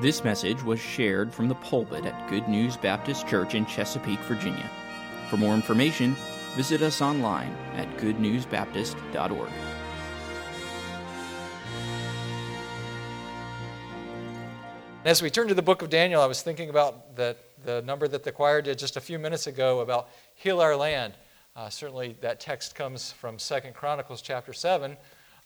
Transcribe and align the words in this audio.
This 0.00 0.24
message 0.24 0.60
was 0.64 0.80
shared 0.80 1.32
from 1.32 1.48
the 1.48 1.54
pulpit 1.54 2.04
at 2.04 2.28
Good 2.28 2.48
News 2.48 2.76
Baptist 2.76 3.28
Church 3.28 3.54
in 3.54 3.64
Chesapeake, 3.64 4.18
Virginia. 4.20 4.68
For 5.30 5.36
more 5.36 5.54
information, 5.54 6.16
visit 6.56 6.82
us 6.82 7.00
online 7.00 7.54
at 7.76 7.88
goodnewsbaptist.org. 7.98 9.50
As 15.04 15.22
we 15.22 15.30
turn 15.30 15.46
to 15.46 15.54
the 15.54 15.62
book 15.62 15.80
of 15.80 15.90
Daniel, 15.90 16.20
I 16.20 16.26
was 16.26 16.42
thinking 16.42 16.70
about 16.70 17.14
the, 17.14 17.36
the 17.64 17.80
number 17.82 18.08
that 18.08 18.24
the 18.24 18.32
choir 18.32 18.62
did 18.62 18.80
just 18.80 18.96
a 18.96 19.00
few 19.00 19.20
minutes 19.20 19.46
ago 19.46 19.78
about 19.78 20.08
heal 20.34 20.60
our 20.60 20.74
land. 20.74 21.14
Uh, 21.54 21.68
certainly, 21.68 22.16
that 22.20 22.40
text 22.40 22.74
comes 22.74 23.12
from 23.12 23.38
Second 23.38 23.74
Chronicles 23.74 24.22
chapter 24.22 24.52
7. 24.52 24.96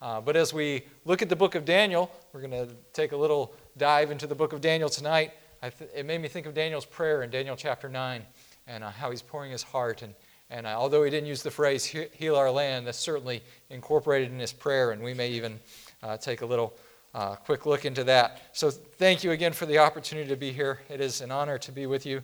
Uh, 0.01 0.21
but 0.21 0.37
as 0.37 0.55
we 0.55 0.85
look 1.05 1.23
at 1.23 1.29
the 1.29 1.37
book 1.37 1.55
of 1.57 1.65
Daniel, 1.65 2.11
we're 2.33 2.41
going 2.41 2.53
to 2.53 2.69
take 2.93 3.13
a 3.13 3.17
little 3.17 3.53
dive 3.77 4.11
into 4.11 4.27
the 4.27 4.35
book 4.35 4.53
of 4.53 4.61
Daniel 4.61 4.89
tonight. 4.89 5.33
Th- 5.61 5.91
it 5.95 6.07
made 6.07 6.21
me 6.21 6.29
think 6.29 6.47
of 6.47 6.55
Daniel's 6.55 6.85
prayer 6.85 7.23
in 7.23 7.31
Daniel 7.31 7.57
chapter 7.57 7.89
9 7.89 8.23
and 8.69 8.85
uh, 8.85 8.91
how 8.91 9.11
he's 9.11 9.23
pouring 9.23 9.51
his 9.51 9.65
heart. 9.65 10.03
And, 10.03 10.15
and 10.51 10.67
uh, 10.67 10.71
although 10.77 11.03
he 11.03 11.11
didn't 11.11 11.27
use 11.27 11.43
the 11.43 11.51
phrase 11.51 11.85
heal 11.85 12.37
our 12.37 12.51
land, 12.51 12.87
that's 12.87 12.99
certainly 12.99 13.43
incorporated 13.71 14.31
in 14.31 14.39
his 14.39 14.53
prayer, 14.53 14.93
and 14.93 15.03
we 15.03 15.15
may 15.15 15.31
even 15.31 15.59
uh, 16.05 16.17
take 16.17 16.43
a 16.43 16.47
little 16.47 16.75
uh, 17.15 17.35
quick 17.35 17.67
look 17.67 17.85
into 17.85 18.05
that. 18.05 18.43
So, 18.53 18.71
thank 18.71 19.25
you 19.25 19.33
again 19.33 19.53
for 19.53 19.67
the 19.67 19.79
opportunity 19.79 20.29
to 20.29 20.37
be 20.37 20.53
here. 20.53 20.81
It 20.89 21.01
is 21.01 21.23
an 21.23 21.33
honor 21.33 21.59
to 21.59 21.73
be 21.73 21.87
with 21.87 22.07
you 22.07 22.23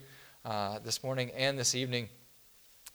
this 0.84 1.02
morning 1.02 1.30
and 1.32 1.58
this 1.58 1.74
evening. 1.74 2.08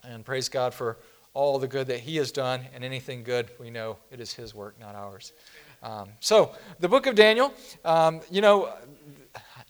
And 0.03 0.23
praise 0.23 0.47
God 0.47 0.73
for 0.73 0.97
all 1.33 1.59
the 1.59 1.67
good 1.67 1.87
that 1.87 1.99
He 1.99 2.17
has 2.17 2.31
done, 2.31 2.61
and 2.73 2.83
anything 2.83 3.23
good, 3.23 3.49
we 3.59 3.69
know 3.69 3.97
it 4.11 4.19
is 4.19 4.33
His 4.33 4.53
work, 4.53 4.79
not 4.79 4.95
ours. 4.95 5.33
Um, 5.81 6.09
so, 6.19 6.55
the 6.79 6.89
book 6.89 7.05
of 7.05 7.15
Daniel, 7.15 7.53
um, 7.85 8.21
you 8.29 8.41
know, 8.41 8.73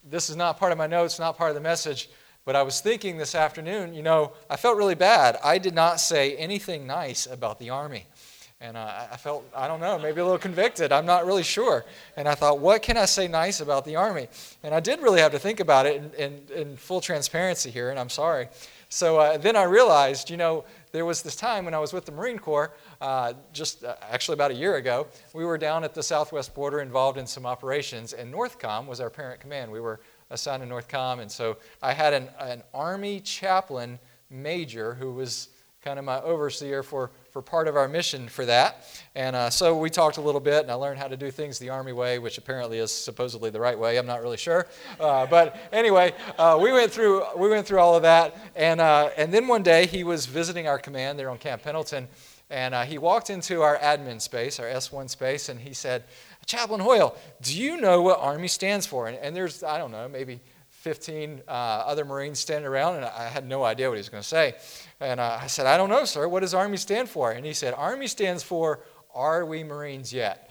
this 0.04 0.30
is 0.30 0.36
not 0.36 0.58
part 0.58 0.72
of 0.72 0.78
my 0.78 0.86
notes, 0.86 1.18
not 1.18 1.36
part 1.36 1.50
of 1.50 1.54
the 1.54 1.60
message, 1.60 2.10
but 2.44 2.56
I 2.56 2.62
was 2.62 2.80
thinking 2.80 3.16
this 3.16 3.34
afternoon, 3.34 3.94
you 3.94 4.02
know, 4.02 4.32
I 4.48 4.56
felt 4.56 4.76
really 4.76 4.94
bad. 4.94 5.38
I 5.44 5.58
did 5.58 5.74
not 5.74 6.00
say 6.00 6.36
anything 6.36 6.86
nice 6.86 7.26
about 7.26 7.58
the 7.58 7.70
Army. 7.70 8.06
And 8.62 8.76
uh, 8.76 9.06
I 9.10 9.16
felt, 9.16 9.44
I 9.56 9.66
don't 9.68 9.80
know, 9.80 9.98
maybe 9.98 10.20
a 10.20 10.24
little 10.24 10.38
convicted. 10.38 10.92
I'm 10.92 11.06
not 11.06 11.24
really 11.24 11.42
sure. 11.42 11.84
And 12.16 12.28
I 12.28 12.34
thought, 12.34 12.58
what 12.58 12.82
can 12.82 12.98
I 12.98 13.06
say 13.06 13.26
nice 13.26 13.60
about 13.60 13.86
the 13.86 13.96
Army? 13.96 14.28
And 14.62 14.74
I 14.74 14.80
did 14.80 15.00
really 15.00 15.20
have 15.20 15.32
to 15.32 15.38
think 15.38 15.60
about 15.60 15.86
it 15.86 15.96
in, 15.96 16.10
in, 16.12 16.40
in 16.54 16.76
full 16.76 17.00
transparency 17.00 17.70
here, 17.70 17.88
and 17.88 17.98
I'm 17.98 18.10
sorry. 18.10 18.48
So 18.92 19.18
uh, 19.18 19.38
then 19.38 19.54
I 19.54 19.62
realized, 19.62 20.30
you 20.30 20.36
know, 20.36 20.64
there 20.90 21.04
was 21.04 21.22
this 21.22 21.36
time 21.36 21.64
when 21.64 21.74
I 21.74 21.78
was 21.78 21.92
with 21.92 22.06
the 22.06 22.10
Marine 22.10 22.40
Corps, 22.40 22.72
uh, 23.00 23.34
just 23.52 23.84
uh, 23.84 23.94
actually 24.02 24.34
about 24.34 24.50
a 24.50 24.54
year 24.54 24.76
ago, 24.76 25.06
we 25.32 25.44
were 25.44 25.56
down 25.56 25.84
at 25.84 25.94
the 25.94 26.02
southwest 26.02 26.52
border 26.56 26.80
involved 26.80 27.16
in 27.16 27.24
some 27.24 27.46
operations, 27.46 28.14
and 28.14 28.34
Northcom 28.34 28.86
was 28.86 29.00
our 29.00 29.08
parent 29.08 29.40
command. 29.40 29.70
We 29.70 29.78
were 29.78 30.00
assigned 30.30 30.64
to 30.64 30.68
Northcom, 30.68 31.20
and 31.20 31.30
so 31.30 31.56
I 31.80 31.92
had 31.92 32.12
an, 32.12 32.30
an 32.40 32.64
Army 32.74 33.20
chaplain 33.20 34.00
major 34.28 34.94
who 34.94 35.12
was 35.12 35.50
kind 35.82 36.00
of 36.00 36.04
my 36.04 36.20
overseer 36.22 36.82
for 36.82 37.12
for 37.30 37.42
part 37.42 37.68
of 37.68 37.76
our 37.76 37.88
mission 37.88 38.28
for 38.28 38.44
that. 38.46 38.84
And 39.14 39.36
uh, 39.36 39.50
so 39.50 39.76
we 39.76 39.88
talked 39.88 40.16
a 40.16 40.20
little 40.20 40.40
bit, 40.40 40.62
and 40.62 40.70
I 40.70 40.74
learned 40.74 40.98
how 40.98 41.08
to 41.08 41.16
do 41.16 41.30
things 41.30 41.58
the 41.58 41.70
Army 41.70 41.92
way, 41.92 42.18
which 42.18 42.38
apparently 42.38 42.78
is 42.78 42.92
supposedly 42.92 43.50
the 43.50 43.60
right 43.60 43.78
way. 43.78 43.98
I'm 43.98 44.06
not 44.06 44.22
really 44.22 44.36
sure, 44.36 44.66
uh, 44.98 45.26
but 45.26 45.56
anyway, 45.72 46.12
uh, 46.38 46.58
we 46.60 46.72
went 46.72 46.90
through 46.92 47.24
we 47.36 47.48
went 47.48 47.66
through 47.66 47.78
all 47.78 47.94
of 47.94 48.02
that, 48.02 48.36
and 48.56 48.80
uh, 48.80 49.10
and 49.16 49.32
then 49.32 49.46
one 49.46 49.62
day 49.62 49.86
he 49.86 50.04
was 50.04 50.26
visiting 50.26 50.66
our 50.66 50.78
command 50.78 51.18
there 51.18 51.30
on 51.30 51.38
Camp 51.38 51.62
Pendleton, 51.62 52.08
and 52.50 52.74
uh, 52.74 52.82
he 52.82 52.98
walked 52.98 53.30
into 53.30 53.62
our 53.62 53.76
admin 53.78 54.20
space, 54.20 54.58
our 54.58 54.66
S1 54.66 55.08
space, 55.08 55.48
and 55.48 55.60
he 55.60 55.72
said, 55.72 56.04
"Chaplain 56.46 56.80
Hoyle, 56.80 57.16
do 57.42 57.56
you 57.56 57.80
know 57.80 58.02
what 58.02 58.18
Army 58.18 58.48
stands 58.48 58.86
for?" 58.86 59.08
And, 59.08 59.16
and 59.18 59.34
there's 59.34 59.62
I 59.62 59.78
don't 59.78 59.92
know 59.92 60.08
maybe 60.08 60.40
15 60.80 61.42
uh, 61.46 61.50
other 61.50 62.06
Marines 62.06 62.38
standing 62.40 62.66
around, 62.66 62.96
and 62.96 63.04
I 63.04 63.28
had 63.28 63.46
no 63.46 63.64
idea 63.64 63.90
what 63.90 63.96
he 63.96 63.98
was 63.98 64.08
going 64.08 64.22
to 64.22 64.28
say. 64.28 64.54
And 64.98 65.20
uh, 65.20 65.38
I 65.38 65.46
said, 65.46 65.66
I 65.66 65.76
don't 65.76 65.90
know, 65.90 66.06
sir. 66.06 66.26
What 66.26 66.40
does 66.40 66.54
Army 66.54 66.78
stand 66.78 67.10
for? 67.10 67.32
And 67.32 67.44
he 67.44 67.52
said, 67.52 67.74
Army 67.74 68.06
stands 68.06 68.42
for 68.42 68.80
Are 69.14 69.44
We 69.44 69.62
Marines 69.62 70.10
Yet? 70.10 70.50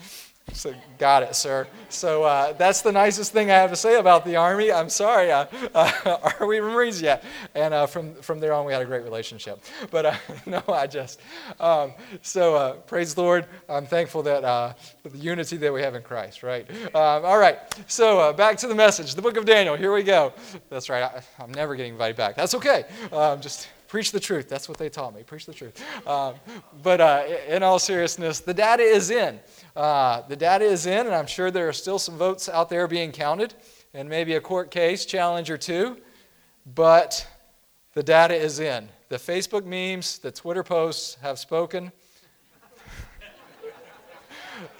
So, 0.54 0.74
got 0.98 1.24
it, 1.24 1.36
sir. 1.36 1.68
So 1.90 2.24
uh, 2.24 2.54
that's 2.54 2.82
the 2.82 2.92
nicest 2.92 3.32
thing 3.32 3.52
I 3.52 3.56
have 3.56 3.70
to 3.70 3.76
say 3.76 4.00
about 4.00 4.26
the 4.26 4.36
Army. 4.36 4.72
I'm 4.72 4.90
sorry. 4.90 5.32
Uh, 5.32 5.46
uh, 5.74 6.32
are 6.40 6.46
we 6.46 6.60
Marines 6.60 7.02
yet? 7.02 7.24
And 7.56 7.74
uh, 7.74 7.86
from, 7.86 8.16
from 8.16 8.40
there 8.40 8.54
on, 8.54 8.66
we 8.66 8.74
had 8.74 8.82
a 8.82 8.86
great 8.86 9.04
relationship. 9.04 9.64
But 9.92 10.06
uh, 10.06 10.16
no, 10.46 10.64
I 10.68 10.88
just. 10.88 11.20
Um, 11.60 11.94
so 12.22 12.56
uh, 12.56 12.74
praise 12.74 13.16
the 13.16 13.22
Lord. 13.22 13.46
I'm 13.68 13.86
thankful 13.86 14.24
that 14.24 14.78
for 15.02 15.10
the 15.10 15.18
unity 15.18 15.58
that 15.58 15.74
we 15.74 15.82
have 15.82 15.96
in 15.96 16.02
Christ, 16.02 16.44
right? 16.44 16.70
Um, 16.96 17.26
all 17.26 17.38
right. 17.38 17.60
So 17.88 18.34
back 18.34 18.58
to 18.58 18.68
the 18.68 18.76
message. 18.76 19.16
The 19.16 19.22
book 19.22 19.38
of 19.38 19.46
Daniel. 19.46 19.76
Here 19.76 19.94
we 19.94 20.04
go. 20.04 20.34
That's 20.70 20.90
right. 20.90 21.04
I, 21.04 21.44
am 21.44 21.54
never 21.54 21.76
getting 21.76 21.94
invited 21.94 22.18
back. 22.18 22.36
That's 22.36 22.54
okay. 22.56 22.86
Um, 23.12 23.42
just 23.42 23.68
Preach 23.89 24.11
the 24.11 24.19
truth. 24.19 24.47
That's 24.47 24.69
what 24.69 24.77
they 24.77 24.88
taught 24.88 25.16
me. 25.16 25.23
Preach 25.23 25.47
the 25.47 25.53
truth. 25.53 25.83
Um, 26.07 26.35
but 26.83 27.01
uh, 27.01 27.23
in 27.47 27.63
all 27.63 27.79
seriousness, 27.79 28.39
the 28.39 28.53
data 28.53 28.83
is 28.83 29.09
in. 29.09 29.39
Uh, 29.75 30.22
the 30.27 30.35
data 30.35 30.63
is 30.63 30.85
in, 30.85 31.07
and 31.07 31.16
I'm 31.16 31.25
sure 31.25 31.50
there 31.50 31.67
are 31.67 31.73
still 31.73 31.97
some 31.97 32.16
votes 32.16 32.47
out 32.47 32.69
there 32.69 32.88
being 32.88 33.11
counted, 33.11 33.55
and 33.95 34.07
maybe 34.07 34.35
a 34.35 34.41
court 34.41 34.69
case 34.69 35.05
challenge 35.05 35.50
or 35.50 35.57
two. 35.57 35.97
But 36.75 37.27
the 37.95 38.03
data 38.03 38.35
is 38.35 38.59
in. 38.59 38.89
The 39.09 39.17
Facebook 39.17 39.66
memes, 39.66 40.19
the 40.19 40.31
Twitter 40.31 40.61
posts 40.61 41.16
have 41.23 41.39
spoken. 41.39 41.91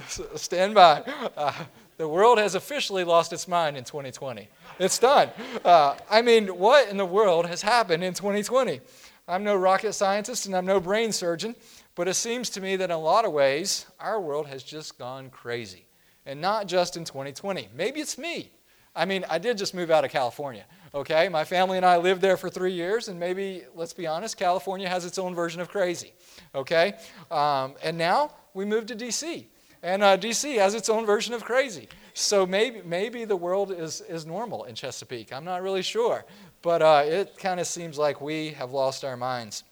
Stand 0.36 0.76
by. 0.76 1.02
Uh, 1.36 1.52
the 1.98 2.08
world 2.08 2.38
has 2.38 2.54
officially 2.54 3.04
lost 3.04 3.34
its 3.34 3.48
mind 3.48 3.76
in 3.76 3.84
2020. 3.84 4.48
It's 4.80 4.98
done. 4.98 5.30
Uh, 5.66 5.96
I 6.10 6.22
mean, 6.22 6.48
what 6.48 6.88
in 6.90 6.96
the 6.96 7.06
world 7.06 7.46
has 7.48 7.62
happened 7.62 8.02
in 8.02 8.14
2020? 8.14 8.80
I'm 9.28 9.44
no 9.44 9.56
rocket 9.56 9.92
scientist 9.94 10.46
and 10.46 10.56
I'm 10.56 10.66
no 10.66 10.80
brain 10.80 11.12
surgeon, 11.12 11.56
but 11.96 12.08
it 12.08 12.14
seems 12.14 12.50
to 12.52 12.62
me 12.62 12.78
that 12.78 12.86
in 12.86 12.92
a 12.92 12.98
lot 12.98 13.26
of 13.26 13.34
ways, 13.34 13.86
our 14.00 14.22
world 14.22 14.48
has 14.48 14.64
just 14.64 14.98
gone 14.98 15.30
crazy. 15.30 15.86
And 16.26 16.40
not 16.40 16.68
just 16.68 16.96
in 16.96 17.04
2020. 17.04 17.70
Maybe 17.76 18.00
it's 18.00 18.18
me. 18.18 18.52
I 18.96 19.06
mean, 19.06 19.26
I 19.30 19.38
did 19.38 19.58
just 19.58 19.74
move 19.74 19.92
out 19.92 20.06
of 20.06 20.12
California, 20.12 20.66
okay? 20.94 21.30
My 21.30 21.44
family 21.44 21.78
and 21.78 21.86
I 21.86 21.98
lived 21.98 22.22
there 22.22 22.38
for 22.38 22.50
three 22.50 22.74
years, 22.74 23.08
and 23.08 23.20
maybe, 23.20 23.64
let's 23.76 23.94
be 23.94 24.08
honest, 24.08 24.36
California 24.36 24.90
has 24.90 25.06
its 25.06 25.18
own 25.18 25.36
version 25.36 25.62
of 25.62 25.70
crazy, 25.70 26.14
okay? 26.56 26.94
Um, 27.30 27.76
and 27.84 27.98
now 27.98 28.32
we 28.54 28.66
moved 28.66 28.88
to 28.90 28.96
D.C., 28.96 29.48
and 29.82 30.04
uh, 30.04 30.18
D.C. 30.18 30.56
has 30.56 30.74
its 30.74 30.90
own 30.90 31.06
version 31.06 31.34
of 31.34 31.46
crazy. 31.46 31.88
So 32.14 32.46
maybe, 32.46 32.82
maybe 32.86 33.26
the 33.26 33.36
world 33.36 33.72
is, 33.72 34.02
is 34.02 34.26
normal 34.26 34.66
in 34.66 34.76
Chesapeake. 34.76 35.32
I'm 35.32 35.46
not 35.46 35.62
really 35.62 35.82
sure. 35.82 36.26
But 36.62 36.82
uh, 36.82 37.04
it 37.06 37.38
kind 37.38 37.60
of 37.60 37.68
seems 37.68 37.98
like 37.98 38.22
we 38.22 38.50
have 38.52 38.72
lost 38.72 39.04
our 39.06 39.16
minds. 39.16 39.64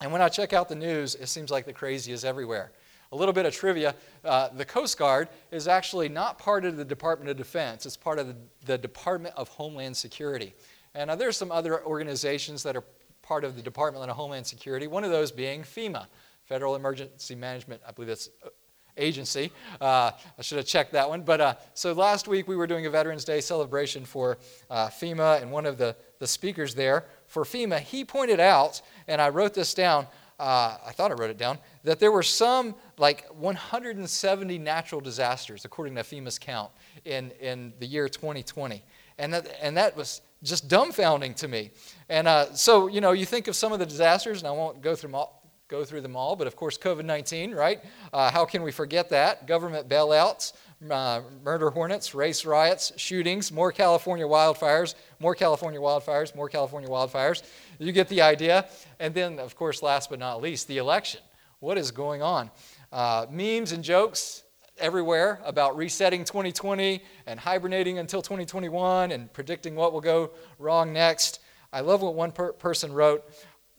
And 0.00 0.12
when 0.12 0.22
I 0.22 0.28
check 0.28 0.52
out 0.52 0.68
the 0.68 0.74
news, 0.74 1.14
it 1.14 1.28
seems 1.28 1.50
like 1.50 1.66
the 1.66 1.72
crazy 1.72 2.12
is 2.12 2.24
everywhere. 2.24 2.72
A 3.12 3.16
little 3.16 3.32
bit 3.32 3.46
of 3.46 3.54
trivia 3.54 3.94
uh, 4.24 4.48
the 4.48 4.64
Coast 4.64 4.98
Guard 4.98 5.28
is 5.50 5.68
actually 5.68 6.08
not 6.08 6.38
part 6.38 6.64
of 6.64 6.76
the 6.76 6.84
Department 6.84 7.30
of 7.30 7.36
Defense, 7.36 7.86
it's 7.86 7.96
part 7.96 8.18
of 8.18 8.26
the, 8.26 8.36
the 8.64 8.76
Department 8.76 9.34
of 9.36 9.48
Homeland 9.48 9.96
Security. 9.96 10.52
And 10.94 11.10
uh, 11.10 11.16
there's 11.16 11.36
some 11.36 11.52
other 11.52 11.84
organizations 11.84 12.62
that 12.64 12.76
are 12.76 12.84
part 13.22 13.44
of 13.44 13.56
the 13.56 13.62
Department 13.62 14.08
of 14.10 14.16
Homeland 14.16 14.46
Security, 14.46 14.86
one 14.86 15.04
of 15.04 15.10
those 15.10 15.30
being 15.30 15.62
FEMA, 15.62 16.06
Federal 16.44 16.76
Emergency 16.76 17.34
Management, 17.34 17.80
I 17.86 17.92
believe 17.92 18.08
that's 18.08 18.28
uh, 18.44 18.48
agency. 18.96 19.50
Uh, 19.80 20.10
I 20.38 20.42
should 20.42 20.58
have 20.58 20.66
checked 20.66 20.92
that 20.92 21.08
one. 21.08 21.22
But 21.22 21.40
uh, 21.40 21.54
so 21.74 21.92
last 21.92 22.28
week 22.28 22.48
we 22.48 22.56
were 22.56 22.66
doing 22.66 22.86
a 22.86 22.90
Veterans 22.90 23.24
Day 23.24 23.40
celebration 23.40 24.04
for 24.04 24.38
uh, 24.70 24.88
FEMA, 24.88 25.40
and 25.42 25.50
one 25.50 25.66
of 25.66 25.78
the, 25.78 25.96
the 26.18 26.26
speakers 26.26 26.74
there 26.74 27.04
for 27.26 27.44
FEMA, 27.44 27.80
he 27.80 28.04
pointed 28.04 28.40
out, 28.40 28.80
and 29.08 29.20
I 29.20 29.28
wrote 29.28 29.54
this 29.54 29.74
down. 29.74 30.06
Uh, 30.38 30.76
I 30.84 30.90
thought 30.90 31.12
I 31.12 31.14
wrote 31.14 31.30
it 31.30 31.38
down, 31.38 31.58
that 31.84 32.00
there 32.00 32.10
were 32.10 32.22
some 32.22 32.74
like 32.98 33.26
170 33.34 34.58
natural 34.58 35.00
disasters, 35.00 35.64
according 35.64 35.94
to 35.94 36.02
FEMA's 36.02 36.38
count, 36.38 36.70
in, 37.04 37.30
in 37.40 37.72
the 37.78 37.86
year 37.86 38.08
2020. 38.08 38.82
And 39.18 39.32
that, 39.32 39.48
and 39.62 39.76
that 39.76 39.96
was 39.96 40.22
just 40.42 40.68
dumbfounding 40.68 41.36
to 41.36 41.48
me. 41.48 41.70
And 42.08 42.26
uh, 42.26 42.52
so, 42.52 42.88
you 42.88 43.00
know, 43.00 43.12
you 43.12 43.24
think 43.24 43.46
of 43.46 43.54
some 43.54 43.72
of 43.72 43.78
the 43.78 43.86
disasters, 43.86 44.40
and 44.40 44.48
I 44.48 44.50
won't 44.50 44.82
go 44.82 44.96
through 44.96 45.10
them 45.10 45.14
all, 45.14 45.43
go 45.68 45.84
through 45.84 46.02
them 46.02 46.14
all, 46.14 46.36
but 46.36 46.46
of 46.46 46.56
course, 46.56 46.76
COVID 46.76 47.04
19, 47.04 47.54
right? 47.54 47.82
Uh, 48.12 48.30
how 48.30 48.44
can 48.44 48.62
we 48.62 48.70
forget 48.70 49.08
that? 49.10 49.46
Government 49.46 49.88
bailouts, 49.88 50.52
uh, 50.90 51.22
murder 51.42 51.70
hornets, 51.70 52.14
race 52.14 52.44
riots, 52.44 52.92
shootings, 52.96 53.50
more 53.50 53.72
California 53.72 54.26
wildfires, 54.26 54.94
more 55.20 55.34
California 55.34 55.80
wildfires, 55.80 56.34
more 56.34 56.48
California 56.48 56.88
wildfires. 56.88 57.42
You 57.78 57.92
get 57.92 58.08
the 58.08 58.20
idea. 58.20 58.68
And 59.00 59.14
then, 59.14 59.38
of 59.38 59.56
course, 59.56 59.82
last 59.82 60.10
but 60.10 60.18
not 60.18 60.42
least, 60.42 60.68
the 60.68 60.78
election. 60.78 61.20
What 61.60 61.78
is 61.78 61.90
going 61.90 62.20
on? 62.20 62.50
Uh, 62.92 63.26
memes 63.30 63.72
and 63.72 63.82
jokes 63.82 64.42
everywhere 64.78 65.40
about 65.44 65.76
resetting 65.76 66.24
2020 66.24 67.02
and 67.26 67.40
hibernating 67.40 67.98
until 67.98 68.20
2021 68.20 69.12
and 69.12 69.32
predicting 69.32 69.74
what 69.74 69.92
will 69.92 70.00
go 70.00 70.32
wrong 70.58 70.92
next. 70.92 71.40
I 71.72 71.80
love 71.80 72.02
what 72.02 72.14
one 72.14 72.32
per- 72.32 72.52
person 72.52 72.92
wrote 72.92 73.24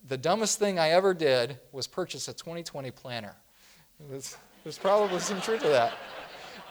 the 0.08 0.18
dumbest 0.18 0.60
thing 0.60 0.78
I 0.80 0.90
ever 0.90 1.14
did 1.14 1.60
was 1.72 1.88
purchase 1.88 2.28
a 2.28 2.34
2020 2.34 2.92
planner. 2.92 3.36
There's, 4.10 4.38
there's 4.64 4.78
probably 4.78 5.20
some 5.20 5.42
truth 5.42 5.62
to 5.62 5.70
that. 5.70 5.94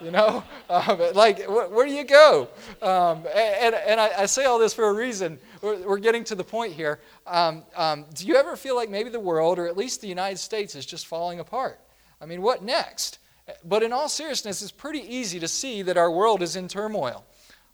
You 0.01 0.11
know, 0.11 0.43
um, 0.69 0.99
like 1.13 1.43
wh- 1.45 1.71
where 1.71 1.85
do 1.85 1.91
you 1.93 2.03
go? 2.03 2.49
Um, 2.81 3.25
and 3.33 3.73
and 3.75 3.99
I, 3.99 4.11
I, 4.19 4.25
say 4.25 4.43
all 4.43 4.59
this 4.59 4.73
for 4.73 4.89
a 4.89 4.93
reason. 4.93 5.39
We're, 5.61 5.77
we're 5.87 5.99
getting 5.99 6.25
to 6.25 6.35
the 6.35 6.43
point 6.43 6.73
here. 6.73 6.99
Um, 7.25 7.63
um, 7.77 8.05
do 8.13 8.27
you 8.27 8.35
ever 8.35 8.57
feel 8.57 8.75
like 8.75 8.89
maybe 8.89 9.09
the 9.09 9.21
world, 9.21 9.57
or 9.57 9.67
at 9.67 9.77
least 9.77 10.01
the 10.01 10.07
United 10.07 10.37
States, 10.37 10.75
is 10.75 10.85
just 10.85 11.07
falling 11.07 11.39
apart? 11.39 11.79
I 12.19 12.25
mean, 12.25 12.41
what 12.41 12.61
next? 12.61 13.19
But 13.63 13.83
in 13.83 13.93
all 13.93 14.09
seriousness, 14.09 14.61
it's 14.61 14.71
pretty 14.71 14.99
easy 14.99 15.39
to 15.39 15.47
see 15.47 15.81
that 15.83 15.95
our 15.95 16.11
world 16.11 16.41
is 16.41 16.57
in 16.57 16.67
turmoil. 16.67 17.25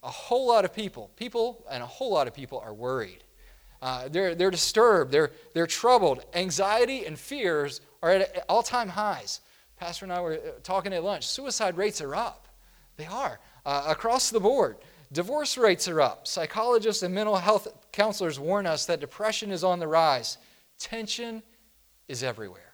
A 0.04 0.10
whole 0.10 0.48
lot 0.48 0.64
of 0.64 0.74
people, 0.74 1.10
people, 1.16 1.66
and 1.72 1.82
a 1.82 1.88
whole 1.88 2.12
lot 2.12 2.28
of 2.28 2.36
people 2.36 2.60
are 2.60 2.74
worried. 2.74 3.24
Uh, 3.82 4.08
they're, 4.10 4.36
they're 4.36 4.52
disturbed, 4.52 5.12
they're, 5.12 5.32
they're 5.54 5.68
troubled. 5.68 6.24
Anxiety 6.34 7.06
and 7.06 7.18
fears 7.18 7.82
are 8.04 8.12
at 8.12 8.46
all 8.48 8.62
time 8.62 8.90
highs. 8.90 9.42
Pastor 9.78 10.06
and 10.06 10.14
I 10.14 10.22
were 10.22 10.34
uh, 10.34 10.60
talking 10.64 10.94
at 10.94 11.04
lunch. 11.04 11.28
Suicide 11.28 11.78
rates 11.78 12.02
are 12.02 12.16
up. 12.16 12.48
They 12.98 13.08
are 13.08 13.40
uh, 13.66 13.86
across 13.88 14.30
the 14.30 14.40
board. 14.40 14.78
Divorce 15.12 15.58
rates 15.58 15.88
are 15.88 16.00
up. 16.00 16.28
Psychologists 16.28 17.04
and 17.04 17.14
mental 17.14 17.36
health 17.36 17.68
counselors 17.92 18.40
warn 18.40 18.68
us 18.68 18.86
that 18.86 19.00
depression 19.00 19.52
is 19.52 19.64
on 19.64 19.80
the 19.80 19.88
rise. 19.88 20.38
Tension 20.78 21.42
is 22.08 22.24
everywhere. 22.24 22.74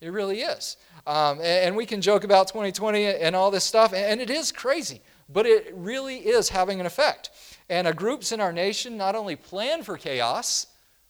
It 0.00 0.08
really 0.10 0.40
is. 0.40 0.76
Um, 1.06 1.38
and, 1.38 1.46
and, 1.46 1.76
we 1.76 1.86
can 1.86 2.00
joke 2.00 2.24
about 2.24 2.48
2020 2.48 3.06
and 3.06 3.36
all 3.36 3.50
this 3.50 3.64
stuff, 3.64 3.94
and 3.94 4.20
it 4.20 4.30
is 4.30 4.52
crazy, 4.52 5.02
but 5.32 5.46
it 5.46 5.72
really 5.74 6.18
is 6.18 6.48
having 6.48 6.80
an 6.80 6.86
effect. 6.86 7.30
And 7.68 7.94
groups 7.96 8.32
in 8.32 8.40
our 8.40 8.52
nation 8.52 8.96
not 8.96 9.14
only 9.14 9.36
plan 9.36 9.82
for 9.82 9.96
chaos, 9.96 10.66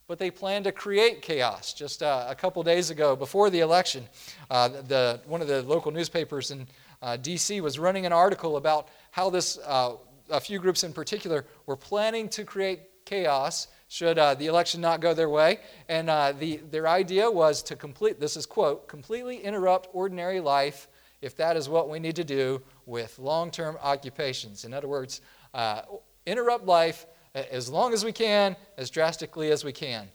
but 0.06 0.18
they 0.18 0.30
plan 0.30 0.64
to 0.64 0.72
create 0.72 1.22
chaos. 1.22 1.72
Just 1.72 2.02
uh, 2.02 2.26
a 2.28 2.34
couple 2.34 2.62
days 2.62 2.90
ago, 2.90 3.14
before 3.14 3.48
the 3.48 3.60
election, 3.60 4.04
uh, 4.50 4.68
the, 4.68 5.20
one 5.24 5.40
of 5.40 5.48
the 5.48 5.62
local 5.62 5.92
newspapers 5.92 6.50
in 6.50 6.66
uh, 7.00 7.16
D.C. 7.16 7.60
was 7.60 7.78
running 7.78 8.06
an 8.06 8.12
article 8.12 8.56
about 8.56 8.88
how 9.12 9.30
this, 9.30 9.58
uh, 9.64 9.92
a 10.28 10.40
few 10.40 10.58
groups 10.58 10.84
in 10.84 10.92
particular, 10.92 11.46
were 11.66 11.76
planning 11.76 12.28
to 12.30 12.44
create 12.44 12.80
chaos 13.04 13.68
should 13.88 14.18
uh, 14.18 14.34
the 14.34 14.46
election 14.46 14.80
not 14.80 15.00
go 15.00 15.14
their 15.14 15.28
way. 15.28 15.58
And 15.88 16.10
uh, 16.10 16.32
the, 16.32 16.58
their 16.70 16.86
idea 16.86 17.30
was 17.30 17.62
to 17.64 17.76
complete, 17.76 18.20
this 18.20 18.36
is 18.36 18.46
quote, 18.46 18.86
completely 18.88 19.38
interrupt 19.38 19.88
ordinary 19.92 20.40
life 20.40 20.88
if 21.22 21.36
that 21.36 21.56
is 21.56 21.68
what 21.68 21.88
we 21.88 21.98
need 21.98 22.16
to 22.16 22.24
do 22.24 22.62
with 22.90 23.18
long 23.18 23.50
term 23.50 23.78
occupations. 23.82 24.64
In 24.64 24.74
other 24.74 24.88
words, 24.88 25.22
uh, 25.54 25.82
interrupt 26.26 26.66
life 26.66 27.06
as 27.34 27.68
long 27.68 27.94
as 27.94 28.04
we 28.04 28.12
can, 28.12 28.56
as 28.76 28.90
drastically 28.90 29.50
as 29.50 29.64
we 29.64 29.72
can. 29.72 30.08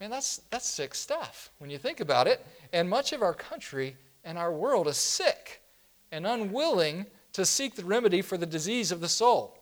Man, 0.00 0.10
that's, 0.10 0.42
that's 0.50 0.68
sick 0.68 0.94
stuff 0.94 1.50
when 1.58 1.68
you 1.68 1.76
think 1.76 2.00
about 2.00 2.28
it. 2.28 2.46
And 2.72 2.88
much 2.88 3.12
of 3.12 3.20
our 3.20 3.34
country 3.34 3.96
and 4.24 4.38
our 4.38 4.52
world 4.52 4.86
is 4.86 4.96
sick 4.96 5.60
and 6.12 6.26
unwilling 6.26 7.04
to 7.32 7.44
seek 7.44 7.74
the 7.74 7.84
remedy 7.84 8.22
for 8.22 8.38
the 8.38 8.46
disease 8.46 8.92
of 8.92 9.00
the 9.00 9.08
soul. 9.08 9.58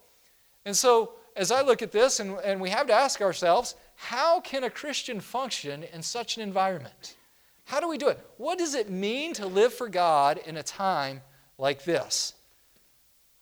And 0.67 0.77
so 0.77 1.13
as 1.37 1.51
I 1.51 1.63
look 1.63 1.81
at 1.81 1.93
this, 1.93 2.21
and, 2.21 2.39
and 2.45 2.61
we 2.61 2.71
have 2.71 2.87
to 2.89 2.93
ask 2.93 3.23
ourselves, 3.23 3.75
how 3.95 4.41
can 4.41 4.65
a 4.65 4.71
Christian 4.71 5.21
function 5.21 5.85
in 5.85 6.03
such 6.03 6.37
an 6.37 6.43
environment? 6.43 7.17
How 7.65 7.81
do 7.81 7.89
we 7.89 7.99
do 7.99 8.09
it? 8.09 8.21
What 8.37 8.59
does 8.59 8.75
it 8.75 8.91
mean 8.91 9.33
to 9.35 9.47
live 9.47 9.73
for 9.73 9.89
God 9.89 10.39
in 10.47 10.59
a 10.59 10.63
time 10.63 11.23
like 11.59 11.85
this? 11.85 12.35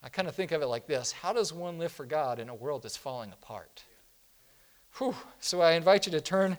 I 0.02 0.08
kind 0.08 0.28
of 0.28 0.34
think 0.34 0.52
of 0.52 0.60
it 0.60 0.66
like 0.66 0.86
this 0.86 1.12
How 1.12 1.32
does 1.32 1.52
one 1.52 1.78
live 1.78 1.92
for 1.92 2.04
God 2.04 2.38
in 2.38 2.48
a 2.48 2.54
world 2.54 2.82
that's 2.82 2.96
falling 2.96 3.32
apart? 3.32 3.82
Whew. 4.98 5.14
So 5.40 5.60
I 5.60 5.72
invite 5.72 6.06
you 6.06 6.12
to 6.12 6.20
turn 6.20 6.56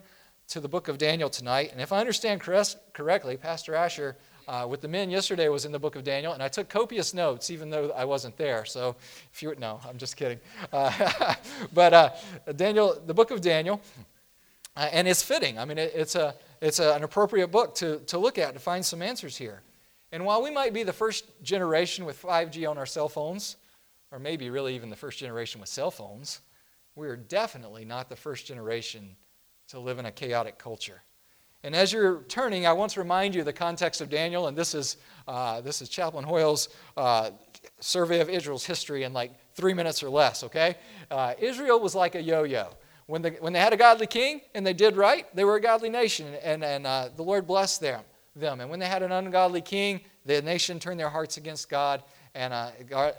to 0.49 0.59
the 0.59 0.67
book 0.67 0.87
of 0.87 0.97
Daniel 0.97 1.29
tonight. 1.29 1.71
And 1.71 1.81
if 1.81 1.91
I 1.91 1.99
understand 1.99 2.41
correctly, 2.41 3.37
Pastor 3.37 3.75
Asher 3.75 4.17
uh, 4.47 4.67
with 4.69 4.81
the 4.81 4.87
men 4.87 5.09
yesterday 5.09 5.47
was 5.47 5.65
in 5.65 5.71
the 5.71 5.79
book 5.79 5.95
of 5.95 6.03
Daniel, 6.03 6.33
and 6.33 6.43
I 6.43 6.47
took 6.47 6.69
copious 6.69 7.13
notes 7.13 7.49
even 7.49 7.69
though 7.69 7.91
I 7.91 8.05
wasn't 8.05 8.37
there. 8.37 8.65
So 8.65 8.95
if 9.33 9.41
you 9.41 9.55
no, 9.57 9.79
I'm 9.87 9.97
just 9.97 10.17
kidding. 10.17 10.39
Uh, 10.71 11.33
but 11.73 11.93
uh, 11.93 12.09
Daniel, 12.55 13.01
the 13.05 13.13
book 13.13 13.31
of 13.31 13.41
Daniel, 13.41 13.81
uh, 14.75 14.89
and 14.91 15.07
it's 15.07 15.23
fitting. 15.23 15.57
I 15.57 15.65
mean, 15.65 15.77
it, 15.77 15.93
it's 15.95 16.15
a 16.15 16.35
it's 16.61 16.79
a, 16.79 16.93
an 16.93 17.03
appropriate 17.03 17.47
book 17.47 17.75
to 17.75 17.99
to 17.99 18.17
look 18.17 18.37
at 18.37 18.53
to 18.53 18.59
find 18.59 18.85
some 18.85 19.01
answers 19.01 19.37
here. 19.37 19.61
And 20.15 20.23
while 20.23 20.41
we 20.41 20.49
might 20.49 20.71
be 20.71 20.83
the 20.83 20.93
first 20.93 21.25
generation 21.43 22.05
with 22.05 22.21
5G 22.21 22.69
on 22.69 22.77
our 22.77 22.85
cell 22.85 23.09
phones, 23.09 23.57
or 24.13 24.17
maybe 24.17 24.49
really 24.49 24.73
even 24.73 24.89
the 24.89 24.95
first 24.95 25.19
generation 25.19 25.59
with 25.59 25.67
cell 25.67 25.91
phones, 25.91 26.39
we 26.95 27.09
are 27.09 27.17
definitely 27.17 27.83
not 27.83 28.07
the 28.07 28.15
first 28.15 28.45
generation 28.45 29.17
to 29.67 29.77
live 29.77 29.99
in 29.99 30.05
a 30.05 30.11
chaotic 30.13 30.57
culture. 30.57 31.01
And 31.63 31.75
as 31.75 31.91
you're 31.91 32.21
turning, 32.29 32.65
I 32.65 32.71
want 32.71 32.93
to 32.93 33.01
remind 33.01 33.35
you 33.35 33.43
the 33.43 33.51
context 33.51 33.99
of 33.99 34.09
Daniel, 34.09 34.47
and 34.47 34.57
this 34.57 34.73
is, 34.73 34.95
uh, 35.27 35.59
this 35.59 35.81
is 35.81 35.89
Chaplain 35.89 36.23
Hoyle's 36.23 36.69
uh, 36.95 37.31
survey 37.81 38.21
of 38.21 38.29
Israel's 38.29 38.65
history 38.65 39.03
in 39.03 39.11
like 39.11 39.33
three 39.53 39.73
minutes 39.73 40.01
or 40.01 40.09
less, 40.09 40.45
okay? 40.45 40.77
Uh, 41.11 41.33
Israel 41.39 41.81
was 41.81 41.93
like 41.93 42.15
a 42.15 42.21
yo 42.21 42.43
yo. 42.43 42.69
When, 43.07 43.21
the, 43.21 43.31
when 43.41 43.51
they 43.51 43.59
had 43.59 43.73
a 43.73 43.77
godly 43.77 44.07
king 44.07 44.39
and 44.53 44.65
they 44.65 44.71
did 44.71 44.95
right, 44.95 45.27
they 45.35 45.43
were 45.43 45.57
a 45.57 45.61
godly 45.61 45.89
nation, 45.89 46.33
and, 46.41 46.63
and 46.63 46.87
uh, 46.87 47.09
the 47.13 47.23
Lord 47.23 47.45
blessed 47.45 47.81
them, 47.81 48.01
them. 48.35 48.61
And 48.61 48.69
when 48.69 48.79
they 48.79 48.87
had 48.87 49.03
an 49.03 49.11
ungodly 49.11 49.61
king, 49.61 50.01
the 50.25 50.41
nation 50.41 50.79
turned 50.79 50.99
their 50.99 51.09
hearts 51.09 51.37
against 51.37 51.69
God, 51.69 52.03
and 52.33 52.53
uh, 52.53 52.71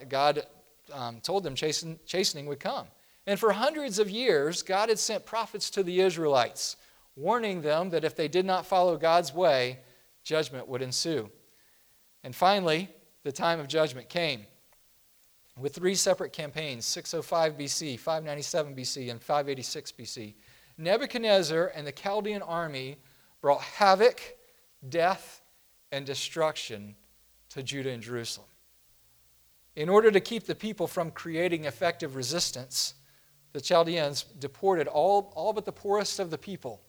God, 0.08 0.46
um, 0.92 1.20
told 1.20 1.42
them 1.42 1.54
chasten, 1.54 1.98
chastening 2.06 2.46
would 2.46 2.60
come. 2.60 2.86
And 3.26 3.40
for 3.40 3.52
hundreds 3.52 3.98
of 3.98 4.08
years, 4.08 4.62
God 4.62 4.88
had 4.88 4.98
sent 4.98 5.26
prophets 5.26 5.70
to 5.70 5.82
the 5.82 6.00
Israelites 6.00 6.76
warning 7.16 7.62
them 7.62 7.90
that 7.90 8.04
if 8.04 8.14
they 8.14 8.28
did 8.28 8.44
not 8.44 8.66
follow 8.66 8.96
God's 8.96 9.34
way, 9.34 9.78
judgment 10.22 10.68
would 10.68 10.82
ensue. 10.82 11.30
And 12.22 12.34
finally, 12.34 12.88
the 13.22 13.32
time 13.32 13.58
of 13.58 13.68
judgment 13.68 14.08
came 14.08 14.46
with 15.58 15.74
three 15.74 15.94
separate 15.94 16.32
campaigns 16.32 16.84
605 16.84 17.56
BC, 17.56 17.98
597 17.98 18.74
BC, 18.74 19.10
and 19.10 19.22
586 19.22 19.92
BC. 19.92 20.34
Nebuchadnezzar 20.78 21.72
and 21.74 21.86
the 21.86 21.92
Chaldean 21.92 22.42
army 22.42 22.98
brought 23.40 23.62
havoc, 23.62 24.20
death, 24.88 25.42
and 25.92 26.04
destruction 26.04 26.96
to 27.50 27.62
Judah 27.62 27.90
and 27.90 28.02
Jerusalem. 28.02 28.48
In 29.76 29.88
order 29.88 30.10
to 30.10 30.20
keep 30.20 30.44
the 30.44 30.54
people 30.54 30.86
from 30.86 31.10
creating 31.10 31.64
effective 31.64 32.16
resistance, 32.16 32.94
the 33.52 33.60
Chaldeans 33.60 34.24
deported 34.38 34.88
all, 34.88 35.32
all 35.36 35.52
but 35.52 35.64
the 35.64 35.72
poorest 35.72 36.18
of 36.18 36.30
the 36.30 36.38
people 36.38 36.82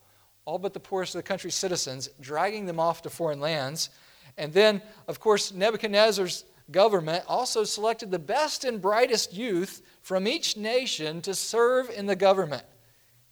all 0.48 0.57
but 0.57 0.74
the 0.74 0.80
poorest 0.80 1.13
of 1.13 1.19
the 1.19 1.28
country's 1.28 1.56
citizens, 1.56 2.10
dragging 2.22 2.66
them 2.66 2.80
off 2.80 3.01
to 3.01 3.10
foreign 3.10 3.42
lands. 3.42 3.90
And 4.38 4.54
then, 4.54 4.81
of 5.10 5.19
course, 5.19 5.51
Nebuchadnezzar's 5.51 6.45
government 6.72 7.25
also 7.28 7.66
selected 7.66 8.12
the 8.12 8.19
best 8.19 8.63
and 8.63 8.81
brightest 8.81 9.33
youth 9.33 9.81
from 10.01 10.25
each 10.25 10.56
nation 10.56 11.21
to 11.23 11.35
serve 11.35 11.90
in 11.90 12.06
the 12.06 12.16
government. 12.16 12.64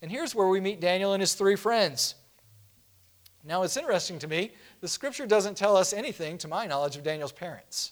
And 0.01 0.11
here's 0.11 0.35
where 0.35 0.49
we 0.49 0.59
meet 0.59 0.81
Daniel 0.81 1.13
and 1.13 1.21
his 1.21 1.35
three 1.35 1.55
friends. 1.55 2.15
Now, 3.47 3.61
it's 3.61 3.77
interesting 3.77 4.17
to 4.19 4.27
me, 4.27 4.51
the 4.81 4.87
scripture 4.87 5.27
doesn't 5.27 5.55
tell 5.55 5.77
us 5.77 5.93
anything, 5.93 6.37
to 6.39 6.47
my 6.47 6.65
knowledge, 6.65 6.95
of 6.95 7.03
Daniel's 7.03 7.31
parents. 7.31 7.91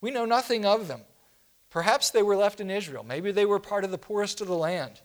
We 0.00 0.10
know 0.10 0.24
nothing 0.24 0.64
of 0.64 0.88
them. 0.88 1.02
Perhaps 1.70 2.10
they 2.10 2.22
were 2.22 2.36
left 2.36 2.60
in 2.60 2.70
Israel. 2.70 3.04
Maybe 3.04 3.30
they 3.30 3.44
were 3.44 3.58
part 3.58 3.84
of 3.84 3.90
the 3.90 3.98
poorest 3.98 4.40
of 4.40 4.46
the 4.46 4.54
land. 4.54 5.02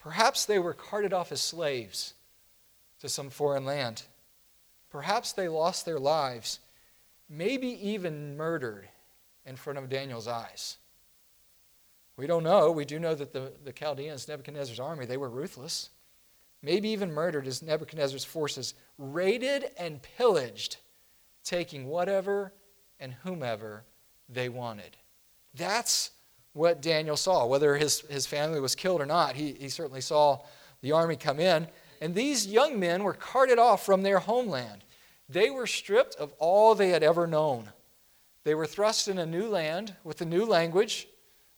Perhaps 0.00 0.46
they 0.46 0.58
were 0.58 0.74
carted 0.74 1.12
off 1.12 1.30
as 1.30 1.40
slaves 1.40 2.14
to 2.98 3.08
some 3.08 3.30
foreign 3.30 3.64
land. 3.64 4.02
Perhaps 4.90 5.32
they 5.32 5.46
lost 5.46 5.86
their 5.86 6.00
lives, 6.00 6.58
maybe 7.28 7.68
even 7.88 8.36
murdered 8.36 8.88
in 9.46 9.54
front 9.54 9.78
of 9.78 9.88
Daniel's 9.88 10.26
eyes. 10.26 10.76
We 12.16 12.26
don't 12.26 12.42
know. 12.42 12.72
We 12.72 12.84
do 12.84 12.98
know 12.98 13.14
that 13.14 13.32
the, 13.32 13.52
the 13.64 13.72
Chaldeans, 13.72 14.26
Nebuchadnezzar's 14.26 14.80
army, 14.80 15.06
they 15.06 15.16
were 15.16 15.30
ruthless. 15.30 15.90
Maybe 16.62 16.90
even 16.90 17.12
murdered 17.12 17.46
as 17.46 17.62
Nebuchadnezzar's 17.62 18.24
forces 18.24 18.74
raided 18.98 19.70
and 19.76 20.00
pillaged, 20.02 20.76
taking 21.44 21.86
whatever 21.86 22.52
and 23.00 23.14
whomever 23.24 23.84
they 24.28 24.48
wanted. 24.48 24.96
That's 25.54 26.12
what 26.52 26.82
Daniel 26.82 27.16
saw. 27.16 27.46
Whether 27.46 27.76
his, 27.76 28.00
his 28.02 28.26
family 28.26 28.60
was 28.60 28.74
killed 28.74 29.00
or 29.00 29.06
not, 29.06 29.34
he, 29.34 29.52
he 29.52 29.68
certainly 29.68 30.00
saw 30.00 30.40
the 30.82 30.92
army 30.92 31.16
come 31.16 31.40
in 31.40 31.66
and 32.02 32.16
these 32.16 32.48
young 32.48 32.80
men 32.80 33.04
were 33.04 33.12
carted 33.12 33.60
off 33.60 33.86
from 33.86 34.02
their 34.02 34.18
homeland. 34.18 34.82
They 35.28 35.50
were 35.50 35.68
stripped 35.68 36.16
of 36.16 36.32
all 36.40 36.74
they 36.74 36.88
had 36.88 37.04
ever 37.04 37.28
known. 37.28 37.68
They 38.42 38.56
were 38.56 38.66
thrust 38.66 39.06
in 39.06 39.18
a 39.18 39.24
new 39.24 39.46
land 39.46 39.94
with 40.02 40.20
a 40.20 40.24
new 40.24 40.44
language. 40.44 41.06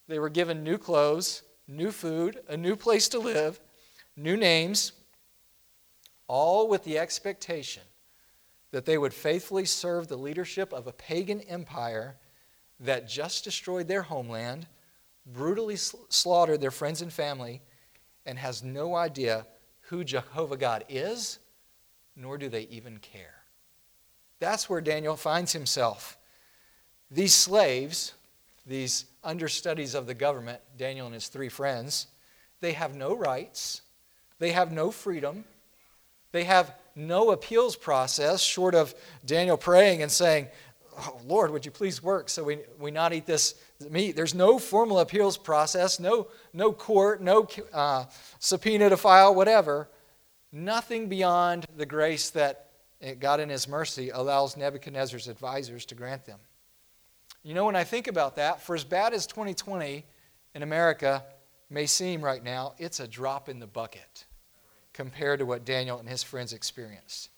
They 0.06 0.18
were 0.18 0.28
given 0.28 0.62
new 0.62 0.76
clothes, 0.76 1.44
new 1.66 1.90
food, 1.90 2.42
a 2.46 2.58
new 2.58 2.76
place 2.76 3.08
to 3.08 3.18
live, 3.18 3.58
new 4.16 4.36
names, 4.36 4.92
all 6.26 6.68
with 6.68 6.84
the 6.84 6.98
expectation 6.98 7.82
that 8.70 8.84
they 8.84 8.98
would 8.98 9.14
faithfully 9.14 9.64
serve 9.64 10.08
the 10.08 10.16
leadership 10.16 10.72
of 10.72 10.86
a 10.86 10.92
pagan 10.92 11.40
empire 11.42 12.16
that 12.80 13.08
just 13.08 13.44
destroyed 13.44 13.86
their 13.86 14.02
homeland, 14.02 14.66
brutally 15.26 15.76
slaughtered 15.76 16.60
their 16.60 16.70
friends 16.70 17.00
and 17.00 17.12
family, 17.12 17.62
and 18.26 18.38
has 18.38 18.62
no 18.62 18.96
idea 18.96 19.46
who 19.82 20.02
Jehovah 20.02 20.56
God 20.56 20.84
is, 20.88 21.38
nor 22.16 22.38
do 22.38 22.48
they 22.48 22.62
even 22.62 22.98
care. 22.98 23.44
That's 24.40 24.68
where 24.68 24.80
Daniel 24.80 25.16
finds 25.16 25.52
himself. 25.52 26.18
These 27.10 27.34
slaves, 27.34 28.14
these 28.66 29.06
understudies 29.22 29.94
of 29.94 30.06
the 30.06 30.14
government, 30.14 30.60
Daniel 30.76 31.06
and 31.06 31.14
his 31.14 31.28
three 31.28 31.48
friends, 31.48 32.08
they 32.60 32.72
have 32.72 32.96
no 32.96 33.14
rights, 33.14 33.82
they 34.38 34.52
have 34.52 34.72
no 34.72 34.90
freedom, 34.90 35.44
they 36.32 36.44
have 36.44 36.74
no 36.96 37.30
appeals 37.30 37.76
process 37.76 38.40
short 38.40 38.74
of 38.74 38.94
Daniel 39.24 39.56
praying 39.56 40.02
and 40.02 40.10
saying, 40.10 40.48
oh, 40.98 41.20
Lord, 41.26 41.50
would 41.50 41.64
you 41.64 41.70
please 41.70 42.02
work 42.02 42.28
so 42.28 42.44
we, 42.44 42.58
we 42.78 42.90
not 42.90 43.12
eat 43.12 43.26
this 43.26 43.54
meat? 43.90 44.16
There's 44.16 44.34
no 44.34 44.58
formal 44.58 45.00
appeals 45.00 45.36
process, 45.36 45.98
no, 45.98 46.28
no 46.52 46.72
court, 46.72 47.22
no 47.22 47.48
uh, 47.72 48.04
subpoena 48.38 48.88
to 48.90 48.96
file, 48.96 49.34
whatever. 49.34 49.88
Nothing 50.52 51.08
beyond 51.08 51.66
the 51.76 51.86
grace 51.86 52.30
that 52.30 52.70
God 53.18 53.40
in 53.40 53.48
His 53.48 53.66
mercy 53.68 54.10
allows 54.10 54.56
Nebuchadnezzar's 54.56 55.28
advisors 55.28 55.84
to 55.86 55.94
grant 55.94 56.24
them. 56.24 56.38
You 57.42 57.54
know, 57.54 57.66
when 57.66 57.76
I 57.76 57.84
think 57.84 58.06
about 58.06 58.36
that, 58.36 58.62
for 58.62 58.74
as 58.74 58.84
bad 58.84 59.12
as 59.12 59.26
2020 59.26 60.04
in 60.54 60.62
America 60.62 61.24
may 61.74 61.86
seem 61.86 62.22
right 62.22 62.42
now, 62.42 62.74
it's 62.78 63.00
a 63.00 63.08
drop 63.08 63.48
in 63.48 63.58
the 63.58 63.66
bucket 63.66 64.24
compared 64.94 65.40
to 65.40 65.46
what 65.46 65.64
Daniel 65.64 65.98
and 65.98 66.08
his 66.08 66.22
friends 66.22 66.52
experienced. 66.52 67.28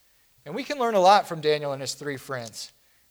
And 0.45 0.55
we 0.55 0.62
can 0.62 0.78
learn 0.78 0.95
a 0.95 1.00
lot 1.00 1.26
from 1.26 1.40
Daniel 1.40 1.73
and 1.73 1.81
his 1.81 1.95
three 1.95 2.16
friends. 2.16 2.71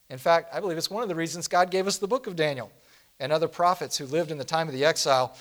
In 0.10 0.18
fact, 0.20 0.54
I 0.54 0.60
believe 0.60 0.78
it's 0.78 0.90
one 0.90 1.04
of 1.04 1.10
the 1.10 1.16
reasons 1.16 1.48
God 1.48 1.72
gave 1.72 1.88
us 1.88 1.98
the 1.98 2.08
book 2.08 2.28
of 2.28 2.36
Daniel 2.36 2.72
and 3.20 3.32
other 3.32 3.48
prophets 3.48 3.98
who 3.98 4.06
lived 4.06 4.32
in 4.32 4.38
the 4.38 4.46
time 4.46 4.68
of 4.68 4.74
the 4.74 4.86
exile. 4.86 5.36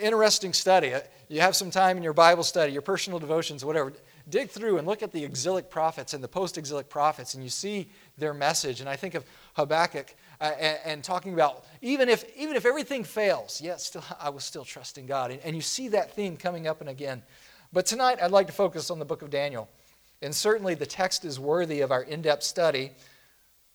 Interesting 0.00 0.52
study. 0.52 0.94
Uh, 0.94 1.00
you 1.28 1.40
have 1.40 1.54
some 1.54 1.70
time 1.70 1.96
in 1.96 2.02
your 2.02 2.12
Bible 2.12 2.42
study, 2.42 2.72
your 2.72 2.82
personal 2.82 3.18
devotions, 3.18 3.64
whatever. 3.64 3.92
Dig 4.28 4.48
through 4.48 4.78
and 4.78 4.86
look 4.86 5.02
at 5.02 5.12
the 5.12 5.22
exilic 5.22 5.68
prophets 5.70 6.14
and 6.14 6.24
the 6.24 6.28
post 6.28 6.56
exilic 6.56 6.88
prophets, 6.88 7.34
and 7.34 7.44
you 7.44 7.50
see 7.50 7.90
their 8.16 8.32
message. 8.32 8.80
And 8.80 8.88
I 8.88 8.96
think 8.96 9.14
of 9.14 9.24
Habakkuk 9.54 10.14
uh, 10.40 10.44
and, 10.58 10.78
and, 10.84 11.04
talking 11.04 11.34
about 11.34 11.64
even 11.82 12.08
if, 12.08 12.24
even 12.36 12.56
if 12.56 12.66
everything 12.66 13.04
fails, 13.04 13.60
yet 13.60 13.80
still, 13.80 14.04
I 14.20 14.30
will 14.30 14.40
still 14.40 14.64
trust 14.64 14.98
in 14.98 15.06
God. 15.06 15.30
And, 15.30 15.40
and 15.44 15.56
you 15.56 15.62
see 15.62 15.88
that 15.88 16.14
theme 16.14 16.36
coming 16.36 16.66
up 16.66 16.80
and 16.80 16.90
again. 16.90 17.22
But 17.72 17.86
tonight, 17.86 18.18
I'd 18.22 18.30
like 18.30 18.46
to 18.46 18.52
focus 18.52 18.90
on 18.90 18.98
the 18.98 19.04
book 19.04 19.22
of 19.22 19.30
Daniel. 19.30 19.68
And 20.22 20.34
certainly, 20.34 20.74
the 20.74 20.86
text 20.86 21.24
is 21.24 21.40
worthy 21.40 21.80
of 21.80 21.90
our 21.90 22.02
in 22.02 22.22
depth 22.22 22.42
study. 22.42 22.92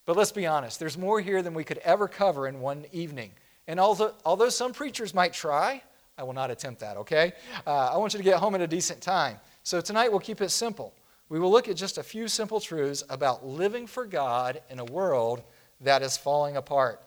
But 0.06 0.18
let's 0.18 0.32
be 0.32 0.48
honest, 0.48 0.80
there's 0.80 0.98
more 0.98 1.22
here 1.22 1.42
than 1.42 1.54
we 1.54 1.64
could 1.64 1.78
ever 1.80 2.08
cover 2.08 2.48
in 2.48 2.62
one 2.62 2.86
evening. 2.92 3.32
And 3.68 3.80
although, 3.80 4.14
although 4.26 4.50
some 4.50 4.74
preachers 4.74 5.14
might 5.14 5.34
try, 5.34 5.84
I 6.18 6.24
will 6.24 6.34
not 6.34 6.50
attempt 6.52 6.82
that, 6.82 6.98
okay? 6.98 7.34
Uh, 7.68 7.92
I 7.94 7.98
want 7.98 8.14
you 8.14 8.18
to 8.18 8.24
get 8.24 8.40
home 8.40 8.56
at 8.56 8.62
a 8.62 8.68
decent 8.68 9.02
time. 9.02 9.38
So 9.64 9.80
tonight 9.80 10.10
we'll 10.10 10.20
keep 10.20 10.42
it 10.42 10.50
simple. 10.50 10.94
We 11.30 11.40
will 11.40 11.52
look 11.52 11.70
at 11.70 11.78
just 11.78 11.98
a 11.98 12.04
few 12.04 12.28
simple 12.28 12.60
truths 12.60 13.04
about 13.10 13.46
living 13.46 13.86
for 13.86 14.06
God 14.06 14.62
in 14.70 14.80
a 14.80 14.86
world 14.86 15.44
that 15.82 16.02
is 16.02 16.18
falling 16.18 16.58
apart. 16.58 17.02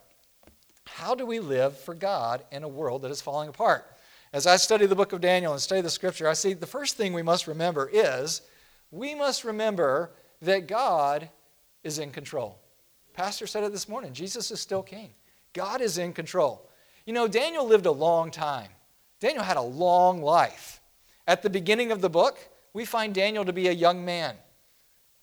How 0.84 1.14
do 1.14 1.24
we 1.24 1.38
live 1.38 1.76
for 1.78 1.94
God 1.94 2.44
in 2.50 2.62
a 2.62 2.68
world 2.68 3.02
that 3.02 3.10
is 3.10 3.20
falling 3.20 3.48
apart? 3.48 3.84
As 4.32 4.46
I 4.46 4.56
study 4.56 4.86
the 4.86 4.96
book 4.96 5.12
of 5.12 5.20
Daniel 5.20 5.52
and 5.52 5.60
study 5.60 5.80
the 5.80 5.90
scripture, 5.90 6.26
I 6.26 6.32
see 6.32 6.54
the 6.54 6.66
first 6.66 6.96
thing 6.96 7.12
we 7.12 7.22
must 7.22 7.46
remember 7.46 7.90
is 7.92 8.42
we 8.90 9.14
must 9.14 9.44
remember 9.44 10.10
that 10.40 10.66
God 10.66 11.28
is 11.84 11.98
in 11.98 12.10
control. 12.10 12.58
Pastor 13.12 13.46
said 13.46 13.64
it 13.64 13.72
this 13.72 13.88
morning 13.88 14.12
Jesus 14.12 14.50
is 14.50 14.60
still 14.60 14.82
king. 14.82 15.10
God 15.52 15.80
is 15.80 15.98
in 15.98 16.12
control. 16.12 16.68
You 17.04 17.12
know, 17.12 17.28
Daniel 17.28 17.66
lived 17.66 17.86
a 17.86 17.92
long 17.92 18.30
time, 18.30 18.68
Daniel 19.20 19.44
had 19.44 19.56
a 19.56 19.62
long 19.62 20.22
life. 20.22 20.80
At 21.26 21.42
the 21.42 21.50
beginning 21.50 21.92
of 21.92 22.00
the 22.00 22.10
book, 22.10 22.38
we 22.72 22.84
find 22.84 23.14
Daniel 23.14 23.44
to 23.44 23.52
be 23.52 23.68
a 23.68 23.72
young 23.72 24.04
man. 24.04 24.34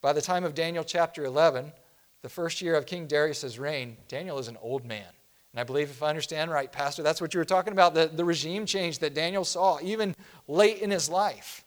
By 0.01 0.13
the 0.13 0.21
time 0.21 0.45
of 0.45 0.55
Daniel 0.55 0.83
chapter 0.83 1.25
11, 1.25 1.73
the 2.21 2.29
first 2.29 2.61
year 2.61 2.75
of 2.75 2.85
King 2.85 3.07
Darius' 3.07 3.57
reign, 3.57 3.97
Daniel 4.07 4.39
is 4.39 4.47
an 4.47 4.57
old 4.61 4.85
man. 4.85 5.07
And 5.53 5.59
I 5.59 5.63
believe, 5.63 5.89
if 5.89 6.03
I 6.03 6.09
understand 6.09 6.51
right, 6.51 6.71
Pastor, 6.71 7.01
that's 7.01 7.21
what 7.21 7.33
you 7.33 7.39
were 7.39 7.45
talking 7.45 7.73
about 7.73 7.93
the, 7.93 8.07
the 8.07 8.25
regime 8.25 8.65
change 8.65 8.99
that 8.99 9.13
Daniel 9.13 9.43
saw 9.43 9.79
even 9.81 10.15
late 10.47 10.79
in 10.79 10.91
his 10.91 11.09
life. 11.09 11.63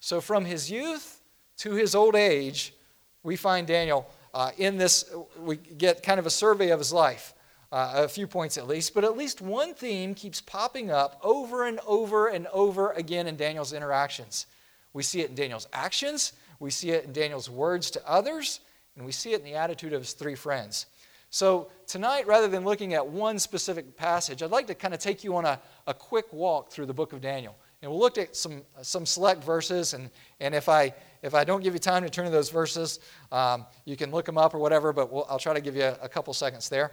So, 0.00 0.20
from 0.20 0.44
his 0.44 0.70
youth 0.70 1.20
to 1.58 1.74
his 1.74 1.94
old 1.94 2.16
age, 2.16 2.74
we 3.22 3.36
find 3.36 3.66
Daniel 3.66 4.10
uh, 4.32 4.50
in 4.58 4.76
this, 4.76 5.12
we 5.38 5.56
get 5.56 6.02
kind 6.02 6.18
of 6.18 6.26
a 6.26 6.30
survey 6.30 6.70
of 6.70 6.78
his 6.78 6.92
life, 6.92 7.34
uh, 7.70 7.92
a 7.96 8.08
few 8.08 8.26
points 8.26 8.56
at 8.56 8.66
least, 8.66 8.94
but 8.94 9.04
at 9.04 9.16
least 9.16 9.40
one 9.40 9.74
theme 9.74 10.14
keeps 10.14 10.40
popping 10.40 10.90
up 10.90 11.20
over 11.22 11.66
and 11.66 11.80
over 11.86 12.28
and 12.28 12.46
over 12.48 12.92
again 12.92 13.26
in 13.26 13.36
Daniel's 13.36 13.72
interactions. 13.72 14.46
We 14.92 15.02
see 15.02 15.20
it 15.20 15.30
in 15.30 15.34
Daniel's 15.36 15.68
actions, 15.72 16.32
we 16.58 16.70
see 16.70 16.90
it 16.90 17.04
in 17.04 17.12
Daniel's 17.12 17.50
words 17.50 17.90
to 17.92 18.08
others, 18.08 18.60
and 18.96 19.04
we 19.04 19.12
see 19.12 19.32
it 19.32 19.40
in 19.40 19.44
the 19.44 19.54
attitude 19.54 19.92
of 19.92 20.02
his 20.02 20.12
three 20.12 20.34
friends. 20.34 20.86
So, 21.32 21.70
tonight, 21.86 22.26
rather 22.26 22.48
than 22.48 22.64
looking 22.64 22.94
at 22.94 23.06
one 23.06 23.38
specific 23.38 23.96
passage, 23.96 24.42
I'd 24.42 24.50
like 24.50 24.66
to 24.66 24.74
kind 24.74 24.92
of 24.92 24.98
take 24.98 25.22
you 25.22 25.36
on 25.36 25.44
a, 25.44 25.60
a 25.86 25.94
quick 25.94 26.32
walk 26.32 26.72
through 26.72 26.86
the 26.86 26.94
book 26.94 27.12
of 27.12 27.20
Daniel. 27.20 27.56
And 27.82 27.90
we'll 27.90 28.00
look 28.00 28.18
at 28.18 28.34
some, 28.34 28.62
some 28.82 29.06
select 29.06 29.44
verses, 29.44 29.94
and, 29.94 30.10
and 30.40 30.54
if, 30.56 30.68
I, 30.68 30.92
if 31.22 31.34
I 31.34 31.44
don't 31.44 31.62
give 31.62 31.72
you 31.72 31.78
time 31.78 32.02
to 32.02 32.10
turn 32.10 32.24
to 32.24 32.30
those 32.32 32.50
verses, 32.50 32.98
um, 33.30 33.64
you 33.84 33.96
can 33.96 34.10
look 34.10 34.26
them 34.26 34.36
up 34.36 34.54
or 34.54 34.58
whatever, 34.58 34.92
but 34.92 35.12
we'll, 35.12 35.24
I'll 35.30 35.38
try 35.38 35.54
to 35.54 35.60
give 35.60 35.76
you 35.76 35.84
a, 35.84 35.96
a 36.02 36.08
couple 36.08 36.34
seconds 36.34 36.68
there. 36.68 36.92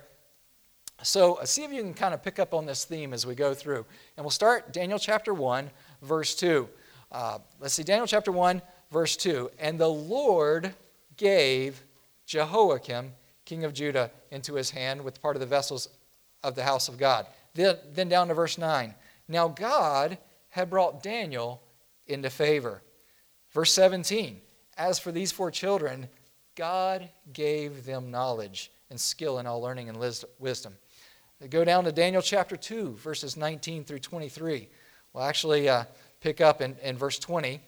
So, 1.01 1.36
uh, 1.36 1.46
see 1.46 1.63
if 1.63 1.72
you 1.72 1.82
can 1.82 1.96
kind 1.96 2.13
of 2.13 2.24
pick 2.24 2.38
up 2.38 2.54
on 2.54 2.68
this 2.68 2.86
theme 2.86 3.13
as 3.13 3.25
we 3.25 3.34
go 3.34 3.56
through. 3.56 3.86
And 4.18 4.24
we'll 4.24 4.30
start 4.30 4.72
Daniel 4.72 5.00
chapter 5.00 5.34
1, 5.34 5.70
verse 6.04 6.36
2. 6.36 6.70
Uh, 7.12 7.39
let's 7.60 7.74
see, 7.74 7.84
Daniel 7.84 8.08
chapter 8.08 8.32
1, 8.32 8.62
verse 8.92 9.18
2. 9.18 9.50
And 9.58 9.80
the 9.80 9.89
Lord 9.89 10.74
gave 11.18 11.82
Jehoiakim, 12.27 13.13
king 13.46 13.63
of 13.63 13.74
Judah, 13.74 14.12
into 14.29 14.53
his 14.53 14.69
hand 14.69 15.03
with 15.03 15.22
part 15.22 15.36
of 15.36 15.39
the 15.39 15.46
vessels 15.48 15.89
of 16.43 16.53
the 16.53 16.63
house 16.63 16.88
of 16.88 17.00
God. 17.00 17.25
Then, 17.55 17.77
then 17.93 18.10
down 18.10 18.27
to 18.27 18.36
verse 18.36 18.57
9. 18.57 18.93
Now 19.27 19.48
God 19.48 20.19
had 20.50 20.69
brought 20.69 21.01
Daniel 21.01 21.63
into 22.05 22.29
favor. 22.29 22.84
Verse 23.51 23.74
17 23.74 24.41
As 24.77 25.00
for 25.00 25.12
these 25.12 25.31
four 25.31 25.50
children, 25.50 26.07
God 26.55 27.10
gave 27.34 27.86
them 27.86 28.12
knowledge 28.12 28.72
and 28.89 29.00
skill 29.00 29.39
in 29.39 29.48
all 29.48 29.62
learning 29.62 29.89
and 29.89 29.98
wisdom. 30.39 30.74
Go 31.50 31.63
down 31.63 31.84
to 31.84 31.91
Daniel 31.91 32.22
chapter 32.22 32.57
2, 32.57 32.93
verses 32.93 33.38
19 33.38 33.84
through 33.84 34.00
23. 34.00 34.67
We'll 35.13 35.24
actually 35.24 35.69
uh, 35.69 35.84
pick 36.19 36.41
up 36.41 36.62
in, 36.62 36.75
in 36.81 36.98
verse 36.98 37.19
20. 37.19 37.62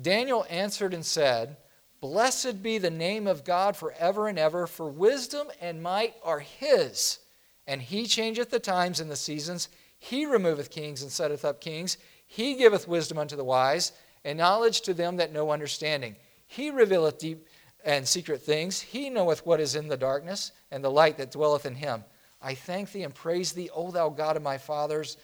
Daniel 0.00 0.44
answered 0.50 0.92
and 0.92 1.04
said, 1.04 1.56
Blessed 2.04 2.62
be 2.62 2.76
the 2.76 2.90
name 2.90 3.26
of 3.26 3.44
God 3.44 3.78
forever 3.78 4.28
and 4.28 4.38
ever, 4.38 4.66
for 4.66 4.90
wisdom 4.90 5.46
and 5.58 5.82
might 5.82 6.14
are 6.22 6.40
his. 6.40 7.18
And 7.66 7.80
he 7.80 8.04
changeth 8.04 8.50
the 8.50 8.60
times 8.60 9.00
and 9.00 9.10
the 9.10 9.16
seasons. 9.16 9.70
He 9.96 10.26
removeth 10.26 10.70
kings 10.70 11.00
and 11.00 11.10
setteth 11.10 11.46
up 11.46 11.62
kings. 11.62 11.96
He 12.26 12.56
giveth 12.56 12.86
wisdom 12.86 13.16
unto 13.16 13.36
the 13.36 13.42
wise, 13.42 13.92
and 14.22 14.36
knowledge 14.36 14.82
to 14.82 14.92
them 14.92 15.16
that 15.16 15.32
know 15.32 15.50
understanding. 15.50 16.14
He 16.46 16.68
revealeth 16.68 17.16
deep 17.16 17.48
and 17.86 18.06
secret 18.06 18.42
things. 18.42 18.82
He 18.82 19.08
knoweth 19.08 19.46
what 19.46 19.58
is 19.58 19.74
in 19.74 19.88
the 19.88 19.96
darkness, 19.96 20.52
and 20.70 20.84
the 20.84 20.90
light 20.90 21.16
that 21.16 21.30
dwelleth 21.30 21.64
in 21.64 21.74
him. 21.74 22.04
I 22.42 22.52
thank 22.52 22.92
thee 22.92 23.04
and 23.04 23.14
praise 23.14 23.52
thee, 23.52 23.70
O 23.74 23.90
thou 23.90 24.10
God 24.10 24.36
of 24.36 24.42
my 24.42 24.58
fathers, 24.58 25.16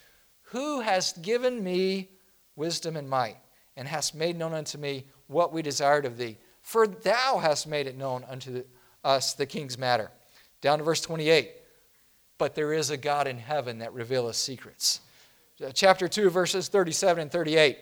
who 0.44 0.80
hast 0.80 1.20
given 1.20 1.62
me 1.62 2.08
wisdom 2.56 2.96
and 2.96 3.10
might, 3.10 3.36
and 3.76 3.86
hast 3.86 4.14
made 4.14 4.38
known 4.38 4.54
unto 4.54 4.78
me 4.78 5.04
what 5.26 5.52
we 5.52 5.60
desired 5.60 6.06
of 6.06 6.16
thee. 6.16 6.38
For 6.62 6.86
thou 6.86 7.38
hast 7.38 7.66
made 7.66 7.86
it 7.86 7.96
known 7.96 8.24
unto 8.28 8.64
us 9.02 9.32
the 9.34 9.46
king's 9.46 9.78
matter. 9.78 10.10
Down 10.60 10.78
to 10.78 10.84
verse 10.84 11.00
28. 11.00 11.52
But 12.38 12.54
there 12.54 12.72
is 12.72 12.90
a 12.90 12.96
God 12.96 13.26
in 13.26 13.38
heaven 13.38 13.78
that 13.78 13.92
revealeth 13.92 14.36
secrets 14.36 15.00
chapter 15.74 16.08
2, 16.08 16.30
verses 16.30 16.68
37 16.68 17.22
and 17.22 17.30
38. 17.30 17.78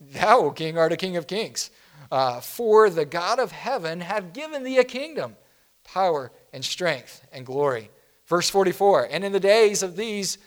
Thou, 0.00 0.38
O 0.38 0.50
king, 0.50 0.78
art 0.78 0.92
a 0.92 0.96
king 0.96 1.16
of 1.16 1.26
kings. 1.26 1.70
Uh, 2.10 2.40
for 2.40 2.88
the 2.88 3.04
God 3.04 3.38
of 3.38 3.52
heaven 3.52 4.00
hath 4.00 4.32
given 4.32 4.62
thee 4.62 4.78
a 4.78 4.84
kingdom, 4.84 5.36
power 5.84 6.32
and 6.52 6.64
strength 6.64 7.26
and 7.32 7.44
glory. 7.44 7.90
Verse 8.26 8.48
44 8.48 9.08
And 9.10 9.24
in 9.24 9.32
the 9.32 9.40
days 9.40 9.82
of 9.82 9.96
these 9.96 10.38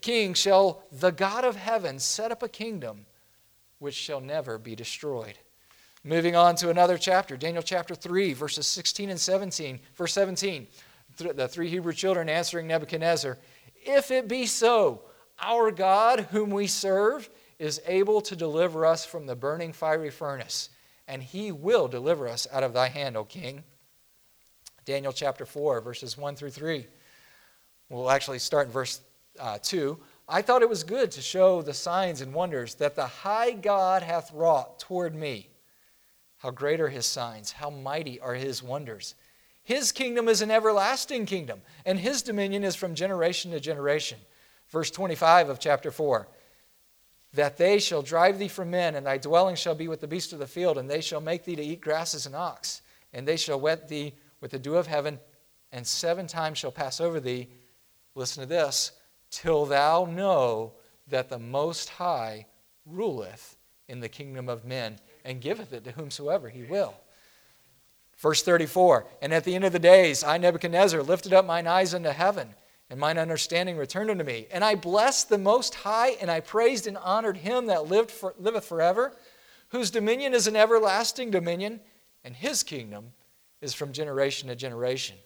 kings 0.00 0.38
shall 0.38 0.82
the 0.92 1.12
God 1.12 1.44
of 1.44 1.56
heaven 1.56 1.98
set 1.98 2.32
up 2.32 2.42
a 2.42 2.48
kingdom 2.48 3.06
which 3.78 3.94
shall 3.94 4.20
never 4.20 4.58
be 4.58 4.74
destroyed. 4.74 5.38
Moving 6.04 6.36
on 6.36 6.54
to 6.56 6.70
another 6.70 6.96
chapter, 6.96 7.36
Daniel 7.36 7.62
chapter 7.62 7.94
3, 7.94 8.32
verses 8.32 8.66
16 8.66 9.10
and 9.10 9.18
17. 9.18 9.80
Verse 9.94 10.12
17, 10.12 10.66
the 11.16 11.48
three 11.48 11.68
Hebrew 11.68 11.92
children 11.92 12.28
answering 12.28 12.66
Nebuchadnezzar, 12.66 13.36
If 13.84 14.10
it 14.10 14.28
be 14.28 14.46
so, 14.46 15.02
our 15.40 15.70
God, 15.70 16.28
whom 16.30 16.50
we 16.50 16.66
serve, 16.66 17.28
is 17.58 17.80
able 17.86 18.20
to 18.22 18.36
deliver 18.36 18.86
us 18.86 19.04
from 19.04 19.26
the 19.26 19.34
burning 19.34 19.72
fiery 19.72 20.10
furnace, 20.10 20.70
and 21.08 21.22
he 21.22 21.50
will 21.50 21.88
deliver 21.88 22.28
us 22.28 22.46
out 22.52 22.62
of 22.62 22.72
thy 22.72 22.88
hand, 22.88 23.16
O 23.16 23.24
king. 23.24 23.64
Daniel 24.84 25.12
chapter 25.12 25.44
4, 25.44 25.80
verses 25.80 26.16
1 26.16 26.36
through 26.36 26.50
3. 26.50 26.86
We'll 27.88 28.10
actually 28.10 28.38
start 28.38 28.68
in 28.68 28.72
verse 28.72 29.00
uh, 29.38 29.58
2. 29.60 29.98
I 30.28 30.42
thought 30.42 30.62
it 30.62 30.68
was 30.68 30.84
good 30.84 31.10
to 31.12 31.22
show 31.22 31.62
the 31.62 31.74
signs 31.74 32.20
and 32.20 32.32
wonders 32.32 32.74
that 32.76 32.94
the 32.94 33.06
high 33.06 33.50
God 33.50 34.02
hath 34.02 34.32
wrought 34.32 34.78
toward 34.78 35.14
me. 35.14 35.48
How 36.38 36.50
great 36.50 36.80
are 36.80 36.88
his 36.88 37.06
signs, 37.06 37.52
how 37.52 37.70
mighty 37.70 38.20
are 38.20 38.34
his 38.34 38.62
wonders. 38.62 39.14
His 39.62 39.92
kingdom 39.92 40.28
is 40.28 40.40
an 40.40 40.50
everlasting 40.50 41.26
kingdom, 41.26 41.60
and 41.84 41.98
his 41.98 42.22
dominion 42.22 42.64
is 42.64 42.74
from 42.74 42.94
generation 42.94 43.50
to 43.50 43.60
generation. 43.60 44.18
Verse 44.70 44.90
25 44.90 45.48
of 45.48 45.60
chapter 45.60 45.90
4 45.90 46.28
that 47.34 47.58
they 47.58 47.78
shall 47.78 48.02
drive 48.02 48.38
thee 48.38 48.48
from 48.48 48.70
men, 48.70 48.94
and 48.94 49.06
thy 49.06 49.18
dwelling 49.18 49.54
shall 49.54 49.74
be 49.74 49.88
with 49.88 50.00
the 50.00 50.08
beasts 50.08 50.32
of 50.32 50.38
the 50.38 50.46
field, 50.46 50.78
and 50.78 50.88
they 50.88 51.00
shall 51.00 51.20
make 51.20 51.44
thee 51.44 51.56
to 51.56 51.62
eat 51.62 51.80
grass 51.80 52.14
as 52.14 52.26
an 52.26 52.34
ox, 52.34 52.80
and 53.12 53.28
they 53.28 53.36
shall 53.36 53.60
wet 53.60 53.88
thee 53.88 54.14
with 54.40 54.50
the 54.50 54.58
dew 54.58 54.76
of 54.76 54.86
heaven, 54.86 55.18
and 55.72 55.86
seven 55.86 56.26
times 56.26 56.58
shall 56.58 56.72
pass 56.72 57.00
over 57.00 57.20
thee. 57.20 57.48
Listen 58.14 58.42
to 58.42 58.48
this 58.48 58.92
till 59.30 59.66
thou 59.66 60.06
know 60.06 60.72
that 61.08 61.28
the 61.28 61.38
Most 61.38 61.90
High 61.90 62.46
ruleth 62.86 63.56
in 63.88 64.00
the 64.00 64.08
kingdom 64.08 64.48
of 64.48 64.64
men, 64.64 64.98
and 65.24 65.40
giveth 65.40 65.72
it 65.72 65.84
to 65.84 65.92
whomsoever 65.92 66.48
he 66.48 66.62
will. 66.62 66.94
Verse 68.18 68.42
34 68.42 69.06
And 69.22 69.32
at 69.32 69.44
the 69.44 69.54
end 69.54 69.64
of 69.64 69.72
the 69.72 69.78
days, 69.78 70.22
I, 70.24 70.38
Nebuchadnezzar, 70.38 71.02
lifted 71.02 71.32
up 71.32 71.46
mine 71.46 71.66
eyes 71.66 71.94
unto 71.94 72.10
heaven, 72.10 72.54
and 72.90 72.98
mine 72.98 73.18
understanding 73.18 73.76
returned 73.76 74.10
unto 74.10 74.24
me. 74.24 74.46
And 74.50 74.64
I 74.64 74.74
blessed 74.74 75.28
the 75.28 75.38
Most 75.38 75.74
High, 75.74 76.10
and 76.20 76.30
I 76.30 76.40
praised 76.40 76.86
and 76.86 76.96
honored 76.98 77.38
him 77.38 77.66
that 77.66 77.86
lived 77.86 78.10
for, 78.10 78.34
liveth 78.38 78.64
forever, 78.64 79.14
whose 79.68 79.90
dominion 79.90 80.34
is 80.34 80.46
an 80.46 80.56
everlasting 80.56 81.30
dominion, 81.30 81.80
and 82.24 82.34
his 82.34 82.62
kingdom 82.62 83.12
is 83.60 83.74
from 83.74 83.92
generation 83.92 84.48
to 84.48 84.56
generation. 84.56 85.16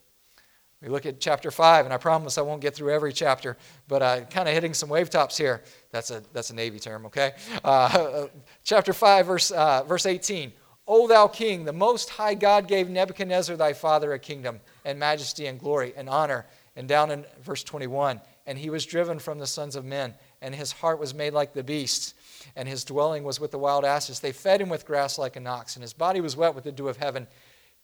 We 0.83 0.89
look 0.89 1.07
at 1.07 1.21
chapter 1.21 1.53
5, 1.53 1.85
and 1.85 1.95
I 1.95 1.97
promise 1.97 2.39
I 2.39 2.43
won't 2.43 2.61
get 2.61 2.75
through 2.75 2.93
every 2.93 3.13
chapter, 3.13 3.57
but 3.87 4.03
uh, 4.03 4.21
kind 4.23 4.49
of 4.49 4.55
hitting 4.55 4.75
some 4.75 4.89
wave 4.89 5.11
tops 5.11 5.39
here. 5.39 5.63
That's 5.93 6.11
a, 6.11 6.23
that's 6.33 6.49
a 6.49 6.55
Navy 6.55 6.81
term, 6.81 7.07
okay? 7.07 7.33
Uh, 7.63 8.27
chapter 8.65 8.95
5, 8.95 9.27
verse, 9.27 9.51
uh, 9.51 9.85
verse 9.85 10.07
18. 10.07 10.53
O 10.89 11.07
thou 11.07 11.29
king, 11.29 11.65
the 11.65 11.73
most 11.73 12.09
high 12.09 12.35
God 12.35 12.67
gave 12.67 12.89
Nebuchadnezzar 12.89 13.57
thy 13.57 13.75
father 13.75 14.15
a 14.15 14.19
kingdom 14.19 14.61
and 14.85 14.99
majesty 14.99 15.47
and 15.47 15.61
glory 15.61 15.93
and 15.95 16.09
honor. 16.09 16.47
And 16.75 16.89
down 16.89 17.11
in 17.11 17.27
verse 17.43 17.63
21, 17.63 18.21
and 18.47 18.59
he 18.59 18.71
was 18.71 18.87
driven 18.87 19.19
from 19.19 19.39
the 19.39 19.47
sons 19.47 19.77
of 19.77 19.85
men, 19.85 20.15
and 20.41 20.55
his 20.55 20.73
heart 20.73 20.99
was 20.99 21.15
made 21.15 21.35
like 21.35 21.53
the 21.53 21.63
beasts, 21.63 22.15
and 22.57 22.67
his 22.67 22.85
dwelling 22.85 23.23
was 23.23 23.39
with 23.39 23.51
the 23.51 23.59
wild 23.59 23.85
asses. 23.85 24.19
They 24.19 24.33
fed 24.33 24.63
him 24.63 24.71
with 24.71 24.87
grass 24.87 25.19
like 25.19 25.37
an 25.37 25.47
ox, 25.47 25.77
and 25.77 25.83
his 25.83 25.93
body 25.93 26.23
was 26.23 26.37
wet 26.37 26.55
with 26.55 26.65
the 26.65 26.73
dew 26.73 26.89
of 26.89 26.97
heaven, 26.97 27.27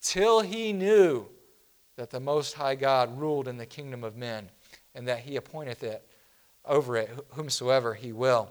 till 0.00 0.40
he 0.40 0.72
knew 0.72 1.26
that 1.96 2.08
the 2.08 2.20
Most 2.20 2.54
High 2.54 2.74
God 2.74 3.20
ruled 3.20 3.46
in 3.46 3.58
the 3.58 3.66
kingdom 3.66 4.02
of 4.02 4.16
men, 4.16 4.48
and 4.94 5.06
that 5.06 5.20
he 5.20 5.36
appointeth 5.36 5.82
it 5.82 6.02
over 6.64 6.96
it 6.96 7.10
whomsoever 7.30 7.94
he 7.94 8.12
will. 8.12 8.50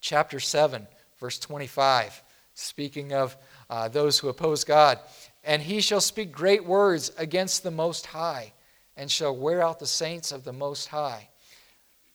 Chapter 0.00 0.40
7, 0.40 0.86
verse 1.18 1.38
25 1.38 2.22
speaking 2.60 3.12
of 3.12 3.36
uh, 3.68 3.88
those 3.88 4.18
who 4.18 4.28
oppose 4.28 4.64
God. 4.64 4.98
And 5.42 5.62
he 5.62 5.80
shall 5.80 6.00
speak 6.00 6.32
great 6.32 6.64
words 6.64 7.10
against 7.16 7.62
the 7.62 7.70
Most 7.70 8.06
High, 8.06 8.52
and 8.96 9.10
shall 9.10 9.34
wear 9.34 9.62
out 9.62 9.78
the 9.78 9.86
saints 9.86 10.32
of 10.32 10.44
the 10.44 10.52
Most 10.52 10.88
High. 10.88 11.28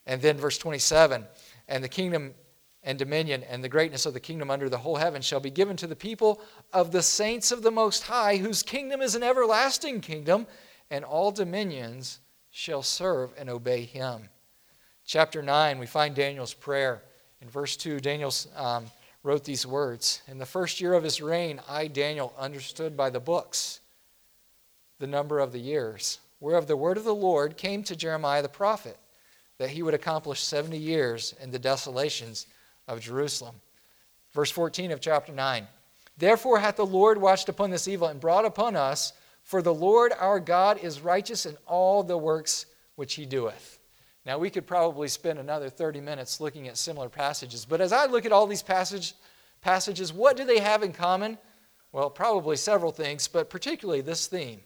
And 0.06 0.22
then 0.22 0.36
verse 0.36 0.58
27 0.58 1.26
And 1.68 1.82
the 1.82 1.88
kingdom 1.88 2.34
and 2.84 2.98
dominion 2.98 3.42
and 3.42 3.64
the 3.64 3.68
greatness 3.68 4.06
of 4.06 4.14
the 4.14 4.20
kingdom 4.20 4.50
under 4.50 4.68
the 4.68 4.78
whole 4.78 4.94
heaven 4.94 5.20
shall 5.20 5.40
be 5.40 5.50
given 5.50 5.76
to 5.78 5.88
the 5.88 5.96
people 5.96 6.40
of 6.72 6.92
the 6.92 7.02
saints 7.02 7.50
of 7.50 7.62
the 7.62 7.72
Most 7.72 8.04
High, 8.04 8.36
whose 8.36 8.62
kingdom 8.62 9.02
is 9.02 9.16
an 9.16 9.24
everlasting 9.24 10.00
kingdom, 10.00 10.46
and 10.88 11.04
all 11.04 11.32
dominions 11.32 12.20
shall 12.50 12.82
serve 12.82 13.34
and 13.36 13.50
obey 13.50 13.82
him. 13.82 14.28
Chapter 15.06 15.40
9, 15.40 15.78
we 15.78 15.86
find 15.86 16.16
Daniel's 16.16 16.52
prayer. 16.52 17.00
In 17.40 17.48
verse 17.48 17.76
2, 17.76 18.00
Daniel 18.00 18.34
um, 18.56 18.86
wrote 19.22 19.44
these 19.44 19.64
words 19.64 20.20
In 20.26 20.38
the 20.38 20.44
first 20.44 20.80
year 20.80 20.94
of 20.94 21.04
his 21.04 21.22
reign, 21.22 21.60
I, 21.68 21.86
Daniel, 21.86 22.34
understood 22.36 22.96
by 22.96 23.10
the 23.10 23.20
books 23.20 23.80
the 24.98 25.06
number 25.06 25.38
of 25.38 25.52
the 25.52 25.60
years, 25.60 26.18
whereof 26.40 26.66
the 26.66 26.76
word 26.76 26.96
of 26.96 27.04
the 27.04 27.14
Lord 27.14 27.56
came 27.56 27.84
to 27.84 27.94
Jeremiah 27.94 28.42
the 28.42 28.48
prophet, 28.48 28.96
that 29.58 29.70
he 29.70 29.82
would 29.82 29.94
accomplish 29.94 30.42
70 30.42 30.76
years 30.76 31.34
in 31.40 31.52
the 31.52 31.58
desolations 31.58 32.46
of 32.88 33.00
Jerusalem. 33.00 33.54
Verse 34.32 34.50
14 34.50 34.90
of 34.90 35.00
chapter 35.00 35.32
9 35.32 35.68
Therefore 36.18 36.58
hath 36.58 36.76
the 36.76 36.86
Lord 36.86 37.18
watched 37.18 37.48
upon 37.48 37.70
this 37.70 37.86
evil 37.86 38.08
and 38.08 38.18
brought 38.18 38.44
upon 38.44 38.74
us, 38.74 39.12
for 39.44 39.62
the 39.62 39.74
Lord 39.74 40.12
our 40.18 40.40
God 40.40 40.78
is 40.82 41.00
righteous 41.00 41.46
in 41.46 41.56
all 41.64 42.02
the 42.02 42.18
works 42.18 42.66
which 42.96 43.14
he 43.14 43.24
doeth. 43.24 43.75
Now, 44.26 44.38
we 44.38 44.50
could 44.50 44.66
probably 44.66 45.06
spend 45.06 45.38
another 45.38 45.70
30 45.70 46.00
minutes 46.00 46.40
looking 46.40 46.66
at 46.66 46.76
similar 46.76 47.08
passages, 47.08 47.64
but 47.64 47.80
as 47.80 47.92
I 47.92 48.06
look 48.06 48.26
at 48.26 48.32
all 48.32 48.48
these 48.48 48.62
passage, 48.62 49.14
passages, 49.60 50.12
what 50.12 50.36
do 50.36 50.44
they 50.44 50.58
have 50.58 50.82
in 50.82 50.92
common? 50.92 51.38
Well, 51.92 52.10
probably 52.10 52.56
several 52.56 52.90
things, 52.90 53.28
but 53.28 53.48
particularly 53.48 54.00
this 54.00 54.26
theme 54.26 54.60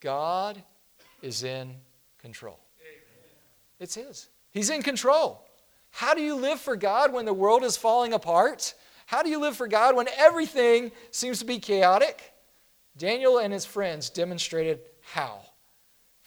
God 0.00 0.62
is 1.20 1.42
in 1.44 1.74
control. 2.18 2.58
It's 3.78 3.94
His. 3.94 4.28
He's 4.50 4.70
in 4.70 4.82
control. 4.82 5.46
How 5.90 6.14
do 6.14 6.22
you 6.22 6.34
live 6.34 6.58
for 6.58 6.74
God 6.74 7.12
when 7.12 7.26
the 7.26 7.34
world 7.34 7.64
is 7.64 7.76
falling 7.76 8.14
apart? 8.14 8.74
How 9.04 9.22
do 9.22 9.28
you 9.28 9.40
live 9.40 9.56
for 9.56 9.68
God 9.68 9.94
when 9.94 10.06
everything 10.16 10.92
seems 11.10 11.40
to 11.40 11.44
be 11.44 11.58
chaotic? 11.58 12.32
Daniel 12.96 13.38
and 13.38 13.52
his 13.52 13.64
friends 13.64 14.08
demonstrated 14.08 14.80
how. 15.02 15.40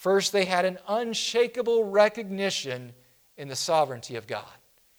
First, 0.04 0.34
they 0.34 0.44
had 0.44 0.66
an 0.66 0.80
unshakable 0.90 1.86
recognition 1.86 2.92
in 3.38 3.48
the 3.48 3.56
sovereignty 3.56 4.18
of 4.18 4.28
God. 4.28 4.52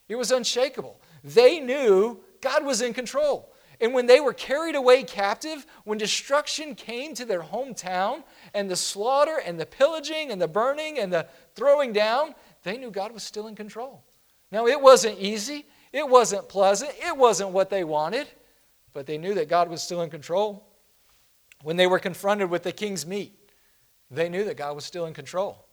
It 0.08 0.16
was 0.16 0.32
unshakable. 0.32 0.98
They 1.22 1.60
knew 1.60 2.20
God 2.40 2.64
was 2.64 2.80
in 2.80 2.94
control. 2.94 3.52
And 3.82 3.92
when 3.92 4.06
they 4.06 4.18
were 4.18 4.32
carried 4.32 4.74
away 4.74 5.02
captive, 5.02 5.66
when 5.84 5.98
destruction 5.98 6.74
came 6.74 7.12
to 7.16 7.26
their 7.26 7.42
hometown, 7.42 8.24
and 8.54 8.70
the 8.70 8.76
slaughter 8.76 9.42
and 9.44 9.60
the 9.60 9.66
pillaging 9.66 10.30
and 10.30 10.40
the 10.40 10.48
burning 10.48 10.98
and 10.98 11.12
the 11.12 11.26
throwing 11.54 11.92
down, 11.92 12.34
they 12.62 12.78
knew 12.78 12.90
God 12.90 13.12
was 13.12 13.22
still 13.22 13.46
in 13.46 13.54
control. 13.54 14.02
Now, 14.50 14.66
it 14.66 14.80
wasn't 14.80 15.18
easy, 15.18 15.66
it 15.92 16.08
wasn't 16.08 16.48
pleasant, 16.48 16.92
it 16.96 17.14
wasn't 17.14 17.50
what 17.50 17.68
they 17.68 17.84
wanted, 17.84 18.26
but 18.94 19.04
they 19.04 19.18
knew 19.18 19.34
that 19.34 19.50
God 19.50 19.68
was 19.68 19.82
still 19.82 20.00
in 20.00 20.08
control. 20.08 20.66
When 21.60 21.76
they 21.76 21.86
were 21.86 21.98
confronted 21.98 22.48
with 22.48 22.62
the 22.62 22.72
king's 22.72 23.04
meat, 23.04 23.38
they 24.10 24.28
knew 24.28 24.44
that 24.44 24.56
God 24.56 24.74
was 24.74 24.84
still 24.84 25.06
in 25.06 25.14
control. 25.14 25.66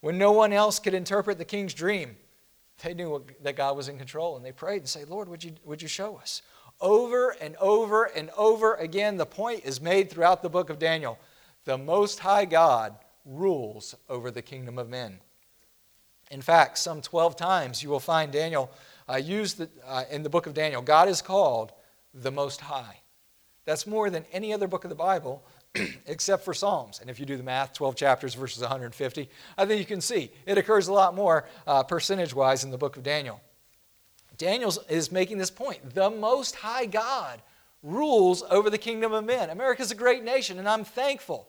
When 0.00 0.18
no 0.18 0.32
one 0.32 0.52
else 0.52 0.78
could 0.78 0.94
interpret 0.94 1.38
the 1.38 1.44
king's 1.44 1.74
dream, 1.74 2.16
they 2.82 2.94
knew 2.94 3.24
that 3.42 3.56
God 3.56 3.76
was 3.76 3.88
in 3.88 3.98
control 3.98 4.36
and 4.36 4.44
they 4.44 4.52
prayed 4.52 4.78
and 4.78 4.88
said, 4.88 5.08
Lord, 5.08 5.28
would 5.28 5.44
you, 5.44 5.52
would 5.64 5.80
you 5.80 5.88
show 5.88 6.16
us? 6.16 6.42
Over 6.80 7.30
and 7.40 7.54
over 7.56 8.04
and 8.04 8.30
over 8.36 8.74
again, 8.74 9.16
the 9.16 9.26
point 9.26 9.64
is 9.64 9.80
made 9.80 10.10
throughout 10.10 10.42
the 10.42 10.50
book 10.50 10.70
of 10.70 10.78
Daniel. 10.78 11.18
The 11.64 11.78
Most 11.78 12.18
High 12.18 12.44
God 12.44 12.96
rules 13.24 13.94
over 14.08 14.32
the 14.32 14.42
kingdom 14.42 14.78
of 14.78 14.88
men. 14.88 15.20
In 16.32 16.42
fact, 16.42 16.78
some 16.78 17.00
12 17.00 17.36
times 17.36 17.82
you 17.82 17.88
will 17.88 18.00
find 18.00 18.32
Daniel 18.32 18.70
uh, 19.08 19.16
used 19.16 19.58
the, 19.58 19.68
uh, 19.86 20.04
in 20.10 20.22
the 20.22 20.30
book 20.30 20.46
of 20.46 20.54
Daniel. 20.54 20.82
God 20.82 21.08
is 21.08 21.22
called 21.22 21.72
the 22.14 22.32
Most 22.32 22.60
High. 22.60 23.00
That's 23.64 23.86
more 23.86 24.10
than 24.10 24.24
any 24.32 24.52
other 24.52 24.66
book 24.66 24.84
of 24.84 24.90
the 24.90 24.96
Bible 24.96 25.44
except 26.06 26.44
for 26.44 26.54
Psalms. 26.54 27.00
And 27.00 27.08
if 27.08 27.18
you 27.18 27.26
do 27.26 27.36
the 27.36 27.42
math, 27.42 27.72
12 27.72 27.96
chapters 27.96 28.34
versus 28.34 28.60
150, 28.60 29.28
I 29.56 29.66
think 29.66 29.78
you 29.78 29.86
can 29.86 30.00
see 30.00 30.30
it 30.46 30.58
occurs 30.58 30.88
a 30.88 30.92
lot 30.92 31.14
more 31.14 31.46
uh, 31.66 31.82
percentage 31.82 32.34
wise 32.34 32.64
in 32.64 32.70
the 32.70 32.78
book 32.78 32.96
of 32.96 33.02
Daniel. 33.02 33.40
Daniel 34.38 34.72
is 34.88 35.12
making 35.12 35.38
this 35.38 35.50
point. 35.50 35.94
The 35.94 36.10
Most 36.10 36.56
High 36.56 36.86
God 36.86 37.40
rules 37.82 38.42
over 38.50 38.70
the 38.70 38.78
kingdom 38.78 39.12
of 39.12 39.24
men. 39.24 39.50
America 39.50 39.82
is 39.82 39.90
a 39.90 39.96
great 39.96 40.24
nation, 40.24 40.58
and 40.58 40.68
I'm 40.68 40.84
thankful 40.84 41.48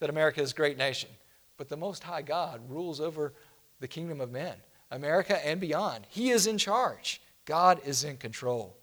that 0.00 0.10
America 0.10 0.40
is 0.40 0.52
a 0.52 0.56
great 0.56 0.78
nation. 0.78 1.10
But 1.56 1.68
the 1.68 1.76
Most 1.76 2.02
High 2.02 2.22
God 2.22 2.60
rules 2.68 3.00
over 3.00 3.32
the 3.80 3.88
kingdom 3.88 4.20
of 4.20 4.30
men, 4.30 4.54
America 4.90 5.44
and 5.46 5.60
beyond. 5.60 6.06
He 6.08 6.30
is 6.30 6.46
in 6.46 6.58
charge, 6.58 7.20
God 7.44 7.80
is 7.84 8.04
in 8.04 8.16
control. 8.16 8.76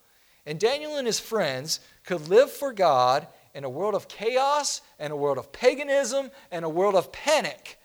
And 0.46 0.60
Daniel 0.60 0.98
and 0.98 1.06
his 1.06 1.20
friends 1.20 1.80
could 2.06 2.28
live 2.28 2.52
for 2.52 2.74
God 2.74 3.28
in 3.54 3.64
a 3.64 3.70
world 3.70 3.96
of 3.96 4.08
chaos 4.08 4.82
and 5.00 5.12
a 5.12 5.16
world 5.16 5.38
of 5.38 5.52
paganism 5.52 6.32
and 6.52 6.66
a 6.66 6.70
world 6.70 6.96
of 6.96 7.12
panic 7.12 7.80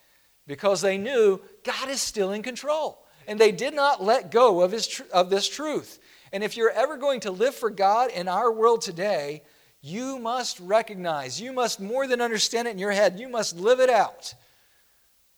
because 0.47 0.81
they 0.81 0.99
knew 0.99 1.41
God 1.63 1.89
is 1.89 2.01
still 2.01 2.33
in 2.33 2.43
control. 2.43 3.05
And 3.27 3.39
they 3.39 3.53
did 3.53 3.75
not 3.75 4.03
let 4.03 4.31
go 4.31 4.61
of, 4.61 4.73
his, 4.73 5.03
of 5.13 5.31
this 5.31 5.49
truth. 5.49 5.99
And 6.33 6.45
if 6.45 6.57
you're 6.57 6.71
ever 6.71 6.97
going 6.97 7.21
to 7.21 7.31
live 7.31 7.55
for 7.55 7.71
God 7.71 8.11
in 8.11 8.29
our 8.29 8.53
world 8.53 8.83
today, 8.83 9.43
you 9.81 10.19
must 10.19 10.61
recognize, 10.61 11.41
you 11.41 11.53
must 11.53 11.81
more 11.81 12.07
than 12.07 12.21
understand 12.21 12.69
it 12.69 12.73
in 12.73 12.79
your 12.79 12.93
head, 12.93 13.19
you 13.19 13.29
must 13.29 13.57
live 13.57 13.81
it 13.81 13.91
out 13.91 14.35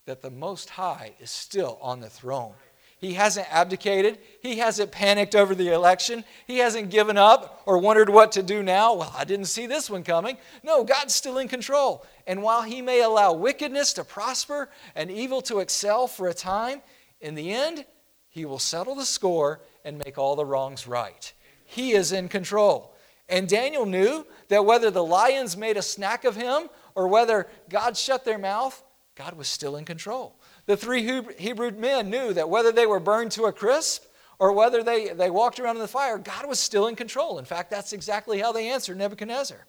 that 0.06 0.22
the 0.22 0.30
Most 0.30 0.70
High 0.70 1.14
is 1.20 1.30
still 1.30 1.78
on 1.82 2.00
the 2.00 2.08
throne. 2.08 2.54
He 2.98 3.14
hasn't 3.14 3.52
abdicated. 3.52 4.18
He 4.40 4.56
hasn't 4.58 4.90
panicked 4.90 5.34
over 5.34 5.54
the 5.54 5.68
election. 5.68 6.24
He 6.46 6.58
hasn't 6.58 6.90
given 6.90 7.18
up 7.18 7.62
or 7.66 7.78
wondered 7.78 8.08
what 8.08 8.32
to 8.32 8.42
do 8.42 8.62
now. 8.62 8.94
Well, 8.94 9.14
I 9.16 9.24
didn't 9.24 9.46
see 9.46 9.66
this 9.66 9.90
one 9.90 10.02
coming. 10.02 10.38
No, 10.62 10.82
God's 10.82 11.14
still 11.14 11.38
in 11.38 11.48
control. 11.48 12.06
And 12.26 12.42
while 12.42 12.62
He 12.62 12.80
may 12.80 13.02
allow 13.02 13.32
wickedness 13.34 13.92
to 13.94 14.04
prosper 14.04 14.70
and 14.94 15.10
evil 15.10 15.42
to 15.42 15.58
excel 15.58 16.06
for 16.06 16.28
a 16.28 16.34
time, 16.34 16.80
in 17.20 17.34
the 17.34 17.52
end, 17.52 17.84
He 18.28 18.46
will 18.46 18.58
settle 18.58 18.94
the 18.94 19.04
score 19.04 19.60
and 19.84 20.02
make 20.04 20.16
all 20.16 20.34
the 20.34 20.46
wrongs 20.46 20.86
right. 20.86 21.32
He 21.66 21.92
is 21.92 22.12
in 22.12 22.28
control. 22.28 22.94
And 23.28 23.48
Daniel 23.48 23.86
knew 23.86 24.26
that 24.48 24.64
whether 24.64 24.90
the 24.90 25.04
lions 25.04 25.56
made 25.56 25.76
a 25.76 25.82
snack 25.82 26.24
of 26.24 26.36
him 26.36 26.68
or 26.94 27.08
whether 27.08 27.48
God 27.68 27.96
shut 27.96 28.24
their 28.24 28.38
mouth, 28.38 28.82
God 29.16 29.34
was 29.34 29.48
still 29.48 29.76
in 29.76 29.84
control. 29.84 30.36
The 30.66 30.76
three 30.76 31.22
Hebrew 31.38 31.70
men 31.70 32.10
knew 32.10 32.32
that 32.32 32.50
whether 32.50 32.72
they 32.72 32.86
were 32.86 33.00
burned 33.00 33.32
to 33.32 33.44
a 33.44 33.52
crisp 33.52 34.04
or 34.38 34.52
whether 34.52 34.82
they, 34.82 35.08
they 35.08 35.30
walked 35.30 35.60
around 35.60 35.76
in 35.76 35.82
the 35.82 35.88
fire, 35.88 36.18
God 36.18 36.46
was 36.46 36.58
still 36.58 36.88
in 36.88 36.96
control. 36.96 37.38
In 37.38 37.44
fact, 37.44 37.70
that's 37.70 37.92
exactly 37.92 38.40
how 38.40 38.52
they 38.52 38.68
answered 38.68 38.98
Nebuchadnezzar. 38.98 39.64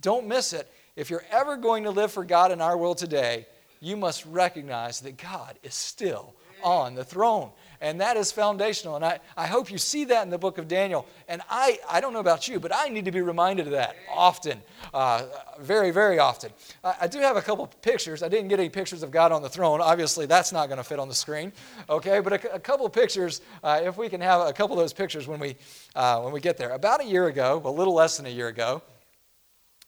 Don't 0.00 0.26
miss 0.26 0.52
it. 0.52 0.72
If 0.96 1.10
you're 1.10 1.24
ever 1.30 1.56
going 1.56 1.84
to 1.84 1.90
live 1.90 2.10
for 2.10 2.24
God 2.24 2.52
in 2.52 2.60
our 2.60 2.76
world 2.76 2.98
today, 2.98 3.46
you 3.80 3.96
must 3.96 4.24
recognize 4.26 5.00
that 5.00 5.16
God 5.16 5.58
is 5.62 5.74
still 5.74 6.34
on 6.62 6.94
the 6.94 7.04
throne. 7.04 7.50
And 7.82 8.02
that 8.02 8.18
is 8.18 8.30
foundational. 8.30 8.96
And 8.96 9.04
I, 9.04 9.20
I 9.36 9.46
hope 9.46 9.70
you 9.70 9.78
see 9.78 10.04
that 10.04 10.22
in 10.22 10.30
the 10.30 10.36
book 10.36 10.58
of 10.58 10.68
Daniel. 10.68 11.06
And 11.28 11.40
I, 11.48 11.78
I 11.90 12.02
don't 12.02 12.12
know 12.12 12.20
about 12.20 12.46
you, 12.46 12.60
but 12.60 12.74
I 12.74 12.88
need 12.88 13.06
to 13.06 13.10
be 13.10 13.22
reminded 13.22 13.66
of 13.66 13.72
that 13.72 13.96
often, 14.14 14.60
uh, 14.92 15.24
very, 15.58 15.90
very 15.90 16.18
often. 16.18 16.50
I, 16.84 16.94
I, 17.02 17.06
do 17.06 17.20
have 17.20 17.36
a 17.36 17.42
couple 17.42 17.66
pictures. 17.80 18.22
I 18.22 18.28
didn't 18.28 18.48
get 18.48 18.60
any 18.60 18.68
pictures 18.68 19.02
of 19.02 19.10
God 19.10 19.32
on 19.32 19.40
the 19.40 19.48
throne. 19.48 19.80
Obviously, 19.80 20.26
that's 20.26 20.52
not 20.52 20.66
going 20.66 20.76
to 20.76 20.84
fit 20.84 20.98
on 20.98 21.08
the 21.08 21.14
screen. 21.14 21.52
Okay, 21.88 22.20
but 22.20 22.44
a, 22.44 22.54
a 22.54 22.60
couple 22.60 22.86
pictures, 22.90 23.40
uh, 23.64 23.80
if 23.82 23.96
we 23.96 24.10
can 24.10 24.20
have 24.20 24.46
a 24.46 24.52
couple 24.52 24.76
of 24.76 24.82
those 24.82 24.92
pictures 24.92 25.26
when 25.26 25.40
we, 25.40 25.56
uh, 25.94 26.20
when 26.20 26.34
we 26.34 26.40
get 26.40 26.58
there. 26.58 26.72
About 26.72 27.00
a 27.00 27.06
year 27.06 27.28
ago, 27.28 27.62
a 27.64 27.70
little 27.70 27.94
less 27.94 28.18
than 28.18 28.26
a 28.26 28.30
year 28.30 28.48
ago, 28.48 28.82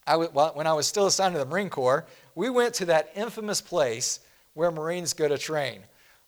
I 0.06 0.12
w- 0.12 0.30
when 0.30 0.66
I 0.66 0.72
was 0.72 0.86
still 0.86 1.06
assigned 1.06 1.34
to 1.34 1.38
the 1.38 1.46
Marine 1.46 1.68
Corps, 1.68 2.06
we 2.34 2.48
went 2.48 2.72
to 2.74 2.86
that 2.86 3.10
infamous 3.14 3.60
place 3.60 4.20
where 4.54 4.70
Marines 4.70 5.12
go 5.12 5.28
to 5.28 5.36
train 5.36 5.82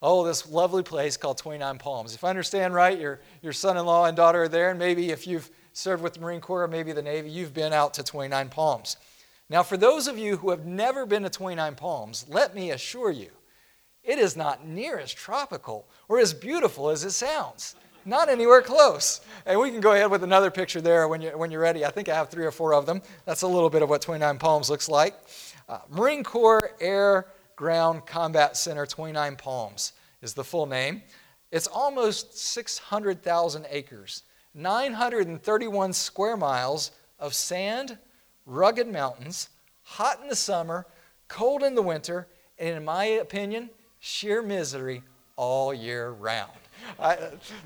oh, 0.04 0.22
this 0.22 0.46
lovely 0.48 0.82
place 0.82 1.16
called 1.16 1.38
29 1.38 1.78
Palms. 1.78 2.14
If 2.14 2.24
I 2.24 2.28
understand 2.28 2.74
right, 2.74 3.00
your, 3.00 3.20
your 3.40 3.54
son 3.54 3.78
in 3.78 3.86
law 3.86 4.04
and 4.04 4.14
daughter 4.14 4.42
are 4.42 4.48
there, 4.48 4.68
and 4.70 4.78
maybe 4.78 5.10
if 5.10 5.26
you've 5.26 5.50
served 5.72 6.02
with 6.02 6.12
the 6.12 6.20
Marine 6.20 6.42
Corps 6.42 6.64
or 6.64 6.68
maybe 6.68 6.92
the 6.92 7.02
Navy, 7.02 7.30
you've 7.30 7.54
been 7.54 7.72
out 7.72 7.94
to 7.94 8.02
29 8.02 8.50
Palms. 8.50 8.98
Now, 9.48 9.62
for 9.62 9.78
those 9.78 10.06
of 10.06 10.18
you 10.18 10.36
who 10.36 10.50
have 10.50 10.66
never 10.66 11.06
been 11.06 11.22
to 11.22 11.30
29 11.30 11.74
Palms, 11.74 12.26
let 12.28 12.54
me 12.54 12.70
assure 12.70 13.10
you, 13.10 13.30
it 14.02 14.18
is 14.18 14.36
not 14.36 14.66
near 14.66 14.98
as 14.98 15.12
tropical 15.12 15.88
or 16.08 16.20
as 16.20 16.34
beautiful 16.34 16.90
as 16.90 17.02
it 17.02 17.12
sounds. 17.12 17.74
Not 18.04 18.28
anywhere 18.28 18.60
close. 18.60 19.22
And 19.46 19.58
we 19.58 19.70
can 19.70 19.80
go 19.80 19.92
ahead 19.92 20.10
with 20.10 20.22
another 20.22 20.50
picture 20.50 20.82
there 20.82 21.08
when 21.08 21.22
you're, 21.22 21.38
when 21.38 21.50
you're 21.50 21.62
ready. 21.62 21.86
I 21.86 21.90
think 21.90 22.10
I 22.10 22.14
have 22.14 22.28
three 22.28 22.44
or 22.44 22.50
four 22.50 22.74
of 22.74 22.84
them. 22.84 23.00
That's 23.24 23.40
a 23.40 23.48
little 23.48 23.70
bit 23.70 23.80
of 23.80 23.88
what 23.88 24.02
29 24.02 24.36
Palms 24.38 24.68
looks 24.68 24.90
like. 24.90 25.14
Uh, 25.66 25.78
Marine 25.88 26.22
Corps 26.22 26.72
Air 26.80 27.26
Ground 27.56 28.06
Combat 28.06 28.56
Center 28.56 28.86
29 28.86 29.36
Palms 29.36 29.92
is 30.22 30.34
the 30.34 30.44
full 30.44 30.66
name. 30.66 31.02
It's 31.50 31.66
almost 31.66 32.36
600,000 32.36 33.66
acres, 33.70 34.22
931 34.54 35.92
square 35.92 36.36
miles 36.36 36.90
of 37.18 37.34
sand, 37.34 37.98
rugged 38.44 38.88
mountains, 38.88 39.50
hot 39.82 40.20
in 40.20 40.28
the 40.28 40.36
summer, 40.36 40.86
cold 41.28 41.62
in 41.62 41.74
the 41.74 41.82
winter, 41.82 42.26
and 42.58 42.76
in 42.76 42.84
my 42.84 43.04
opinion, 43.04 43.70
sheer 44.00 44.42
misery 44.42 45.02
all 45.36 45.72
year 45.72 46.10
round. 46.10 46.50
I, 46.98 47.16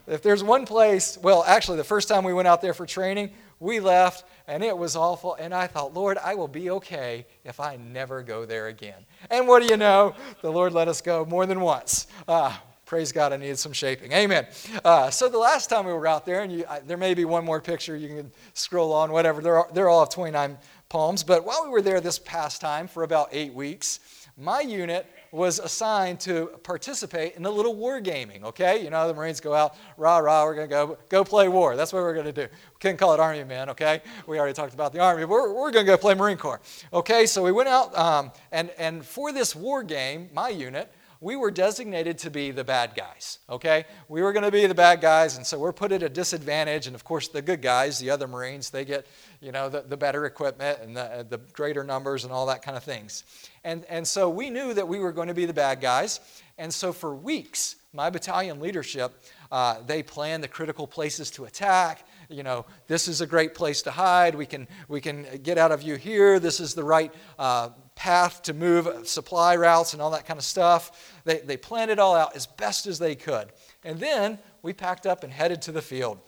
if 0.06 0.22
there's 0.22 0.44
one 0.44 0.66
place, 0.66 1.18
well, 1.22 1.44
actually, 1.46 1.78
the 1.78 1.84
first 1.84 2.08
time 2.08 2.24
we 2.24 2.32
went 2.32 2.48
out 2.48 2.60
there 2.60 2.74
for 2.74 2.86
training, 2.86 3.30
we 3.60 3.80
left 3.80 4.24
and 4.46 4.62
it 4.62 4.76
was 4.76 4.96
awful. 4.96 5.34
And 5.34 5.54
I 5.54 5.66
thought, 5.66 5.94
Lord, 5.94 6.18
I 6.18 6.34
will 6.34 6.48
be 6.48 6.70
okay 6.70 7.26
if 7.44 7.60
I 7.60 7.76
never 7.76 8.22
go 8.22 8.44
there 8.44 8.68
again. 8.68 9.06
And 9.30 9.46
what 9.46 9.62
do 9.62 9.68
you 9.68 9.76
know? 9.76 10.14
The 10.42 10.50
Lord 10.50 10.72
let 10.72 10.88
us 10.88 11.00
go 11.00 11.24
more 11.24 11.46
than 11.46 11.60
once. 11.60 12.06
Uh, 12.26 12.56
praise 12.86 13.12
God, 13.12 13.32
I 13.32 13.36
needed 13.36 13.58
some 13.58 13.72
shaping. 13.72 14.12
Amen. 14.12 14.46
Uh, 14.84 15.10
so 15.10 15.28
the 15.28 15.38
last 15.38 15.68
time 15.68 15.84
we 15.84 15.92
were 15.92 16.06
out 16.06 16.24
there, 16.24 16.42
and 16.42 16.52
you, 16.52 16.64
I, 16.68 16.80
there 16.80 16.96
may 16.96 17.14
be 17.14 17.24
one 17.24 17.44
more 17.44 17.60
picture, 17.60 17.96
you 17.96 18.08
can 18.08 18.32
scroll 18.54 18.92
on, 18.92 19.12
whatever. 19.12 19.42
They're 19.42 19.64
they're 19.74 19.88
all 19.88 20.02
of 20.02 20.10
29 20.10 20.56
palms. 20.88 21.22
But 21.22 21.44
while 21.44 21.64
we 21.64 21.70
were 21.70 21.82
there 21.82 22.00
this 22.00 22.18
past 22.18 22.60
time 22.60 22.88
for 22.88 23.02
about 23.02 23.28
eight 23.32 23.52
weeks, 23.52 24.00
my 24.36 24.60
unit 24.60 25.06
was 25.30 25.58
assigned 25.58 26.20
to 26.20 26.46
participate 26.62 27.36
in 27.36 27.44
a 27.44 27.50
little 27.50 27.74
war 27.74 28.00
gaming, 28.00 28.44
okay? 28.44 28.82
You 28.82 28.90
know, 28.90 29.06
the 29.08 29.14
Marines 29.14 29.40
go 29.40 29.54
out, 29.54 29.76
rah, 29.96 30.18
rah, 30.18 30.44
we're 30.44 30.54
going 30.54 30.68
to 30.68 30.74
go, 30.74 30.98
go 31.08 31.24
play 31.24 31.48
war. 31.48 31.76
That's 31.76 31.92
what 31.92 32.02
we're 32.02 32.14
going 32.14 32.26
to 32.26 32.32
do. 32.32 32.42
We 32.42 32.78
couldn't 32.80 32.96
call 32.96 33.14
it 33.14 33.20
Army 33.20 33.44
men, 33.44 33.70
okay? 33.70 34.02
We 34.26 34.38
already 34.38 34.54
talked 34.54 34.74
about 34.74 34.92
the 34.92 35.00
Army, 35.00 35.24
we're, 35.24 35.52
we're 35.52 35.70
going 35.70 35.86
to 35.86 35.92
go 35.92 35.96
play 35.96 36.14
Marine 36.14 36.38
Corps. 36.38 36.60
Okay, 36.92 37.26
so 37.26 37.42
we 37.42 37.52
went 37.52 37.68
out, 37.68 37.96
um, 37.96 38.32
and, 38.52 38.70
and 38.78 39.04
for 39.04 39.32
this 39.32 39.54
war 39.54 39.82
game, 39.82 40.30
my 40.32 40.48
unit, 40.48 40.92
we 41.20 41.34
were 41.34 41.50
designated 41.50 42.16
to 42.18 42.30
be 42.30 42.52
the 42.52 42.62
bad 42.62 42.94
guys, 42.94 43.40
okay? 43.50 43.86
We 44.08 44.22
were 44.22 44.32
going 44.32 44.44
to 44.44 44.52
be 44.52 44.66
the 44.66 44.74
bad 44.74 45.00
guys, 45.00 45.36
and 45.36 45.44
so 45.44 45.58
we're 45.58 45.72
put 45.72 45.90
at 45.90 46.02
a 46.04 46.08
disadvantage. 46.08 46.86
And 46.86 46.94
of 46.94 47.02
course, 47.02 47.26
the 47.26 47.42
good 47.42 47.60
guys, 47.60 47.98
the 47.98 48.10
other 48.10 48.28
Marines, 48.28 48.70
they 48.70 48.84
get, 48.84 49.04
you 49.40 49.50
know, 49.50 49.68
the, 49.68 49.80
the 49.80 49.96
better 49.96 50.26
equipment 50.26 50.78
and 50.80 50.96
the, 50.96 51.26
the 51.28 51.38
greater 51.52 51.82
numbers 51.82 52.22
and 52.22 52.32
all 52.32 52.46
that 52.46 52.62
kind 52.62 52.76
of 52.76 52.84
things. 52.84 53.24
And, 53.68 53.84
and 53.86 54.06
so 54.06 54.30
we 54.30 54.48
knew 54.50 54.72
that 54.74 54.88
we 54.88 54.98
were 54.98 55.12
going 55.12 55.28
to 55.28 55.34
be 55.34 55.44
the 55.44 55.52
bad 55.52 55.80
guys. 55.80 56.20
And 56.56 56.72
so 56.72 56.92
for 56.92 57.14
weeks, 57.14 57.76
my 57.92 58.08
battalion 58.08 58.60
leadership, 58.60 59.12
uh, 59.52 59.82
they 59.86 60.02
planned 60.02 60.42
the 60.42 60.48
critical 60.48 60.86
places 60.86 61.30
to 61.32 61.44
attack 61.44 62.06
you 62.30 62.42
know, 62.42 62.66
this 62.86 63.08
is 63.08 63.20
a 63.20 63.26
great 63.26 63.54
place 63.54 63.82
to 63.82 63.90
hide. 63.90 64.34
We 64.34 64.44
can, 64.44 64.68
we 64.86 65.00
can 65.00 65.26
get 65.42 65.56
out 65.56 65.72
of 65.72 65.80
view 65.80 65.94
here. 65.94 66.38
This 66.38 66.60
is 66.60 66.74
the 66.74 66.84
right 66.84 67.12
uh, 67.38 67.70
path 67.94 68.42
to 68.42 68.54
move 68.54 69.08
supply 69.08 69.56
routes 69.56 69.94
and 69.94 70.02
all 70.02 70.10
that 70.10 70.26
kind 70.26 70.38
of 70.38 70.44
stuff. 70.44 71.14
They, 71.24 71.38
they 71.38 71.56
planned 71.56 71.90
it 71.90 71.98
all 71.98 72.14
out 72.14 72.36
as 72.36 72.46
best 72.46 72.86
as 72.86 72.98
they 72.98 73.14
could. 73.14 73.48
And 73.82 73.98
then 73.98 74.38
we 74.60 74.74
packed 74.74 75.06
up 75.06 75.24
and 75.24 75.32
headed 75.32 75.62
to 75.62 75.72
the 75.72 75.80
field. 75.80 76.18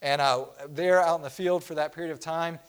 And 0.00 0.20
uh, 0.20 0.44
there 0.68 1.02
out 1.02 1.16
in 1.16 1.22
the 1.22 1.30
field 1.30 1.64
for 1.64 1.74
that 1.74 1.92
period 1.92 2.12
of 2.12 2.20
time, 2.20 2.60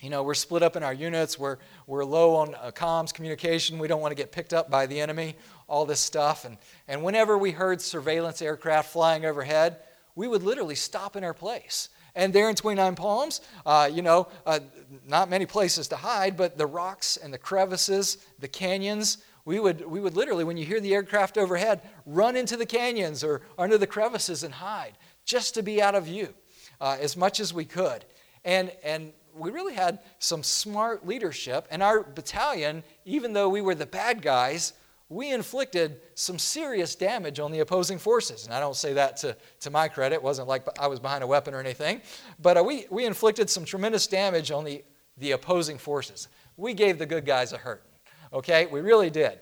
you 0.00 0.10
know, 0.10 0.22
we're 0.22 0.34
split 0.34 0.62
up 0.62 0.76
in 0.76 0.82
our 0.82 0.92
units. 0.92 1.38
We're, 1.38 1.56
we're 1.86 2.04
low 2.04 2.36
on 2.36 2.54
uh, 2.54 2.70
comms 2.70 3.14
communication. 3.14 3.78
We 3.78 3.88
don't 3.88 4.00
want 4.00 4.10
to 4.10 4.16
get 4.16 4.30
picked 4.30 4.52
up 4.52 4.70
by 4.70 4.86
the 4.86 5.00
enemy, 5.00 5.36
all 5.68 5.86
this 5.86 6.00
stuff. 6.00 6.44
And, 6.44 6.58
and 6.86 7.02
whenever 7.02 7.38
we 7.38 7.50
heard 7.50 7.80
surveillance 7.80 8.42
aircraft 8.42 8.92
flying 8.92 9.24
overhead, 9.24 9.78
we 10.14 10.28
would 10.28 10.42
literally 10.42 10.74
stop 10.74 11.16
in 11.16 11.24
our 11.24 11.34
place. 11.34 11.88
And 12.14 12.32
there 12.32 12.48
in 12.48 12.56
29 12.56 12.94
Palms, 12.94 13.40
uh, 13.64 13.90
you 13.92 14.02
know, 14.02 14.28
uh, 14.46 14.60
not 15.06 15.28
many 15.28 15.46
places 15.46 15.88
to 15.88 15.96
hide, 15.96 16.36
but 16.36 16.56
the 16.56 16.66
rocks 16.66 17.16
and 17.16 17.32
the 17.32 17.38
crevices, 17.38 18.18
the 18.38 18.48
canyons, 18.48 19.18
we 19.44 19.60
would, 19.60 19.86
we 19.86 20.00
would 20.00 20.16
literally, 20.16 20.42
when 20.42 20.56
you 20.56 20.64
hear 20.64 20.80
the 20.80 20.94
aircraft 20.94 21.38
overhead, 21.38 21.82
run 22.04 22.34
into 22.34 22.56
the 22.56 22.66
canyons 22.66 23.22
or 23.22 23.42
under 23.56 23.78
the 23.78 23.86
crevices 23.86 24.42
and 24.42 24.54
hide 24.54 24.98
just 25.24 25.54
to 25.54 25.62
be 25.62 25.80
out 25.80 25.94
of 25.94 26.04
view 26.04 26.34
uh, 26.80 26.96
as 27.00 27.16
much 27.16 27.38
as 27.38 27.54
we 27.54 27.64
could. 27.64 28.04
And, 28.44 28.72
and 28.82 29.12
we 29.36 29.50
really 29.50 29.74
had 29.74 30.00
some 30.18 30.42
smart 30.42 31.06
leadership. 31.06 31.66
And 31.70 31.82
our 31.82 32.02
battalion, 32.02 32.82
even 33.04 33.32
though 33.32 33.48
we 33.48 33.60
were 33.60 33.74
the 33.74 33.86
bad 33.86 34.22
guys, 34.22 34.72
we 35.08 35.32
inflicted 35.32 36.00
some 36.14 36.38
serious 36.38 36.94
damage 36.94 37.38
on 37.38 37.52
the 37.52 37.60
opposing 37.60 37.98
forces. 37.98 38.44
And 38.44 38.52
I 38.52 38.58
don't 38.58 38.74
say 38.74 38.94
that 38.94 39.16
to, 39.18 39.36
to 39.60 39.70
my 39.70 39.88
credit. 39.88 40.16
It 40.16 40.22
wasn't 40.22 40.48
like 40.48 40.66
I 40.80 40.88
was 40.88 40.98
behind 40.98 41.22
a 41.22 41.26
weapon 41.26 41.54
or 41.54 41.60
anything. 41.60 42.00
But 42.40 42.56
uh, 42.56 42.64
we, 42.64 42.86
we 42.90 43.04
inflicted 43.04 43.48
some 43.48 43.64
tremendous 43.64 44.06
damage 44.06 44.50
on 44.50 44.64
the, 44.64 44.84
the 45.16 45.32
opposing 45.32 45.78
forces. 45.78 46.28
We 46.56 46.74
gave 46.74 46.98
the 46.98 47.06
good 47.06 47.24
guys 47.24 47.52
a 47.52 47.58
hurt. 47.58 47.84
Okay? 48.32 48.66
We 48.66 48.80
really 48.80 49.10
did. 49.10 49.38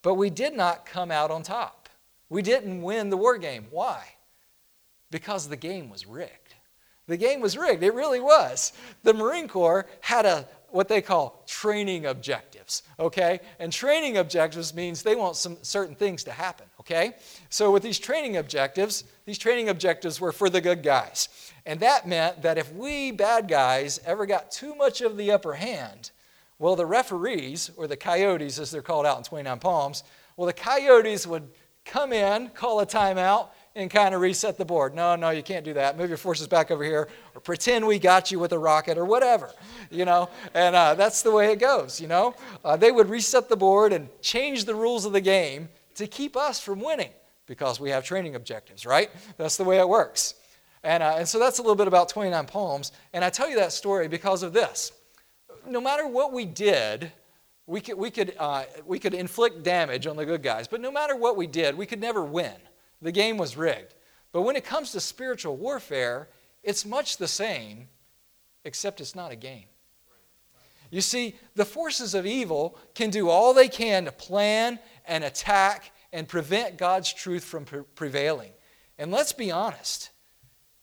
But 0.00 0.14
we 0.14 0.30
did 0.30 0.56
not 0.56 0.86
come 0.86 1.10
out 1.10 1.30
on 1.30 1.42
top. 1.42 1.88
We 2.28 2.40
didn't 2.40 2.80
win 2.80 3.10
the 3.10 3.16
war 3.16 3.36
game. 3.36 3.66
Why? 3.70 4.02
Because 5.10 5.48
the 5.48 5.56
game 5.56 5.90
was 5.90 6.06
rigged. 6.06 6.41
The 7.08 7.16
game 7.16 7.40
was 7.40 7.56
rigged. 7.56 7.82
It 7.82 7.94
really 7.94 8.20
was. 8.20 8.72
The 9.02 9.12
Marine 9.12 9.48
Corps 9.48 9.86
had 10.00 10.24
a, 10.24 10.46
what 10.70 10.88
they 10.88 11.02
call 11.02 11.42
training 11.46 12.06
objectives, 12.06 12.82
okay? 12.98 13.40
And 13.58 13.72
training 13.72 14.16
objectives 14.18 14.72
means 14.72 15.02
they 15.02 15.16
want 15.16 15.36
some 15.36 15.56
certain 15.62 15.94
things 15.94 16.24
to 16.24 16.32
happen, 16.32 16.66
okay? 16.80 17.14
So 17.50 17.70
with 17.70 17.82
these 17.82 17.98
training 17.98 18.36
objectives, 18.36 19.04
these 19.26 19.38
training 19.38 19.68
objectives 19.68 20.20
were 20.20 20.32
for 20.32 20.48
the 20.48 20.60
good 20.60 20.82
guys. 20.82 21.28
And 21.66 21.80
that 21.80 22.06
meant 22.06 22.42
that 22.42 22.58
if 22.58 22.72
we 22.72 23.10
bad 23.10 23.48
guys 23.48 24.00
ever 24.06 24.24
got 24.24 24.50
too 24.50 24.74
much 24.74 25.00
of 25.00 25.16
the 25.16 25.32
upper 25.32 25.54
hand, 25.54 26.12
well, 26.58 26.76
the 26.76 26.86
referees, 26.86 27.70
or 27.76 27.88
the 27.88 27.96
coyotes 27.96 28.60
as 28.60 28.70
they're 28.70 28.82
called 28.82 29.04
out 29.04 29.18
in 29.18 29.24
29 29.24 29.58
Palms, 29.58 30.04
well, 30.36 30.46
the 30.46 30.52
coyotes 30.52 31.26
would 31.26 31.48
come 31.84 32.12
in, 32.12 32.48
call 32.50 32.80
a 32.80 32.86
timeout, 32.86 33.48
and 33.74 33.90
kind 33.90 34.14
of 34.14 34.20
reset 34.20 34.58
the 34.58 34.64
board. 34.64 34.94
No, 34.94 35.16
no, 35.16 35.30
you 35.30 35.42
can't 35.42 35.64
do 35.64 35.72
that. 35.74 35.96
Move 35.96 36.08
your 36.08 36.18
forces 36.18 36.46
back 36.46 36.70
over 36.70 36.84
here, 36.84 37.08
or 37.34 37.40
pretend 37.40 37.86
we 37.86 37.98
got 37.98 38.30
you 38.30 38.38
with 38.38 38.52
a 38.52 38.58
rocket, 38.58 38.98
or 38.98 39.04
whatever, 39.04 39.50
you 39.90 40.04
know. 40.04 40.28
And 40.54 40.76
uh, 40.76 40.94
that's 40.94 41.22
the 41.22 41.30
way 41.30 41.52
it 41.52 41.58
goes, 41.58 42.00
you 42.00 42.08
know. 42.08 42.34
Uh, 42.64 42.76
they 42.76 42.92
would 42.92 43.08
reset 43.08 43.48
the 43.48 43.56
board 43.56 43.92
and 43.92 44.08
change 44.20 44.64
the 44.64 44.74
rules 44.74 45.04
of 45.04 45.12
the 45.12 45.20
game 45.20 45.68
to 45.94 46.06
keep 46.06 46.36
us 46.36 46.60
from 46.60 46.80
winning 46.80 47.10
because 47.46 47.80
we 47.80 47.90
have 47.90 48.04
training 48.04 48.34
objectives, 48.34 48.86
right? 48.86 49.10
That's 49.36 49.56
the 49.56 49.64
way 49.64 49.78
it 49.78 49.88
works. 49.88 50.34
And, 50.84 51.02
uh, 51.02 51.16
and 51.18 51.28
so 51.28 51.38
that's 51.38 51.58
a 51.58 51.62
little 51.62 51.76
bit 51.76 51.86
about 51.86 52.08
29 52.08 52.46
Palms. 52.46 52.92
And 53.12 53.24
I 53.24 53.30
tell 53.30 53.48
you 53.48 53.56
that 53.56 53.72
story 53.72 54.08
because 54.08 54.42
of 54.42 54.52
this. 54.52 54.92
No 55.66 55.80
matter 55.80 56.06
what 56.06 56.32
we 56.32 56.44
did, 56.44 57.12
we 57.66 57.80
could, 57.80 57.96
we, 57.96 58.10
could, 58.10 58.34
uh, 58.38 58.64
we 58.84 58.98
could 58.98 59.14
inflict 59.14 59.62
damage 59.62 60.06
on 60.06 60.16
the 60.16 60.26
good 60.26 60.42
guys, 60.42 60.66
but 60.66 60.80
no 60.80 60.90
matter 60.90 61.14
what 61.14 61.36
we 61.36 61.46
did, 61.46 61.76
we 61.76 61.86
could 61.86 62.00
never 62.00 62.24
win. 62.24 62.54
The 63.02 63.12
game 63.12 63.36
was 63.36 63.56
rigged. 63.56 63.94
But 64.30 64.42
when 64.42 64.56
it 64.56 64.64
comes 64.64 64.92
to 64.92 65.00
spiritual 65.00 65.56
warfare, 65.56 66.28
it's 66.62 66.86
much 66.86 67.18
the 67.18 67.28
same, 67.28 67.88
except 68.64 69.00
it's 69.00 69.14
not 69.14 69.32
a 69.32 69.36
game. 69.36 69.66
You 70.90 71.00
see, 71.00 71.36
the 71.54 71.64
forces 71.64 72.14
of 72.14 72.26
evil 72.26 72.78
can 72.94 73.10
do 73.10 73.28
all 73.28 73.54
they 73.54 73.68
can 73.68 74.04
to 74.04 74.12
plan 74.12 74.78
and 75.06 75.24
attack 75.24 75.90
and 76.12 76.28
prevent 76.28 76.76
God's 76.76 77.12
truth 77.12 77.44
from 77.44 77.64
pre- 77.64 77.82
prevailing. 77.94 78.52
And 78.98 79.10
let's 79.10 79.32
be 79.32 79.50
honest, 79.50 80.10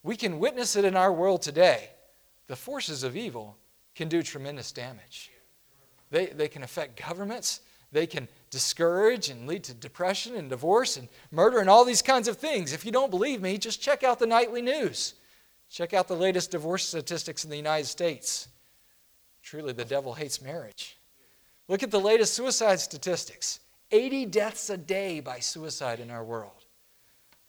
we 0.03 0.15
can 0.15 0.39
witness 0.39 0.75
it 0.75 0.83
in 0.83 0.95
our 0.95 1.13
world 1.13 1.41
today. 1.41 1.91
The 2.47 2.55
forces 2.55 3.03
of 3.03 3.15
evil 3.15 3.55
can 3.95 4.09
do 4.09 4.23
tremendous 4.23 4.71
damage. 4.71 5.31
They, 6.09 6.25
they 6.25 6.47
can 6.47 6.63
affect 6.63 6.99
governments, 6.99 7.61
they 7.91 8.07
can 8.07 8.27
discourage 8.49 9.29
and 9.29 9.47
lead 9.47 9.63
to 9.65 9.73
depression 9.73 10.35
and 10.35 10.49
divorce 10.49 10.97
and 10.97 11.07
murder 11.31 11.59
and 11.59 11.69
all 11.69 11.85
these 11.85 12.01
kinds 12.01 12.27
of 12.27 12.37
things. 12.37 12.73
If 12.73 12.85
you 12.85 12.91
don't 12.91 13.11
believe 13.11 13.41
me, 13.41 13.57
just 13.57 13.81
check 13.81 14.03
out 14.03 14.19
the 14.19 14.27
nightly 14.27 14.61
news. 14.61 15.13
Check 15.69 15.93
out 15.93 16.07
the 16.07 16.15
latest 16.15 16.51
divorce 16.51 16.87
statistics 16.87 17.43
in 17.43 17.49
the 17.49 17.57
United 17.57 17.85
States. 17.85 18.47
Truly, 19.43 19.73
the 19.73 19.85
devil 19.85 20.13
hates 20.13 20.41
marriage. 20.41 20.97
Look 21.67 21.83
at 21.83 21.91
the 21.91 21.99
latest 21.99 22.33
suicide 22.33 22.79
statistics 22.79 23.59
80 23.91 24.25
deaths 24.27 24.69
a 24.69 24.77
day 24.77 25.19
by 25.19 25.39
suicide 25.39 25.99
in 25.99 26.11
our 26.11 26.23
world. 26.23 26.65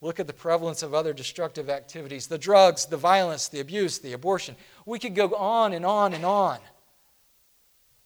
Look 0.03 0.19
at 0.19 0.27
the 0.27 0.33
prevalence 0.33 0.83
of 0.83 0.95
other 0.95 1.13
destructive 1.13 1.69
activities 1.69 2.27
the 2.27 2.39
drugs, 2.39 2.87
the 2.87 2.97
violence, 2.97 3.49
the 3.49 3.61
abuse, 3.61 3.99
the 3.99 4.15
abortion. 4.15 4.57
We 4.87 4.99
could 4.99 5.15
go 5.15 5.35
on 5.35 5.73
and 5.73 5.85
on 5.85 6.15
and 6.15 6.25
on. 6.25 6.59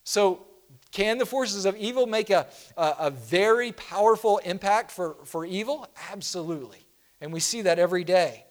So, 0.02 0.46
can 0.94 1.18
the 1.18 1.26
forces 1.26 1.66
of 1.66 1.76
evil 1.76 2.07
make 2.07 2.30
a, 2.30 2.46
a, 2.76 2.94
a, 3.00 3.11
very 3.11 3.72
powerful 3.72 4.38
impact 4.38 4.92
for, 4.92 5.16
for 5.24 5.44
evil? 5.44 5.88
Absolutely. 6.12 6.87
And 7.20 7.33
we 7.33 7.40
see 7.40 7.62
that 7.62 7.80
every 7.80 8.04
day. 8.04 8.46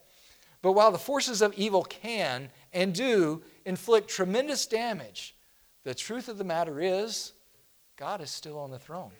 But 0.61 0.73
while 0.73 0.91
the 0.91 0.97
forces 0.97 1.41
of 1.41 1.53
evil 1.53 1.83
can 1.83 2.49
and 2.73 2.93
do 2.93 3.43
inflict 3.63 4.09
tremendous 4.09 4.65
damage, 4.65 5.35
the 5.85 5.95
truth 5.95 6.27
of 6.27 6.37
the 6.37 6.43
matter 6.43 6.81
is 6.81 7.31
God 7.95 8.19
is 8.19 8.29
still 8.29 8.59
on 8.59 8.71
the 8.71 8.79
throne. 8.79 9.11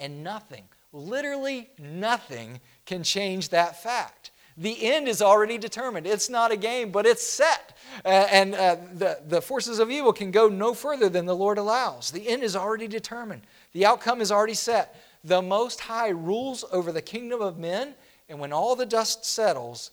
And 0.00 0.24
nothing, 0.24 0.64
literally 0.94 1.68
nothing, 1.78 2.60
can 2.86 3.02
change 3.02 3.50
that 3.50 3.82
fact. 3.82 4.30
The 4.56 4.84
end 4.84 5.08
is 5.08 5.20
already 5.20 5.58
determined. 5.58 6.06
It's 6.06 6.30
not 6.30 6.52
a 6.52 6.56
game, 6.56 6.90
but 6.90 7.06
it's 7.06 7.26
set. 7.26 7.76
And 8.04 8.54
uh, 8.54 8.76
the, 8.92 9.18
the 9.26 9.42
forces 9.42 9.78
of 9.78 9.90
evil 9.90 10.12
can 10.12 10.30
go 10.30 10.48
no 10.48 10.74
further 10.74 11.08
than 11.08 11.26
the 11.26 11.34
Lord 11.34 11.58
allows. 11.58 12.10
The 12.10 12.28
end 12.28 12.42
is 12.42 12.54
already 12.54 12.88
determined, 12.88 13.42
the 13.72 13.86
outcome 13.86 14.20
is 14.20 14.30
already 14.30 14.54
set. 14.54 15.00
The 15.24 15.40
Most 15.40 15.80
High 15.80 16.10
rules 16.10 16.66
over 16.70 16.92
the 16.92 17.00
kingdom 17.00 17.40
of 17.40 17.58
men, 17.58 17.94
and 18.28 18.38
when 18.38 18.52
all 18.52 18.76
the 18.76 18.84
dust 18.84 19.24
settles, 19.24 19.90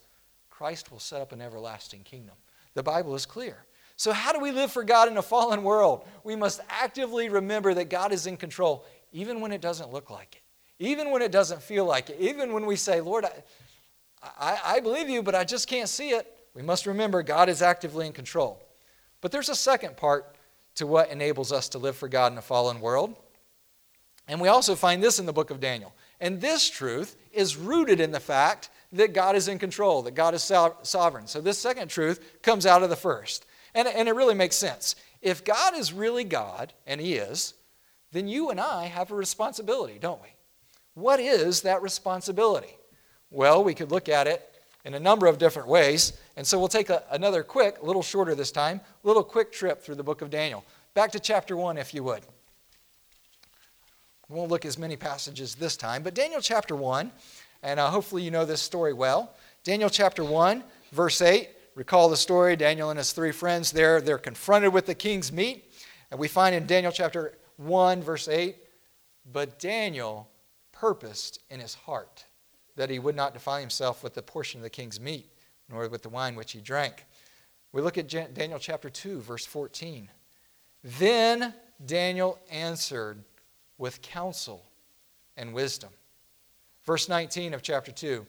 Christ 0.49 0.91
will 0.91 0.99
set 0.99 1.21
up 1.21 1.31
an 1.31 1.41
everlasting 1.41 2.03
kingdom. 2.03 2.35
The 2.73 2.83
Bible 2.83 3.15
is 3.15 3.25
clear. 3.25 3.57
So, 3.95 4.11
how 4.11 4.33
do 4.33 4.39
we 4.39 4.51
live 4.51 4.71
for 4.71 4.83
God 4.83 5.07
in 5.07 5.17
a 5.17 5.21
fallen 5.21 5.63
world? 5.63 6.05
We 6.23 6.35
must 6.35 6.59
actively 6.69 7.29
remember 7.29 7.73
that 7.75 7.89
God 7.89 8.11
is 8.11 8.27
in 8.27 8.35
control, 8.35 8.85
even 9.13 9.41
when 9.41 9.51
it 9.51 9.61
doesn't 9.61 9.91
look 9.91 10.09
like 10.09 10.35
it, 10.35 10.41
even 10.83 11.11
when 11.11 11.21
it 11.21 11.31
doesn't 11.31 11.61
feel 11.61 11.85
like 11.85 12.09
it, 12.09 12.17
even 12.19 12.51
when 12.51 12.65
we 12.65 12.75
say, 12.75 12.99
Lord, 12.99 13.25
I, 13.25 13.31
I, 14.21 14.59
I 14.63 14.79
believe 14.79 15.09
you, 15.09 15.23
but 15.23 15.35
I 15.35 15.43
just 15.43 15.67
can't 15.67 15.89
see 15.89 16.09
it. 16.09 16.27
We 16.53 16.61
must 16.61 16.85
remember 16.85 17.23
God 17.23 17.49
is 17.49 17.61
actively 17.61 18.05
in 18.05 18.13
control. 18.13 18.61
But 19.21 19.31
there's 19.31 19.49
a 19.49 19.55
second 19.55 19.97
part 19.97 20.35
to 20.75 20.87
what 20.87 21.09
enables 21.09 21.51
us 21.51 21.69
to 21.69 21.77
live 21.77 21.95
for 21.95 22.07
God 22.07 22.31
in 22.31 22.37
a 22.37 22.41
fallen 22.41 22.79
world. 22.81 23.15
And 24.27 24.39
we 24.39 24.47
also 24.47 24.75
find 24.75 25.01
this 25.01 25.19
in 25.19 25.25
the 25.25 25.33
book 25.33 25.49
of 25.49 25.59
Daniel. 25.59 25.93
And 26.19 26.39
this 26.39 26.69
truth 26.69 27.15
is 27.31 27.57
rooted 27.57 27.99
in 27.99 28.11
the 28.11 28.19
fact 28.19 28.69
that 28.93 29.13
God 29.13 29.35
is 29.35 29.47
in 29.47 29.57
control, 29.57 30.01
that 30.03 30.15
God 30.15 30.33
is 30.33 30.43
sovereign. 30.43 31.27
So 31.27 31.41
this 31.41 31.57
second 31.57 31.87
truth 31.87 32.41
comes 32.41 32.65
out 32.65 32.83
of 32.83 32.89
the 32.89 32.95
first. 32.95 33.45
And, 33.73 33.87
and 33.87 34.07
it 34.07 34.15
really 34.15 34.35
makes 34.35 34.55
sense. 34.55 34.95
If 35.21 35.43
God 35.43 35.75
is 35.77 35.93
really 35.93 36.23
God, 36.23 36.73
and 36.85 36.99
He 36.99 37.15
is, 37.15 37.53
then 38.11 38.27
you 38.27 38.49
and 38.49 38.59
I 38.59 38.85
have 38.85 39.11
a 39.11 39.15
responsibility, 39.15 39.97
don't 39.99 40.21
we? 40.21 40.29
What 40.93 41.19
is 41.19 41.61
that 41.61 41.81
responsibility? 41.81 42.75
Well, 43.31 43.63
we 43.63 43.73
could 43.73 43.91
look 43.91 44.09
at 44.09 44.27
it 44.27 44.47
in 44.83 44.93
a 44.93 44.99
number 44.99 45.27
of 45.27 45.37
different 45.37 45.67
ways. 45.67 46.13
And 46.35 46.45
so 46.45 46.59
we'll 46.59 46.67
take 46.67 46.89
a, 46.89 47.03
another 47.11 47.43
quick, 47.43 47.77
a 47.81 47.85
little 47.85 48.03
shorter 48.03 48.35
this 48.35 48.51
time, 48.51 48.81
a 49.03 49.07
little 49.07 49.23
quick 49.23 49.51
trip 49.51 49.81
through 49.81 49.95
the 49.95 50.03
book 50.03 50.21
of 50.21 50.29
Daniel. 50.29 50.63
Back 50.93 51.11
to 51.11 51.19
chapter 51.19 51.55
1, 51.55 51.77
if 51.77 51.93
you 51.93 52.03
would. 52.03 52.23
We 54.27 54.35
won't 54.35 54.49
look 54.49 54.65
as 54.65 54.77
many 54.77 54.95
passages 54.95 55.55
this 55.55 55.75
time, 55.75 56.03
but 56.03 56.13
Daniel 56.13 56.41
chapter 56.41 56.75
1, 56.75 57.11
and 57.63 57.79
uh, 57.79 57.89
hopefully 57.89 58.23
you 58.23 58.31
know 58.31 58.45
this 58.45 58.61
story 58.61 58.93
well. 58.93 59.33
Daniel 59.63 59.89
chapter 59.89 60.23
1, 60.23 60.63
verse 60.91 61.21
8. 61.21 61.49
Recall 61.75 62.09
the 62.09 62.17
story 62.17 62.55
Daniel 62.55 62.89
and 62.89 62.97
his 62.97 63.13
three 63.13 63.31
friends 63.31 63.71
there, 63.71 64.01
they're 64.01 64.17
confronted 64.17 64.73
with 64.73 64.85
the 64.85 64.95
king's 64.95 65.31
meat. 65.31 65.71
And 66.09 66.19
we 66.19 66.27
find 66.27 66.53
in 66.53 66.65
Daniel 66.65 66.91
chapter 66.91 67.37
1, 67.57 68.01
verse 68.01 68.27
8, 68.27 68.57
but 69.31 69.59
Daniel 69.59 70.29
purposed 70.73 71.39
in 71.49 71.59
his 71.59 71.73
heart 71.73 72.25
that 72.75 72.89
he 72.89 72.99
would 72.99 73.15
not 73.15 73.33
defile 73.33 73.59
himself 73.59 74.03
with 74.03 74.13
the 74.13 74.21
portion 74.21 74.59
of 74.59 74.63
the 74.63 74.69
king's 74.69 74.99
meat, 74.99 75.29
nor 75.69 75.87
with 75.87 76.03
the 76.03 76.09
wine 76.09 76.35
which 76.35 76.51
he 76.51 76.61
drank. 76.61 77.05
We 77.71 77.81
look 77.81 77.97
at 77.97 78.07
Daniel 78.07 78.59
chapter 78.59 78.89
2, 78.89 79.21
verse 79.21 79.45
14. 79.45 80.09
Then 80.83 81.53
Daniel 81.85 82.39
answered 82.49 83.23
with 83.77 84.01
counsel 84.01 84.65
and 85.37 85.53
wisdom. 85.53 85.91
Verse 86.83 87.07
19 87.07 87.53
of 87.53 87.61
chapter 87.61 87.91
2. 87.91 88.25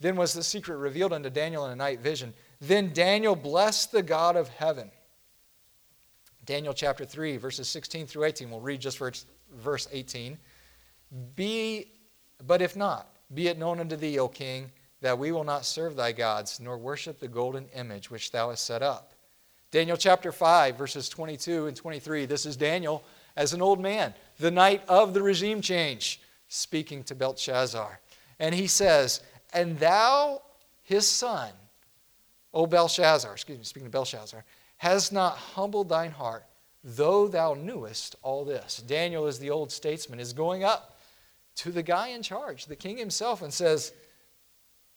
Then 0.00 0.16
was 0.16 0.32
the 0.32 0.42
secret 0.42 0.76
revealed 0.76 1.12
unto 1.12 1.30
Daniel 1.30 1.66
in 1.66 1.72
a 1.72 1.76
night 1.76 2.00
vision. 2.00 2.34
Then 2.60 2.92
Daniel 2.92 3.34
blessed 3.34 3.92
the 3.92 4.02
God 4.02 4.36
of 4.36 4.48
heaven. 4.48 4.90
Daniel 6.44 6.72
chapter 6.74 7.04
3, 7.04 7.36
verses 7.38 7.68
16 7.68 8.06
through 8.06 8.24
18. 8.24 8.50
We'll 8.50 8.60
read 8.60 8.80
just 8.80 8.98
verse, 8.98 9.26
verse 9.52 9.88
18. 9.90 10.38
Be, 11.34 11.90
but 12.46 12.62
if 12.62 12.76
not, 12.76 13.08
be 13.34 13.48
it 13.48 13.58
known 13.58 13.80
unto 13.80 13.96
thee, 13.96 14.18
O 14.18 14.28
king, 14.28 14.70
that 15.00 15.18
we 15.18 15.32
will 15.32 15.44
not 15.44 15.64
serve 15.64 15.96
thy 15.96 16.12
gods, 16.12 16.60
nor 16.60 16.78
worship 16.78 17.18
the 17.18 17.28
golden 17.28 17.66
image 17.74 18.10
which 18.10 18.30
thou 18.30 18.50
hast 18.50 18.64
set 18.64 18.82
up. 18.82 19.12
Daniel 19.70 19.96
chapter 19.96 20.32
5, 20.32 20.76
verses 20.76 21.08
22 21.08 21.66
and 21.66 21.76
23. 21.76 22.26
This 22.26 22.46
is 22.46 22.56
Daniel 22.56 23.04
as 23.36 23.52
an 23.52 23.60
old 23.60 23.80
man, 23.80 24.14
the 24.38 24.50
night 24.50 24.82
of 24.88 25.12
the 25.12 25.22
regime 25.22 25.60
change, 25.60 26.20
speaking 26.48 27.02
to 27.04 27.14
Belshazzar. 27.14 28.00
And 28.38 28.54
he 28.54 28.66
says, 28.66 29.20
And 29.52 29.78
thou, 29.78 30.40
his 30.82 31.06
son, 31.06 31.50
O 32.54 32.66
Belshazzar, 32.66 33.32
excuse 33.32 33.58
me, 33.58 33.64
speaking 33.64 33.88
to 33.88 33.92
Belshazzar, 33.92 34.44
has 34.78 35.12
not 35.12 35.36
humbled 35.36 35.88
thine 35.88 36.10
heart, 36.10 36.46
though 36.82 37.28
thou 37.28 37.54
knewest 37.54 38.16
all 38.22 38.44
this. 38.44 38.78
Daniel, 38.86 39.26
is 39.26 39.38
the 39.38 39.50
old 39.50 39.70
statesman, 39.70 40.20
is 40.20 40.32
going 40.32 40.64
up 40.64 40.95
to 41.56 41.70
the 41.70 41.82
guy 41.82 42.08
in 42.08 42.22
charge, 42.22 42.66
the 42.66 42.76
king 42.76 42.96
himself, 42.96 43.42
and 43.42 43.52
says, 43.52 43.92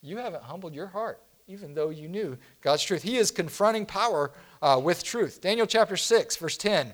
You 0.01 0.17
haven't 0.17 0.43
humbled 0.43 0.75
your 0.75 0.87
heart, 0.87 1.21
even 1.47 1.73
though 1.73 1.89
you 1.89 2.07
knew 2.07 2.37
God's 2.61 2.83
truth. 2.83 3.03
He 3.03 3.17
is 3.17 3.31
confronting 3.31 3.85
power 3.85 4.31
uh, 4.61 4.79
with 4.83 5.03
truth. 5.03 5.41
Daniel 5.41 5.67
chapter 5.67 5.97
6, 5.97 6.35
verse 6.35 6.57
10. 6.57 6.93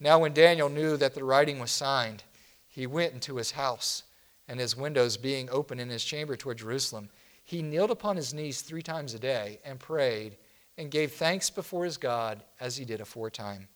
Now, 0.00 0.18
when 0.18 0.32
Daniel 0.32 0.68
knew 0.68 0.96
that 0.96 1.14
the 1.14 1.24
writing 1.24 1.58
was 1.58 1.70
signed, 1.70 2.24
he 2.68 2.86
went 2.86 3.12
into 3.12 3.36
his 3.36 3.52
house, 3.52 4.04
and 4.48 4.58
his 4.58 4.76
windows 4.76 5.16
being 5.16 5.48
open 5.50 5.78
in 5.78 5.88
his 5.88 6.04
chamber 6.04 6.36
toward 6.36 6.58
Jerusalem, 6.58 7.08
he 7.44 7.62
kneeled 7.62 7.90
upon 7.90 8.16
his 8.16 8.32
knees 8.32 8.62
three 8.62 8.82
times 8.82 9.14
a 9.14 9.18
day 9.18 9.60
and 9.64 9.78
prayed 9.78 10.36
and 10.78 10.90
gave 10.90 11.12
thanks 11.12 11.50
before 11.50 11.84
his 11.84 11.96
God 11.96 12.42
as 12.60 12.76
he 12.76 12.84
did 12.84 13.00
aforetime. 13.00 13.68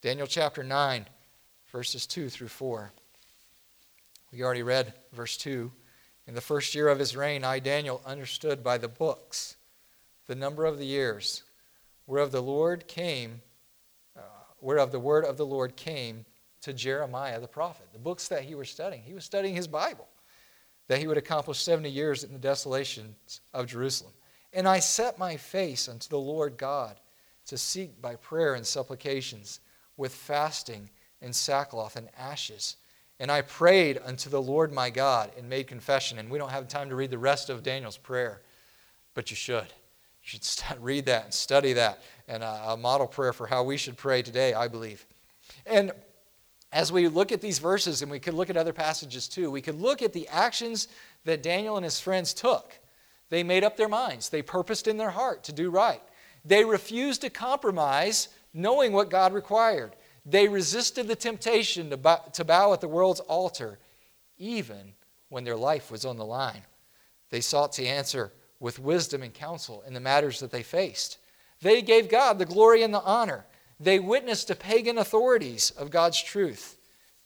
Daniel 0.00 0.26
chapter 0.26 0.62
9, 0.62 1.06
verses 1.70 2.06
2 2.06 2.28
through 2.28 2.48
4. 2.48 2.92
We 4.30 4.42
already 4.42 4.62
read 4.62 4.92
verse 5.12 5.36
2. 5.38 5.72
In 6.26 6.34
the 6.34 6.40
first 6.40 6.74
year 6.74 6.88
of 6.88 6.98
his 6.98 7.16
reign, 7.16 7.44
I, 7.44 7.58
Daniel, 7.58 8.02
understood 8.04 8.62
by 8.62 8.76
the 8.76 8.88
books 8.88 9.56
the 10.26 10.34
number 10.34 10.66
of 10.66 10.78
the 10.78 10.84
years 10.84 11.42
whereof 12.06 12.32
the 12.32 12.42
Lord 12.42 12.86
came, 12.86 13.40
uh, 14.16 14.20
whereof 14.60 14.92
the 14.92 15.00
word 15.00 15.24
of 15.24 15.36
the 15.36 15.46
Lord 15.46 15.76
came 15.76 16.24
to 16.62 16.72
Jeremiah 16.72 17.40
the 17.40 17.48
prophet. 17.48 17.86
The 17.92 17.98
books 17.98 18.28
that 18.28 18.42
he 18.42 18.54
was 18.54 18.68
studying, 18.68 19.02
he 19.02 19.14
was 19.14 19.24
studying 19.24 19.54
his 19.54 19.68
Bible, 19.68 20.08
that 20.88 20.98
he 20.98 21.06
would 21.06 21.18
accomplish 21.18 21.58
70 21.62 21.88
years 21.88 22.24
in 22.24 22.32
the 22.32 22.38
desolations 22.38 23.40
of 23.54 23.66
Jerusalem. 23.66 24.12
And 24.52 24.66
I 24.66 24.80
set 24.80 25.18
my 25.18 25.36
face 25.36 25.88
unto 25.88 26.08
the 26.08 26.18
Lord 26.18 26.56
God 26.56 27.00
to 27.46 27.56
seek 27.56 28.00
by 28.02 28.16
prayer 28.16 28.54
and 28.54 28.66
supplications 28.66 29.60
with 29.96 30.14
fasting 30.14 30.90
and 31.22 31.34
sackcloth 31.34 31.96
and 31.96 32.08
ashes 32.18 32.76
and 33.20 33.30
I 33.30 33.42
prayed 33.42 34.00
unto 34.04 34.30
the 34.30 34.40
Lord 34.40 34.72
my 34.72 34.90
God 34.90 35.32
and 35.36 35.48
made 35.48 35.66
confession. 35.66 36.18
And 36.18 36.30
we 36.30 36.38
don't 36.38 36.50
have 36.50 36.68
time 36.68 36.88
to 36.88 36.94
read 36.94 37.10
the 37.10 37.18
rest 37.18 37.50
of 37.50 37.62
Daniel's 37.62 37.96
prayer, 37.96 38.42
but 39.14 39.30
you 39.30 39.36
should. 39.36 39.66
You 40.22 40.38
should 40.40 40.42
read 40.80 41.06
that 41.06 41.24
and 41.24 41.34
study 41.34 41.72
that. 41.74 42.02
And 42.28 42.42
a, 42.42 42.70
a 42.70 42.76
model 42.76 43.06
prayer 43.06 43.32
for 43.32 43.46
how 43.46 43.64
we 43.64 43.76
should 43.76 43.96
pray 43.96 44.22
today, 44.22 44.54
I 44.54 44.68
believe. 44.68 45.04
And 45.66 45.92
as 46.72 46.92
we 46.92 47.08
look 47.08 47.32
at 47.32 47.40
these 47.40 47.58
verses, 47.58 48.02
and 48.02 48.10
we 48.10 48.20
could 48.20 48.34
look 48.34 48.50
at 48.50 48.56
other 48.56 48.72
passages 48.72 49.26
too, 49.26 49.50
we 49.50 49.62
could 49.62 49.80
look 49.80 50.02
at 50.02 50.12
the 50.12 50.28
actions 50.28 50.88
that 51.24 51.42
Daniel 51.42 51.76
and 51.76 51.84
his 51.84 51.98
friends 51.98 52.34
took. 52.34 52.78
They 53.30 53.42
made 53.42 53.64
up 53.64 53.76
their 53.76 53.88
minds, 53.88 54.28
they 54.28 54.42
purposed 54.42 54.86
in 54.86 54.96
their 54.96 55.10
heart 55.10 55.44
to 55.44 55.52
do 55.52 55.70
right. 55.70 56.02
They 56.44 56.64
refused 56.64 57.22
to 57.22 57.30
compromise 57.30 58.28
knowing 58.54 58.92
what 58.92 59.10
God 59.10 59.32
required. 59.32 59.94
They 60.28 60.46
resisted 60.46 61.08
the 61.08 61.16
temptation 61.16 61.88
to 61.88 61.96
bow, 61.96 62.16
to 62.34 62.44
bow 62.44 62.74
at 62.74 62.82
the 62.82 62.88
world's 62.88 63.20
altar, 63.20 63.78
even 64.36 64.92
when 65.30 65.44
their 65.44 65.56
life 65.56 65.90
was 65.90 66.04
on 66.04 66.18
the 66.18 66.24
line. 66.24 66.62
They 67.30 67.40
sought 67.40 67.72
to 67.72 67.86
answer 67.86 68.32
with 68.60 68.78
wisdom 68.78 69.22
and 69.22 69.32
counsel 69.32 69.82
in 69.86 69.94
the 69.94 70.00
matters 70.00 70.40
that 70.40 70.50
they 70.50 70.62
faced. 70.62 71.18
They 71.62 71.80
gave 71.80 72.10
God 72.10 72.38
the 72.38 72.44
glory 72.44 72.82
and 72.82 72.92
the 72.92 73.00
honor. 73.00 73.46
They 73.80 73.98
witnessed 73.98 74.48
to 74.48 74.54
pagan 74.54 74.98
authorities 74.98 75.70
of 75.78 75.90
God's 75.90 76.22
truth. 76.22 76.76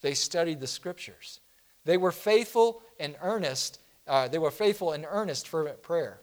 They 0.01 0.15
studied 0.15 0.61
the 0.61 0.67
scriptures. 0.67 1.41
They 1.85 1.97
were 1.97 2.12
faithful 2.12 2.83
and 3.01 3.17
earnest. 3.21 3.81
Uh, 4.07 4.29
they 4.29 4.38
were 4.38 4.51
faithful 4.53 4.93
and 4.93 5.07
earnest, 5.09 5.49
fervent 5.49 5.83
prayer. 5.83 6.21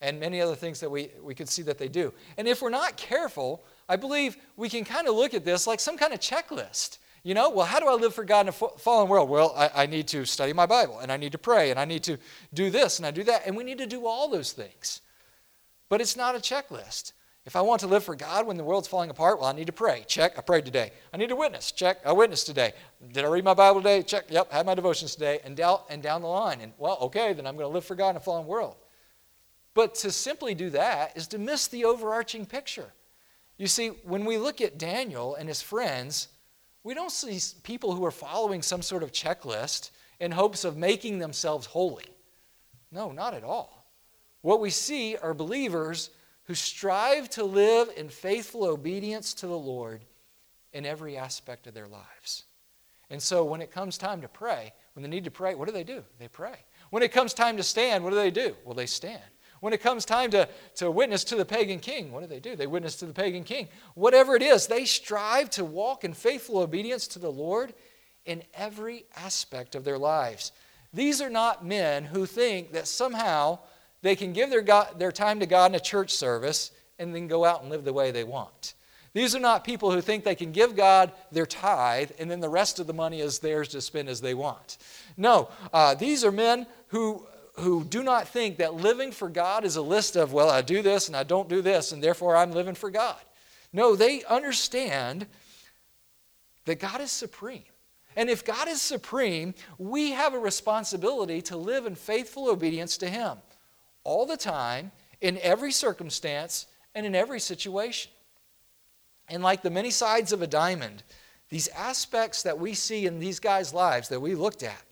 And 0.00 0.18
many 0.18 0.40
other 0.40 0.54
things 0.54 0.80
that 0.80 0.90
we, 0.90 1.10
we 1.22 1.34
could 1.34 1.48
see 1.48 1.62
that 1.62 1.76
they 1.76 1.88
do. 1.88 2.14
And 2.38 2.48
if 2.48 2.62
we're 2.62 2.70
not 2.70 2.96
careful, 2.96 3.64
I 3.90 3.96
believe 3.96 4.36
we 4.56 4.68
can 4.68 4.84
kind 4.84 5.08
of 5.08 5.16
look 5.16 5.34
at 5.34 5.44
this 5.44 5.66
like 5.66 5.80
some 5.80 5.98
kind 5.98 6.12
of 6.12 6.20
checklist. 6.20 6.98
You 7.24 7.34
know, 7.34 7.50
well, 7.50 7.66
how 7.66 7.80
do 7.80 7.88
I 7.88 7.94
live 7.94 8.14
for 8.14 8.24
God 8.24 8.42
in 8.42 8.48
a 8.48 8.52
fallen 8.52 9.08
world? 9.08 9.28
Well, 9.28 9.52
I, 9.56 9.82
I, 9.82 9.86
need 9.86 10.06
to 10.08 10.24
study 10.24 10.52
my 10.52 10.64
Bible, 10.64 11.00
and 11.00 11.10
I 11.10 11.16
need 11.16 11.32
to 11.32 11.38
pray, 11.38 11.70
and 11.70 11.78
I 11.78 11.84
need 11.84 12.04
to 12.04 12.16
do 12.54 12.70
this, 12.70 12.98
and 12.98 13.04
I 13.04 13.10
do 13.10 13.24
that. 13.24 13.42
And 13.46 13.56
we 13.56 13.64
need 13.64 13.78
to 13.78 13.86
do 13.86 14.06
all 14.06 14.30
those 14.30 14.52
things. 14.52 15.02
But 15.88 16.00
it's 16.00 16.16
not 16.16 16.36
a 16.36 16.38
checklist. 16.38 17.12
If 17.44 17.56
I 17.56 17.62
want 17.62 17.80
to 17.80 17.88
live 17.88 18.04
for 18.04 18.14
God 18.14 18.46
when 18.46 18.56
the 18.56 18.62
world's 18.62 18.86
falling 18.86 19.10
apart, 19.10 19.40
well, 19.40 19.48
I 19.48 19.52
need 19.52 19.66
to 19.66 19.72
pray. 19.72 20.04
Check, 20.06 20.38
I 20.38 20.40
prayed 20.40 20.64
today. 20.64 20.92
I 21.12 21.16
need 21.16 21.30
to 21.30 21.36
witness. 21.36 21.72
Check, 21.72 21.98
I 22.06 22.12
witnessed 22.12 22.46
today. 22.46 22.72
Did 23.12 23.24
I 23.24 23.28
read 23.28 23.44
my 23.44 23.54
Bible 23.54 23.80
today? 23.80 24.02
Check, 24.04 24.26
yep, 24.30 24.52
had 24.52 24.66
my 24.66 24.76
devotions 24.76 25.14
today, 25.14 25.40
and 25.42 25.56
down, 25.56 25.80
and 25.90 26.00
down 26.00 26.22
the 26.22 26.28
line. 26.28 26.60
And, 26.60 26.72
well, 26.78 26.96
okay, 27.02 27.32
then 27.32 27.44
I'm 27.44 27.56
going 27.56 27.68
to 27.68 27.74
live 27.74 27.84
for 27.84 27.96
God 27.96 28.10
in 28.10 28.16
a 28.16 28.20
fallen 28.20 28.46
world. 28.46 28.76
But 29.74 29.96
to 29.96 30.12
simply 30.12 30.54
do 30.54 30.70
that 30.70 31.16
is 31.16 31.26
to 31.28 31.38
miss 31.38 31.66
the 31.66 31.84
overarching 31.84 32.46
picture. 32.46 32.92
You 33.60 33.66
see, 33.66 33.88
when 34.04 34.24
we 34.24 34.38
look 34.38 34.62
at 34.62 34.78
Daniel 34.78 35.34
and 35.34 35.46
his 35.46 35.60
friends, 35.60 36.28
we 36.82 36.94
don't 36.94 37.12
see 37.12 37.38
people 37.62 37.94
who 37.94 38.06
are 38.06 38.10
following 38.10 38.62
some 38.62 38.80
sort 38.80 39.02
of 39.02 39.12
checklist 39.12 39.90
in 40.18 40.32
hopes 40.32 40.64
of 40.64 40.78
making 40.78 41.18
themselves 41.18 41.66
holy. 41.66 42.06
No, 42.90 43.12
not 43.12 43.34
at 43.34 43.44
all. 43.44 43.84
What 44.40 44.62
we 44.62 44.70
see 44.70 45.14
are 45.18 45.34
believers 45.34 46.08
who 46.44 46.54
strive 46.54 47.28
to 47.30 47.44
live 47.44 47.90
in 47.98 48.08
faithful 48.08 48.64
obedience 48.64 49.34
to 49.34 49.46
the 49.46 49.58
Lord 49.58 50.00
in 50.72 50.86
every 50.86 51.18
aspect 51.18 51.66
of 51.66 51.74
their 51.74 51.86
lives. 51.86 52.44
And 53.10 53.20
so 53.20 53.44
when 53.44 53.60
it 53.60 53.70
comes 53.70 53.98
time 53.98 54.22
to 54.22 54.28
pray, 54.28 54.72
when 54.94 55.02
they 55.02 55.10
need 55.10 55.24
to 55.24 55.30
pray, 55.30 55.54
what 55.54 55.68
do 55.68 55.74
they 55.74 55.84
do? 55.84 56.02
They 56.18 56.28
pray. 56.28 56.56
When 56.88 57.02
it 57.02 57.12
comes 57.12 57.34
time 57.34 57.58
to 57.58 57.62
stand, 57.62 58.04
what 58.04 58.10
do 58.10 58.16
they 58.16 58.30
do? 58.30 58.56
Well, 58.64 58.74
they 58.74 58.86
stand. 58.86 59.20
When 59.60 59.72
it 59.74 59.82
comes 59.82 60.04
time 60.04 60.30
to, 60.30 60.48
to 60.76 60.90
witness 60.90 61.22
to 61.24 61.36
the 61.36 61.44
pagan 61.44 61.80
king, 61.80 62.12
what 62.12 62.20
do 62.20 62.26
they 62.26 62.40
do? 62.40 62.56
They 62.56 62.66
witness 62.66 62.96
to 62.96 63.06
the 63.06 63.12
pagan 63.12 63.44
king. 63.44 63.68
Whatever 63.94 64.34
it 64.34 64.42
is, 64.42 64.66
they 64.66 64.86
strive 64.86 65.50
to 65.50 65.64
walk 65.64 66.02
in 66.02 66.14
faithful 66.14 66.58
obedience 66.58 67.06
to 67.08 67.18
the 67.18 67.30
Lord 67.30 67.74
in 68.24 68.42
every 68.54 69.04
aspect 69.16 69.74
of 69.74 69.84
their 69.84 69.98
lives. 69.98 70.52
These 70.92 71.20
are 71.20 71.30
not 71.30 71.64
men 71.64 72.04
who 72.04 72.26
think 72.26 72.72
that 72.72 72.88
somehow 72.88 73.58
they 74.02 74.16
can 74.16 74.32
give 74.32 74.50
their, 74.50 74.62
God, 74.62 74.98
their 74.98 75.12
time 75.12 75.40
to 75.40 75.46
God 75.46 75.70
in 75.70 75.74
a 75.74 75.80
church 75.80 76.14
service 76.14 76.70
and 76.98 77.14
then 77.14 77.28
go 77.28 77.44
out 77.44 77.60
and 77.60 77.70
live 77.70 77.84
the 77.84 77.92
way 77.92 78.10
they 78.10 78.24
want. 78.24 78.74
These 79.12 79.34
are 79.34 79.40
not 79.40 79.64
people 79.64 79.90
who 79.90 80.00
think 80.00 80.24
they 80.24 80.34
can 80.34 80.52
give 80.52 80.76
God 80.76 81.12
their 81.32 81.46
tithe 81.46 82.12
and 82.18 82.30
then 82.30 82.40
the 82.40 82.48
rest 82.48 82.78
of 82.78 82.86
the 82.86 82.92
money 82.92 83.20
is 83.20 83.40
theirs 83.40 83.68
to 83.68 83.80
spend 83.80 84.08
as 84.08 84.20
they 84.20 84.34
want. 84.34 84.78
No, 85.16 85.48
uh, 85.72 85.94
these 85.94 86.24
are 86.24 86.30
men 86.30 86.66
who 86.88 87.26
who 87.60 87.84
do 87.84 88.02
not 88.02 88.28
think 88.28 88.58
that 88.58 88.74
living 88.74 89.12
for 89.12 89.28
God 89.28 89.64
is 89.64 89.76
a 89.76 89.82
list 89.82 90.16
of, 90.16 90.32
well, 90.32 90.50
I 90.50 90.62
do 90.62 90.82
this 90.82 91.08
and 91.08 91.16
I 91.16 91.22
don't 91.22 91.48
do 91.48 91.62
this, 91.62 91.92
and 91.92 92.02
therefore 92.02 92.36
I'm 92.36 92.52
living 92.52 92.74
for 92.74 92.90
God. 92.90 93.18
No, 93.72 93.94
they 93.94 94.24
understand 94.24 95.26
that 96.64 96.80
God 96.80 97.00
is 97.00 97.10
supreme. 97.10 97.62
And 98.16 98.28
if 98.28 98.44
God 98.44 98.68
is 98.68 98.82
supreme, 98.82 99.54
we 99.78 100.10
have 100.10 100.34
a 100.34 100.38
responsibility 100.38 101.40
to 101.42 101.56
live 101.56 101.86
in 101.86 101.94
faithful 101.94 102.50
obedience 102.50 102.96
to 102.98 103.08
Him 103.08 103.38
all 104.02 104.26
the 104.26 104.36
time, 104.36 104.90
in 105.20 105.38
every 105.42 105.70
circumstance, 105.70 106.66
and 106.94 107.04
in 107.06 107.14
every 107.14 107.38
situation. 107.38 108.10
And 109.28 109.42
like 109.42 109.62
the 109.62 109.70
many 109.70 109.90
sides 109.90 110.32
of 110.32 110.42
a 110.42 110.46
diamond, 110.46 111.02
these 111.50 111.68
aspects 111.68 112.42
that 112.42 112.58
we 112.58 112.74
see 112.74 113.06
in 113.06 113.20
these 113.20 113.38
guys' 113.38 113.74
lives 113.74 114.08
that 114.08 114.20
we 114.20 114.34
looked 114.34 114.62
at 114.62 114.82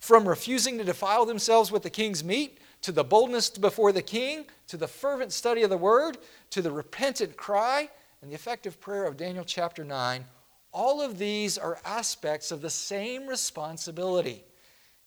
from 0.00 0.26
refusing 0.26 0.78
to 0.78 0.84
defile 0.84 1.24
themselves 1.26 1.70
with 1.70 1.82
the 1.82 1.90
king's 1.90 2.24
meat, 2.24 2.58
to 2.80 2.90
the 2.90 3.04
boldness 3.04 3.50
before 3.50 3.92
the 3.92 4.02
king, 4.02 4.46
to 4.66 4.76
the 4.76 4.88
fervent 4.88 5.30
study 5.30 5.62
of 5.62 5.70
the 5.70 5.76
word, 5.76 6.16
to 6.48 6.62
the 6.62 6.72
repentant 6.72 7.36
cry, 7.36 7.88
and 8.22 8.30
the 8.30 8.34
effective 8.34 8.80
prayer 8.80 9.04
of 9.04 9.16
Daniel 9.16 9.44
chapter 9.44 9.84
9, 9.84 10.24
all 10.72 11.02
of 11.02 11.18
these 11.18 11.58
are 11.58 11.78
aspects 11.84 12.50
of 12.50 12.62
the 12.62 12.70
same 12.70 13.26
responsibility. 13.26 14.44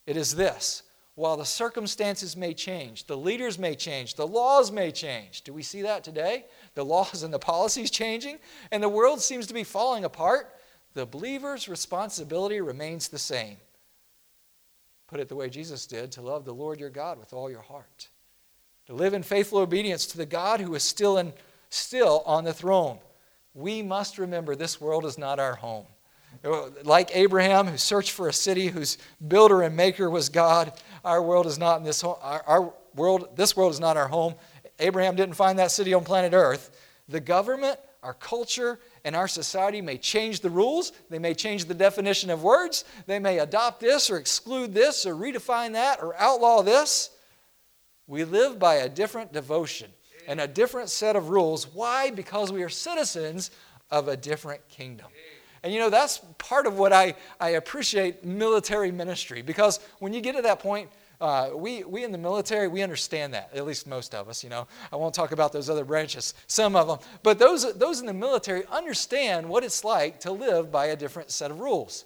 It 0.05 0.17
is 0.17 0.35
this 0.35 0.83
while 1.15 1.37
the 1.37 1.45
circumstances 1.45 2.35
may 2.35 2.53
change, 2.53 3.05
the 3.05 3.17
leaders 3.17 3.59
may 3.59 3.75
change, 3.75 4.15
the 4.15 4.27
laws 4.27 4.71
may 4.71 4.91
change. 4.91 5.43
Do 5.43 5.53
we 5.53 5.61
see 5.61 5.83
that 5.83 6.03
today? 6.03 6.45
The 6.73 6.83
laws 6.83 7.21
and 7.23 7.33
the 7.33 7.39
policies 7.39 7.91
changing, 7.91 8.39
and 8.71 8.81
the 8.81 8.89
world 8.89 9.21
seems 9.21 9.47
to 9.47 9.53
be 9.53 9.63
falling 9.63 10.05
apart. 10.05 10.55
The 10.95 11.05
believer's 11.05 11.69
responsibility 11.69 12.61
remains 12.61 13.07
the 13.07 13.19
same 13.19 13.57
put 15.13 15.19
it 15.19 15.29
the 15.29 15.35
way 15.35 15.47
Jesus 15.47 15.85
did 15.85 16.11
to 16.13 16.23
love 16.23 16.43
the 16.43 16.55
Lord 16.55 16.79
your 16.79 16.89
God 16.89 17.19
with 17.19 17.33
all 17.33 17.47
your 17.47 17.61
heart, 17.61 18.09
to 18.87 18.95
live 18.95 19.13
in 19.13 19.21
faithful 19.21 19.59
obedience 19.59 20.07
to 20.07 20.17
the 20.17 20.25
God 20.25 20.59
who 20.59 20.73
is 20.73 20.81
still, 20.81 21.19
in, 21.19 21.33
still 21.69 22.23
on 22.25 22.43
the 22.43 22.51
throne. 22.51 22.97
We 23.53 23.83
must 23.83 24.17
remember 24.17 24.55
this 24.55 24.81
world 24.81 25.05
is 25.05 25.19
not 25.19 25.39
our 25.39 25.53
home. 25.53 25.85
Like 26.83 27.15
Abraham, 27.15 27.67
who 27.67 27.77
searched 27.77 28.09
for 28.09 28.27
a 28.27 28.33
city 28.33 28.69
whose 28.69 28.97
builder 29.27 29.61
and 29.61 29.77
maker 29.77 30.09
was 30.09 30.29
God, 30.29 30.73
our 31.05 31.21
world 31.21 31.45
is 31.45 31.59
not 31.59 31.77
in 31.77 31.83
this 31.83 32.01
home. 32.01 32.15
Our, 32.19 32.43
our 32.47 32.73
world, 32.95 33.37
this 33.37 33.55
world 33.55 33.71
is 33.71 33.79
not 33.79 33.97
our 33.97 34.07
home. 34.07 34.33
Abraham 34.79 35.15
didn't 35.15 35.35
find 35.35 35.59
that 35.59 35.69
city 35.69 35.93
on 35.93 36.03
planet 36.03 36.33
Earth. 36.33 36.71
The 37.07 37.19
government, 37.19 37.77
our 38.01 38.15
culture, 38.15 38.79
and 39.05 39.15
our 39.15 39.27
society 39.27 39.81
may 39.81 39.97
change 39.97 40.39
the 40.39 40.49
rules, 40.49 40.93
they 41.09 41.19
may 41.19 41.33
change 41.33 41.65
the 41.65 41.73
definition 41.73 42.29
of 42.29 42.43
words, 42.43 42.85
they 43.05 43.19
may 43.19 43.39
adopt 43.39 43.79
this 43.79 44.09
or 44.09 44.17
exclude 44.17 44.73
this 44.73 45.05
or 45.05 45.15
redefine 45.15 45.73
that 45.73 46.01
or 46.01 46.15
outlaw 46.17 46.61
this. 46.61 47.09
We 48.07 48.23
live 48.23 48.59
by 48.59 48.75
a 48.75 48.89
different 48.89 49.33
devotion 49.33 49.91
and 50.27 50.39
a 50.39 50.47
different 50.47 50.89
set 50.89 51.15
of 51.15 51.29
rules. 51.29 51.67
Why? 51.67 52.11
Because 52.11 52.51
we 52.51 52.63
are 52.63 52.69
citizens 52.69 53.51
of 53.91 54.07
a 54.07 54.17
different 54.17 54.67
kingdom. 54.69 55.07
And 55.63 55.73
you 55.73 55.79
know, 55.79 55.89
that's 55.89 56.19
part 56.37 56.67
of 56.67 56.77
what 56.77 56.91
I, 56.91 57.15
I 57.39 57.51
appreciate 57.51 58.25
military 58.25 58.91
ministry 58.91 59.41
because 59.41 59.79
when 59.99 60.13
you 60.13 60.19
get 60.19 60.35
to 60.35 60.41
that 60.41 60.59
point, 60.59 60.89
uh, 61.21 61.49
we, 61.55 61.83
we 61.83 62.03
in 62.03 62.11
the 62.11 62.17
military, 62.17 62.67
we 62.67 62.81
understand 62.81 63.33
that, 63.33 63.49
at 63.53 63.65
least 63.65 63.87
most 63.87 64.13
of 64.13 64.27
us, 64.27 64.43
you 64.43 64.49
know. 64.49 64.67
I 64.91 64.95
won't 64.95 65.13
talk 65.13 65.31
about 65.31 65.53
those 65.53 65.69
other 65.69 65.85
branches, 65.85 66.33
some 66.47 66.75
of 66.75 66.87
them. 66.87 66.99
But 67.21 67.39
those, 67.39 67.73
those 67.77 67.99
in 67.99 68.05
the 68.05 68.13
military 68.13 68.63
understand 68.71 69.47
what 69.47 69.63
it's 69.63 69.83
like 69.83 70.19
to 70.21 70.31
live 70.31 70.71
by 70.71 70.87
a 70.87 70.95
different 70.95 71.31
set 71.31 71.51
of 71.51 71.59
rules. 71.59 72.05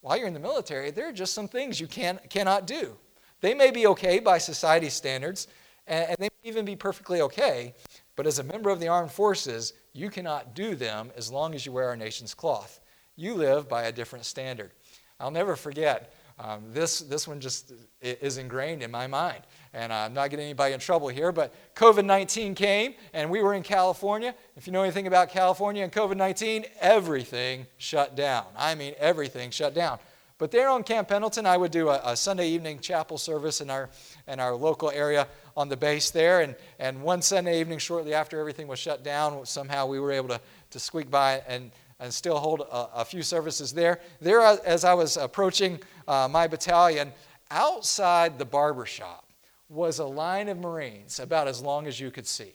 While 0.00 0.16
you're 0.16 0.28
in 0.28 0.34
the 0.34 0.40
military, 0.40 0.90
there 0.90 1.08
are 1.08 1.12
just 1.12 1.34
some 1.34 1.48
things 1.48 1.80
you 1.80 1.86
can, 1.86 2.20
cannot 2.28 2.66
do. 2.66 2.96
They 3.40 3.54
may 3.54 3.70
be 3.70 3.86
okay 3.88 4.20
by 4.20 4.38
society 4.38 4.88
standards, 4.88 5.48
and, 5.86 6.10
and 6.10 6.16
they 6.18 6.28
may 6.28 6.48
even 6.48 6.64
be 6.64 6.76
perfectly 6.76 7.20
okay, 7.22 7.74
but 8.16 8.26
as 8.26 8.38
a 8.38 8.44
member 8.44 8.70
of 8.70 8.80
the 8.80 8.88
armed 8.88 9.10
forces, 9.10 9.72
you 9.92 10.10
cannot 10.10 10.54
do 10.54 10.74
them 10.74 11.10
as 11.16 11.32
long 11.32 11.54
as 11.54 11.66
you 11.66 11.72
wear 11.72 11.88
our 11.88 11.96
nation's 11.96 12.34
cloth. 12.34 12.80
You 13.16 13.34
live 13.34 13.68
by 13.68 13.84
a 13.84 13.92
different 13.92 14.24
standard. 14.24 14.72
I'll 15.18 15.30
never 15.30 15.56
forget 15.56 16.12
um, 16.38 16.62
this, 16.72 16.98
this 17.00 17.28
one 17.28 17.40
just 17.40 17.72
is 18.00 18.38
ingrained 18.38 18.82
in 18.82 18.90
my 18.90 19.06
mind. 19.06 19.42
And 19.72 19.92
I'm 19.92 20.12
not 20.14 20.30
getting 20.30 20.44
anybody 20.44 20.74
in 20.74 20.80
trouble 20.80 21.08
here, 21.08 21.30
but 21.30 21.54
COVID 21.74 22.04
19 22.04 22.54
came 22.54 22.94
and 23.12 23.30
we 23.30 23.40
were 23.40 23.54
in 23.54 23.62
California. 23.62 24.34
If 24.56 24.66
you 24.66 24.72
know 24.72 24.82
anything 24.82 25.06
about 25.06 25.30
California 25.30 25.84
and 25.84 25.92
COVID 25.92 26.16
19, 26.16 26.64
everything 26.80 27.66
shut 27.76 28.16
down. 28.16 28.46
I 28.56 28.74
mean, 28.74 28.94
everything 28.98 29.50
shut 29.50 29.74
down. 29.74 29.98
But 30.36 30.50
there 30.50 30.68
on 30.68 30.82
Camp 30.82 31.08
Pendleton, 31.08 31.46
I 31.46 31.56
would 31.56 31.70
do 31.70 31.88
a, 31.88 32.00
a, 32.04 32.16
Sunday 32.16 32.48
evening 32.48 32.80
chapel 32.80 33.18
service 33.18 33.60
in 33.60 33.70
our, 33.70 33.88
in 34.26 34.40
our 34.40 34.54
local 34.54 34.90
area 34.90 35.28
on 35.56 35.68
the 35.68 35.76
base 35.76 36.10
there. 36.10 36.40
And, 36.40 36.56
and 36.80 37.00
one 37.02 37.22
Sunday 37.22 37.60
evening, 37.60 37.78
shortly 37.78 38.14
after 38.14 38.40
everything 38.40 38.66
was 38.66 38.80
shut 38.80 39.04
down, 39.04 39.46
somehow 39.46 39.86
we 39.86 40.00
were 40.00 40.10
able 40.10 40.28
to, 40.30 40.40
to 40.70 40.80
squeak 40.80 41.08
by 41.08 41.40
and 41.46 41.70
and 42.00 42.12
still 42.12 42.38
hold 42.38 42.60
a, 42.60 43.00
a 43.00 43.04
few 43.04 43.22
services 43.22 43.72
there. 43.72 44.00
There, 44.20 44.40
as 44.42 44.84
I 44.84 44.94
was 44.94 45.16
approaching 45.16 45.80
uh, 46.06 46.28
my 46.30 46.46
battalion, 46.46 47.12
outside 47.50 48.38
the 48.38 48.44
barber 48.44 48.86
shop 48.86 49.28
was 49.68 49.98
a 49.98 50.04
line 50.04 50.48
of 50.48 50.58
Marines 50.58 51.18
about 51.18 51.48
as 51.48 51.62
long 51.62 51.86
as 51.86 51.98
you 51.98 52.10
could 52.10 52.26
see 52.26 52.52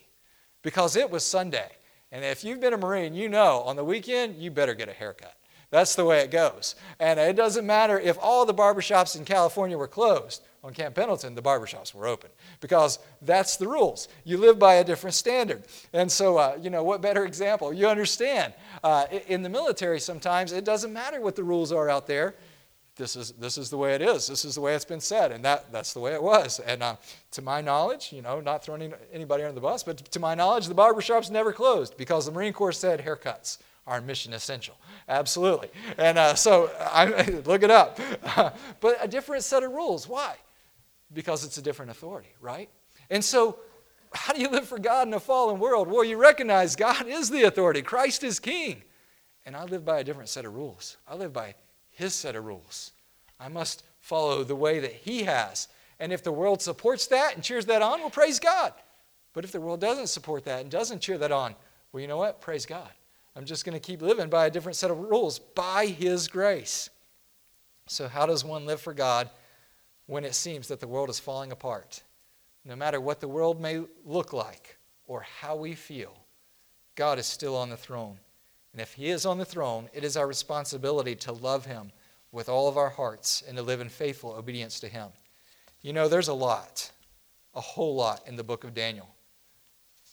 because 0.61 0.95
it 0.95 1.09
was 1.09 1.23
Sunday. 1.23 1.69
And 2.11 2.23
if 2.25 2.43
you've 2.43 2.59
been 2.59 2.73
a 2.73 2.77
Marine, 2.77 3.13
you 3.13 3.29
know 3.29 3.61
on 3.61 3.75
the 3.75 3.83
weekend, 3.83 4.35
you 4.37 4.51
better 4.51 4.73
get 4.73 4.89
a 4.89 4.93
haircut 4.93 5.35
That's 5.69 5.95
the 5.95 6.05
way 6.05 6.21
it 6.21 6.31
goes. 6.31 6.75
And 6.99 7.19
it 7.19 7.35
doesn't 7.35 7.65
matter 7.65 7.99
if 7.99 8.17
all 8.19 8.45
the 8.45 8.53
barbershops 8.53 9.15
in 9.17 9.25
California 9.25 9.77
were 9.77 9.87
closed. 9.87 10.43
On 10.61 10.73
Camp 10.73 10.93
Pendleton, 10.93 11.35
the 11.35 11.41
barbershops 11.41 11.93
were 11.93 12.05
open 12.05 12.29
because 12.59 12.99
that's 13.21 13.55
the 13.55 13.67
rules. 13.67 14.09
You 14.25 14.37
live 14.37 14.59
by 14.59 14.75
a 14.75 14.83
different 14.83 15.13
standard. 15.13 15.63
And 15.93 16.11
so, 16.11 16.37
uh, 16.37 16.57
you 16.61 16.69
know, 16.69 16.83
what 16.83 17.01
better 17.01 17.23
example? 17.23 17.71
You 17.71 17.87
understand. 17.87 18.53
Uh, 18.83 19.05
in 19.27 19.41
the 19.41 19.47
military, 19.47 20.01
sometimes 20.01 20.51
it 20.51 20.65
doesn't 20.65 20.91
matter 20.91 21.21
what 21.21 21.37
the 21.37 21.45
rules 21.45 21.71
are 21.71 21.89
out 21.89 22.07
there. 22.07 22.35
This 22.99 23.15
is, 23.15 23.31
this 23.31 23.57
is 23.57 23.69
the 23.69 23.77
way 23.77 23.95
it 23.95 24.01
is. 24.01 24.27
This 24.27 24.43
is 24.43 24.55
the 24.55 24.61
way 24.61 24.75
it's 24.75 24.83
been 24.83 24.99
said. 24.99 25.31
And 25.31 25.43
that, 25.45 25.71
that's 25.71 25.93
the 25.93 26.01
way 26.01 26.13
it 26.13 26.21
was. 26.21 26.59
And 26.59 26.83
uh, 26.83 26.97
to 27.31 27.41
my 27.41 27.61
knowledge, 27.61 28.11
you 28.11 28.21
know, 28.21 28.41
not 28.41 28.61
throwing 28.61 28.93
anybody 29.13 29.43
under 29.43 29.55
the 29.55 29.61
bus, 29.61 29.83
but 29.83 29.97
to 29.97 30.19
my 30.19 30.35
knowledge, 30.35 30.67
the 30.67 30.75
barbershops 30.75 31.31
never 31.31 31.53
closed 31.53 31.95
because 31.95 32.25
the 32.25 32.33
Marine 32.33 32.51
Corps 32.51 32.73
said 32.73 32.99
haircuts 32.99 33.57
are 33.87 34.01
mission 34.01 34.33
essential. 34.33 34.75
Absolutely. 35.07 35.69
And 35.97 36.17
uh, 36.17 36.35
so 36.35 36.69
I, 36.77 37.23
look 37.45 37.63
it 37.63 37.71
up. 37.71 37.99
but 38.81 38.97
a 39.01 39.07
different 39.07 39.45
set 39.45 39.63
of 39.63 39.71
rules. 39.71 40.07
Why? 40.07 40.35
Because 41.13 41.45
it's 41.45 41.57
a 41.57 41.61
different 41.61 41.91
authority, 41.91 42.29
right? 42.41 42.69
And 43.09 43.23
so, 43.23 43.59
how 44.11 44.33
do 44.33 44.41
you 44.41 44.49
live 44.49 44.67
for 44.67 44.77
God 44.77 45.07
in 45.07 45.13
a 45.13 45.19
fallen 45.21 45.57
world? 45.59 45.87
Well, 45.87 46.03
you 46.03 46.17
recognize 46.17 46.75
God 46.75 47.07
is 47.07 47.29
the 47.29 47.43
authority, 47.43 47.81
Christ 47.81 48.25
is 48.25 48.39
king. 48.39 48.83
And 49.45 49.55
I 49.55 49.63
live 49.63 49.85
by 49.85 49.99
a 49.99 50.03
different 50.03 50.29
set 50.29 50.45
of 50.45 50.53
rules. 50.53 50.97
I 51.07 51.15
live 51.15 51.31
by 51.31 51.55
His 51.99 52.13
set 52.13 52.37
of 52.37 52.45
rules. 52.45 52.93
I 53.41 53.49
must 53.49 53.83
follow 53.99 54.45
the 54.45 54.55
way 54.55 54.79
that 54.79 54.93
He 54.93 55.23
has. 55.23 55.67
And 55.99 56.13
if 56.13 56.23
the 56.23 56.31
world 56.31 56.61
supports 56.61 57.07
that 57.07 57.35
and 57.35 57.43
cheers 57.43 57.65
that 57.65 57.81
on, 57.81 57.99
well, 57.99 58.09
praise 58.09 58.39
God. 58.39 58.71
But 59.33 59.43
if 59.43 59.51
the 59.51 59.59
world 59.59 59.81
doesn't 59.81 60.07
support 60.07 60.45
that 60.45 60.61
and 60.61 60.71
doesn't 60.71 61.01
cheer 61.01 61.17
that 61.17 61.33
on, 61.33 61.55
well, 61.91 61.99
you 61.99 62.07
know 62.07 62.15
what? 62.15 62.39
Praise 62.39 62.65
God. 62.65 62.89
I'm 63.35 63.43
just 63.43 63.65
going 63.65 63.73
to 63.73 63.85
keep 63.85 64.01
living 64.01 64.29
by 64.29 64.45
a 64.45 64.49
different 64.49 64.77
set 64.77 64.91
of 64.91 64.97
rules 64.97 65.39
by 65.39 65.87
His 65.87 66.29
grace. 66.29 66.89
So, 67.87 68.07
how 68.07 68.25
does 68.25 68.45
one 68.45 68.65
live 68.65 68.79
for 68.79 68.93
God 68.93 69.29
when 70.05 70.23
it 70.23 70.35
seems 70.35 70.69
that 70.69 70.79
the 70.79 70.87
world 70.87 71.09
is 71.09 71.19
falling 71.19 71.51
apart? 71.51 72.01
No 72.63 72.77
matter 72.77 73.01
what 73.01 73.19
the 73.19 73.27
world 73.27 73.59
may 73.59 73.83
look 74.05 74.31
like 74.31 74.77
or 75.05 75.25
how 75.41 75.57
we 75.57 75.75
feel, 75.75 76.15
God 76.95 77.19
is 77.19 77.25
still 77.25 77.57
on 77.57 77.69
the 77.69 77.75
throne. 77.75 78.19
And 78.71 78.81
if 78.81 78.93
He 78.93 79.09
is 79.09 79.25
on 79.25 79.37
the 79.37 79.45
throne, 79.45 79.89
it 79.93 80.03
is 80.03 80.17
our 80.17 80.27
responsibility 80.27 81.15
to 81.15 81.31
love 81.31 81.65
Him 81.65 81.91
with 82.31 82.49
all 82.49 82.67
of 82.67 82.77
our 82.77 82.89
hearts 82.89 83.43
and 83.47 83.57
to 83.57 83.63
live 83.63 83.81
in 83.81 83.89
faithful 83.89 84.33
obedience 84.33 84.79
to 84.81 84.87
Him. 84.87 85.09
You 85.81 85.93
know, 85.93 86.07
there's 86.07 86.27
a 86.27 86.33
lot, 86.33 86.91
a 87.55 87.61
whole 87.61 87.95
lot 87.95 88.27
in 88.27 88.35
the 88.35 88.43
book 88.43 88.63
of 88.63 88.73
Daniel. 88.73 89.07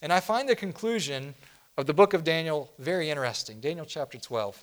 And 0.03 0.13
I 0.13 0.21
find 0.21 0.49
the 0.49 0.57
conclusion 0.57 1.35
of 1.77 1.87
the 1.87 1.95
book 1.95 2.15
of 2.15 2.25
Daniel 2.25 2.71
very 2.79 3.11
interesting. 3.11 3.61
Daniel 3.61 3.87
chapter 3.87 4.19
12. 4.19 4.63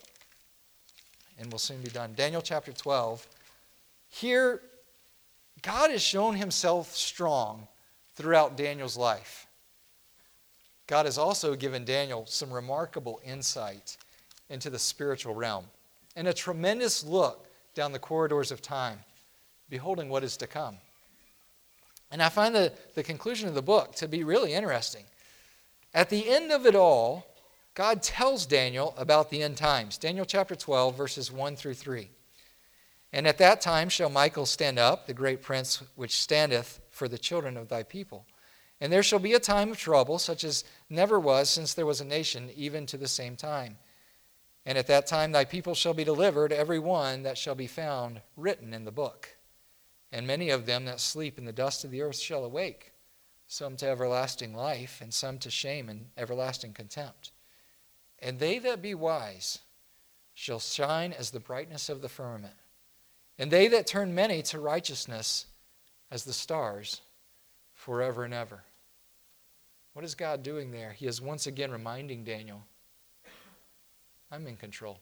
And 1.39 1.51
we'll 1.51 1.59
soon 1.59 1.81
be 1.81 1.89
done. 1.89 2.13
Daniel 2.15 2.41
chapter 2.41 2.71
12. 2.71 3.27
Here, 4.09 4.61
God 5.61 5.91
has 5.91 6.01
shown 6.01 6.35
himself 6.35 6.95
strong 6.95 7.67
throughout 8.15 8.57
Daniel's 8.57 8.97
life. 8.97 9.47
God 10.87 11.05
has 11.05 11.17
also 11.17 11.55
given 11.55 11.85
Daniel 11.85 12.25
some 12.25 12.51
remarkable 12.51 13.21
insight 13.23 13.97
into 14.49 14.69
the 14.69 14.79
spiritual 14.79 15.33
realm 15.33 15.65
and 16.15 16.27
a 16.27 16.33
tremendous 16.33 17.03
look 17.03 17.47
down 17.73 17.91
the 17.91 17.99
corridors 17.99 18.51
of 18.51 18.61
time, 18.61 18.99
beholding 19.69 20.09
what 20.09 20.23
is 20.23 20.37
to 20.37 20.47
come. 20.47 20.77
And 22.11 22.21
I 22.21 22.29
find 22.29 22.53
the, 22.53 22.71
the 22.93 23.03
conclusion 23.03 23.47
of 23.49 23.55
the 23.55 23.61
book 23.61 23.95
to 23.95 24.07
be 24.07 24.23
really 24.23 24.53
interesting. 24.53 25.03
At 25.93 26.09
the 26.09 26.29
end 26.29 26.51
of 26.51 26.65
it 26.65 26.75
all, 26.75 27.25
God 27.73 28.03
tells 28.03 28.45
Daniel 28.45 28.93
about 28.97 29.31
the 29.31 29.41
end 29.41 29.57
times. 29.57 29.97
Daniel 29.97 30.25
chapter 30.25 30.55
12, 30.55 30.95
verses 30.95 31.31
1 31.31 31.55
through 31.55 31.73
3. 31.73 32.09
And 33.11 33.27
at 33.27 33.39
that 33.39 33.61
time 33.61 33.89
shall 33.89 34.09
Michael 34.09 34.45
stand 34.45 34.77
up, 34.77 35.07
the 35.07 35.13
great 35.13 35.41
prince 35.41 35.81
which 35.95 36.19
standeth 36.19 36.81
for 36.91 37.07
the 37.07 37.17
children 37.17 37.57
of 37.57 37.69
thy 37.69 37.81
people. 37.83 38.25
And 38.81 38.91
there 38.91 39.03
shall 39.03 39.19
be 39.19 39.33
a 39.33 39.39
time 39.39 39.71
of 39.71 39.77
trouble, 39.77 40.19
such 40.19 40.43
as 40.43 40.63
never 40.89 41.19
was 41.19 41.49
since 41.49 41.73
there 41.73 41.85
was 41.85 42.01
a 42.01 42.05
nation, 42.05 42.49
even 42.55 42.85
to 42.87 42.97
the 42.97 43.07
same 43.07 43.35
time. 43.35 43.77
And 44.65 44.77
at 44.77 44.87
that 44.87 45.07
time 45.07 45.31
thy 45.31 45.45
people 45.45 45.75
shall 45.75 45.93
be 45.93 46.03
delivered, 46.03 46.51
every 46.51 46.79
one 46.79 47.23
that 47.23 47.37
shall 47.37 47.55
be 47.55 47.67
found 47.67 48.21
written 48.35 48.73
in 48.73 48.85
the 48.85 48.91
book. 48.91 49.37
And 50.11 50.27
many 50.27 50.49
of 50.49 50.65
them 50.65 50.85
that 50.85 50.99
sleep 50.99 51.37
in 51.37 51.45
the 51.45 51.51
dust 51.51 51.83
of 51.83 51.91
the 51.91 52.01
earth 52.01 52.19
shall 52.19 52.43
awake 52.43 52.93
some 53.47 53.75
to 53.77 53.87
everlasting 53.87 54.55
life, 54.55 54.99
and 55.01 55.13
some 55.13 55.37
to 55.39 55.51
shame 55.51 55.89
and 55.89 56.07
everlasting 56.17 56.73
contempt. 56.73 57.31
And 58.19 58.39
they 58.39 58.57
that 58.59 58.81
be 58.81 58.95
wise 58.95 59.59
shall 60.33 60.59
shine 60.59 61.13
as 61.13 61.31
the 61.31 61.39
brightness 61.39 61.89
of 61.89 62.01
the 62.01 62.09
firmament, 62.09 62.55
and 63.37 63.51
they 63.51 63.67
that 63.67 63.85
turn 63.85 64.15
many 64.15 64.41
to 64.43 64.59
righteousness 64.59 65.45
as 66.09 66.23
the 66.23 66.33
stars 66.33 67.01
forever 67.83 68.23
and 68.23 68.33
ever. 68.33 68.63
What 69.91 70.05
is 70.05 70.15
God 70.15 70.41
doing 70.41 70.71
there? 70.71 70.93
He 70.93 71.05
is 71.05 71.21
once 71.21 71.47
again 71.47 71.69
reminding 71.69 72.23
Daniel, 72.23 72.63
I'm 74.31 74.47
in 74.47 74.55
control. 74.55 74.99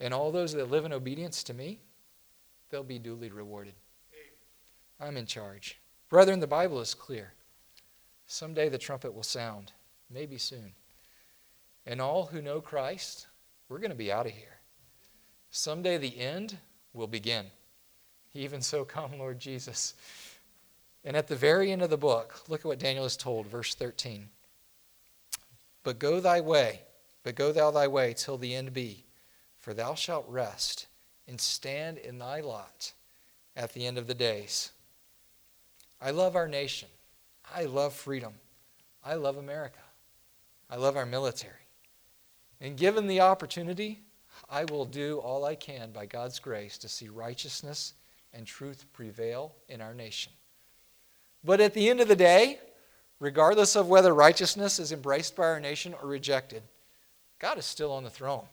And 0.00 0.14
all 0.14 0.30
those 0.30 0.52
that 0.52 0.70
live 0.70 0.84
in 0.84 0.92
obedience 0.92 1.42
to 1.44 1.54
me, 1.54 1.80
they'll 2.70 2.84
be 2.84 2.98
duly 2.98 3.30
rewarded. 3.30 3.74
I'm 5.00 5.16
in 5.16 5.26
charge. 5.26 5.78
Brethren, 6.08 6.38
the 6.38 6.46
Bible 6.46 6.80
is 6.80 6.94
clear. 6.94 7.32
Someday 8.26 8.68
the 8.68 8.78
trumpet 8.78 9.12
will 9.12 9.22
sound, 9.24 9.72
maybe 10.10 10.38
soon. 10.38 10.72
And 11.86 12.00
all 12.00 12.26
who 12.26 12.40
know 12.40 12.60
Christ, 12.60 13.26
we're 13.68 13.78
going 13.78 13.90
to 13.90 13.96
be 13.96 14.12
out 14.12 14.26
of 14.26 14.32
here. 14.32 14.58
Someday 15.50 15.98
the 15.98 16.18
end 16.18 16.56
will 16.94 17.08
begin. 17.08 17.46
Even 18.32 18.62
so, 18.62 18.84
come, 18.86 19.18
Lord 19.18 19.40
Jesus. 19.40 19.94
And 21.04 21.16
at 21.16 21.26
the 21.26 21.36
very 21.36 21.72
end 21.72 21.82
of 21.82 21.90
the 21.90 21.96
book, 21.96 22.42
look 22.48 22.60
at 22.60 22.66
what 22.66 22.78
Daniel 22.78 23.04
is 23.04 23.16
told, 23.16 23.46
verse 23.46 23.74
13. 23.74 24.28
But 25.82 25.98
go 25.98 26.20
thy 26.20 26.40
way, 26.40 26.82
but 27.24 27.34
go 27.34 27.52
thou 27.52 27.70
thy 27.70 27.88
way 27.88 28.14
till 28.16 28.38
the 28.38 28.54
end 28.54 28.72
be, 28.72 29.04
for 29.58 29.74
thou 29.74 29.94
shalt 29.94 30.28
rest 30.28 30.86
and 31.26 31.40
stand 31.40 31.98
in 31.98 32.18
thy 32.18 32.40
lot 32.40 32.92
at 33.56 33.72
the 33.72 33.86
end 33.86 33.98
of 33.98 34.06
the 34.06 34.14
days. 34.14 34.70
I 36.00 36.10
love 36.10 36.36
our 36.36 36.48
nation. 36.48 36.88
I 37.54 37.64
love 37.64 37.92
freedom. 37.94 38.34
I 39.04 39.14
love 39.14 39.36
America. 39.36 39.78
I 40.70 40.76
love 40.76 40.96
our 40.96 41.06
military. 41.06 41.54
And 42.60 42.76
given 42.76 43.06
the 43.06 43.20
opportunity, 43.20 44.00
I 44.48 44.64
will 44.64 44.84
do 44.84 45.18
all 45.18 45.44
I 45.44 45.54
can 45.54 45.90
by 45.90 46.06
God's 46.06 46.38
grace 46.38 46.78
to 46.78 46.88
see 46.88 47.08
righteousness 47.08 47.94
and 48.32 48.46
truth 48.46 48.84
prevail 48.92 49.54
in 49.68 49.80
our 49.80 49.94
nation. 49.94 50.32
But 51.44 51.60
at 51.60 51.74
the 51.74 51.88
end 51.88 52.00
of 52.00 52.08
the 52.08 52.16
day, 52.16 52.58
regardless 53.18 53.76
of 53.76 53.88
whether 53.88 54.14
righteousness 54.14 54.78
is 54.78 54.92
embraced 54.92 55.36
by 55.36 55.44
our 55.44 55.60
nation 55.60 55.94
or 56.00 56.08
rejected, 56.08 56.62
God 57.38 57.58
is 57.58 57.64
still 57.64 57.92
on 57.92 58.04
the 58.04 58.10
throne. 58.10 58.44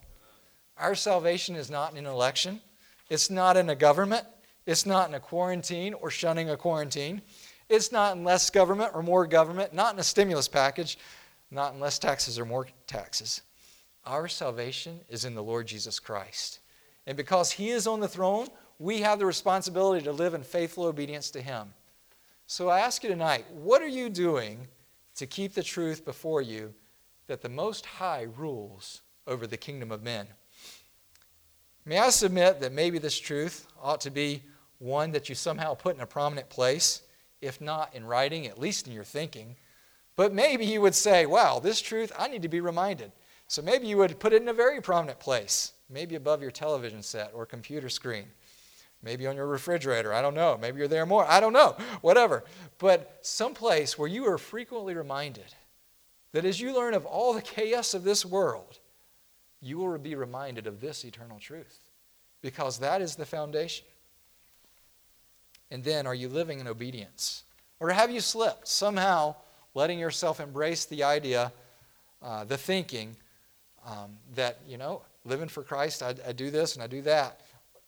Our 0.78 0.96
salvation 0.96 1.56
is 1.56 1.70
not 1.70 1.92
in 1.92 2.00
an 2.00 2.06
election, 2.06 2.62
it's 3.10 3.30
not 3.30 3.58
in 3.58 3.70
a 3.70 3.76
government, 3.76 4.26
it's 4.66 4.86
not 4.86 5.10
in 5.10 5.16
a 5.16 5.20
quarantine 5.20 5.94
or 5.96 6.12
shunning 6.12 6.50
a 6.50 6.58
quarantine. 6.58 7.22
It's 7.70 7.92
not 7.92 8.16
in 8.16 8.24
less 8.24 8.50
government 8.50 8.92
or 8.96 9.04
more 9.04 9.28
government, 9.28 9.74
not 9.74 9.94
in 9.94 10.00
a 10.00 10.04
stimulus 10.04 10.48
package, 10.48 10.98
not 11.52 11.74
in 11.74 11.80
less 11.80 12.00
taxes 12.00 12.40
or 12.40 12.46
more 12.46 12.68
taxes. 12.88 13.42
Our 14.06 14.28
salvation 14.28 15.00
is 15.08 15.26
in 15.26 15.36
the 15.36 15.44
Lord 15.44 15.68
Jesus 15.68 16.00
Christ. 16.00 16.60
And 17.06 17.16
because 17.16 17.52
He 17.52 17.70
is 17.70 17.88
on 17.88 18.00
the 18.00 18.08
throne, 18.08 18.48
we 18.80 19.02
have 19.02 19.20
the 19.20 19.26
responsibility 19.26 20.04
to 20.06 20.12
live 20.12 20.34
in 20.34 20.44
faithful 20.44 20.86
obedience 20.86 21.30
to 21.32 21.42
Him. 21.42 21.74
So 22.52 22.68
I 22.68 22.80
ask 22.80 23.04
you 23.04 23.10
tonight, 23.10 23.46
what 23.52 23.80
are 23.84 23.88
you 23.88 24.10
doing 24.10 24.68
to 25.18 25.28
keep 25.28 25.54
the 25.54 25.62
truth 25.62 26.04
before 26.04 26.42
you 26.42 26.74
that 27.28 27.44
the 27.44 27.48
Most 27.48 27.86
High 27.86 28.26
rules 28.36 29.04
over 29.28 29.46
the 29.46 29.56
kingdom 29.56 29.92
of 29.92 30.02
men? 30.02 30.26
May 31.86 32.00
I 32.00 32.10
submit 32.10 32.60
that 32.60 32.72
maybe 32.72 32.98
this 32.98 33.20
truth 33.20 33.68
ought 33.80 34.02
to 34.02 34.10
be 34.10 34.42
one 34.80 35.12
that 35.12 35.30
you 35.30 35.36
somehow 35.36 35.76
put 35.76 35.94
in 35.94 36.02
a 36.02 36.08
prominent 36.08 36.50
place 36.50 37.04
if 37.40 37.62
not 37.62 37.94
in 37.94 38.04
writing, 38.04 38.48
at 38.48 38.58
least 38.58 38.88
in 38.88 38.94
your 38.94 39.04
thinking. 39.04 39.56
But 40.16 40.34
maybe 40.34 40.66
you 40.66 40.82
would 40.82 40.96
say, 40.96 41.28
wow, 41.28 41.60
this 41.60 41.80
truth, 41.80 42.12
I 42.18 42.30
need 42.30 42.42
to 42.42 42.50
be 42.50 42.62
reminded. 42.62 43.12
So 43.48 43.62
maybe 43.62 43.86
you 43.86 43.98
would 43.98 44.20
put 44.20 44.34
it 44.34 44.42
in 44.42 44.48
a 44.48 44.54
very 44.54 44.82
prominent 44.82 45.20
place, 45.20 45.74
maybe 45.88 46.16
above 46.16 46.42
your 46.42 46.50
television 46.50 47.04
set 47.04 47.30
or 47.32 47.46
computer 47.46 47.90
screen, 47.90 48.26
maybe 49.04 49.28
on 49.28 49.36
your 49.36 49.48
refrigerator. 49.48 50.14
I 50.14 50.22
don't 50.22 50.34
know. 50.34 50.58
Maybe 50.60 50.80
you're 50.80 50.88
there 50.88 51.06
more. 51.06 51.26
I 51.30 51.40
don't 51.40 51.54
know. 51.54 51.76
Whatever. 52.02 52.44
But 52.78 53.20
someplace 53.22 53.98
where 53.98 54.08
you 54.08 54.26
are 54.28 54.38
frequently 54.38 54.94
reminded 54.94 55.54
that 56.32 56.46
as 56.46 56.60
you 56.60 56.76
learn 56.76 56.94
of 56.94 57.06
all 57.06 57.34
the 57.34 57.42
chaos 57.42 57.94
of 57.94 58.04
this 58.04 58.26
world, 58.26 58.80
you 59.62 59.78
will 59.78 59.98
be 59.98 60.16
reminded 60.16 60.68
of 60.68 60.80
this 60.80 61.04
eternal 61.04 61.40
truth 61.40 61.80
because 62.42 62.80
that 62.80 63.02
is 63.02 63.16
the 63.16 63.26
foundation. 63.26 63.86
And 65.72 65.84
then, 65.84 66.08
are 66.08 66.16
you 66.16 66.30
living 66.30 66.60
in 66.60 66.68
obedience? 66.68 67.44
Or 67.80 67.92
have 67.92 68.10
you 68.10 68.22
slipped, 68.22 68.68
somehow 68.68 69.36
letting 69.74 70.00
yourself 70.00 70.40
embrace 70.40 70.86
the 70.86 71.04
idea, 71.04 71.52
uh, 72.22 72.44
the 72.44 72.58
thinking 72.58 73.16
um, 73.86 74.18
that, 74.36 74.60
you 74.68 74.78
know, 74.78 75.02
living 75.26 75.48
for 75.48 75.64
Christ. 75.64 76.04
I, 76.04 76.16
I 76.28 76.32
do 76.32 76.50
this 76.52 76.76
and 76.76 76.84
I 76.84 76.88
do 76.88 77.02
that. 77.04 77.42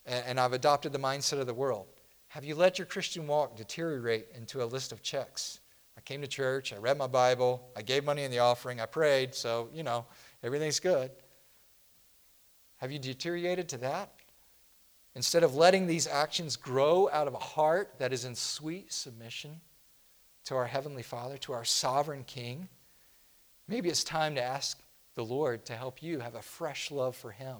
And, 0.05 0.39
I've 0.39 0.53
adopted 0.53 0.93
the 0.93 0.99
mindset 0.99 1.39
of 1.39 1.47
the 1.47 1.53
world. 1.53 1.87
Have 2.29 2.43
you 2.43 2.55
let 2.55 2.79
your 2.79 2.85
Christian 2.85 3.27
walk 3.27 3.55
deteriorate 3.55 4.27
into 4.33 4.63
a 4.63 4.65
list 4.65 4.91
of 4.91 5.03
checks? 5.03 5.59
I 5.97 6.01
came 6.01 6.21
to 6.21 6.27
church, 6.27 6.73
I 6.73 6.77
read 6.77 6.97
my 6.97 7.07
Bible, 7.07 7.61
I 7.75 7.81
gave 7.81 8.03
money 8.03 8.23
in 8.23 8.31
the 8.31 8.39
offering, 8.39 8.79
I 8.79 8.85
prayed, 8.85 9.35
so, 9.35 9.69
you 9.73 9.83
know, 9.83 10.05
everything's 10.41 10.79
good. 10.79 11.11
Have 12.77 12.91
you 12.91 12.97
deteriorated 12.97 13.69
to 13.69 13.77
that? 13.79 14.11
Instead 15.13 15.43
of 15.43 15.55
letting 15.55 15.85
these 15.85 16.07
actions 16.07 16.55
grow 16.55 17.09
out 17.11 17.27
of 17.27 17.33
a 17.33 17.39
heart 17.39 17.95
that 17.99 18.13
is 18.13 18.25
in 18.25 18.33
sweet 18.33 18.91
submission 18.91 19.59
to 20.45 20.55
our 20.55 20.65
Heavenly 20.65 21.03
Father, 21.03 21.37
to 21.39 21.53
our 21.53 21.65
sovereign 21.65 22.23
King, 22.23 22.69
maybe 23.67 23.89
it's 23.89 24.03
time 24.03 24.35
to 24.35 24.41
ask 24.41 24.81
the 25.15 25.25
Lord 25.25 25.65
to 25.65 25.75
help 25.75 26.01
you 26.01 26.19
have 26.19 26.35
a 26.35 26.41
fresh 26.41 26.89
love 26.89 27.15
for 27.15 27.31
Him. 27.31 27.57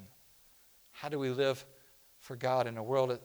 How 0.92 1.10
do 1.10 1.20
we 1.20 1.30
live 1.30 1.66
for 2.22 2.38
God 2.38 2.68
in 2.68 2.78
a 2.78 2.84
world 2.84 3.20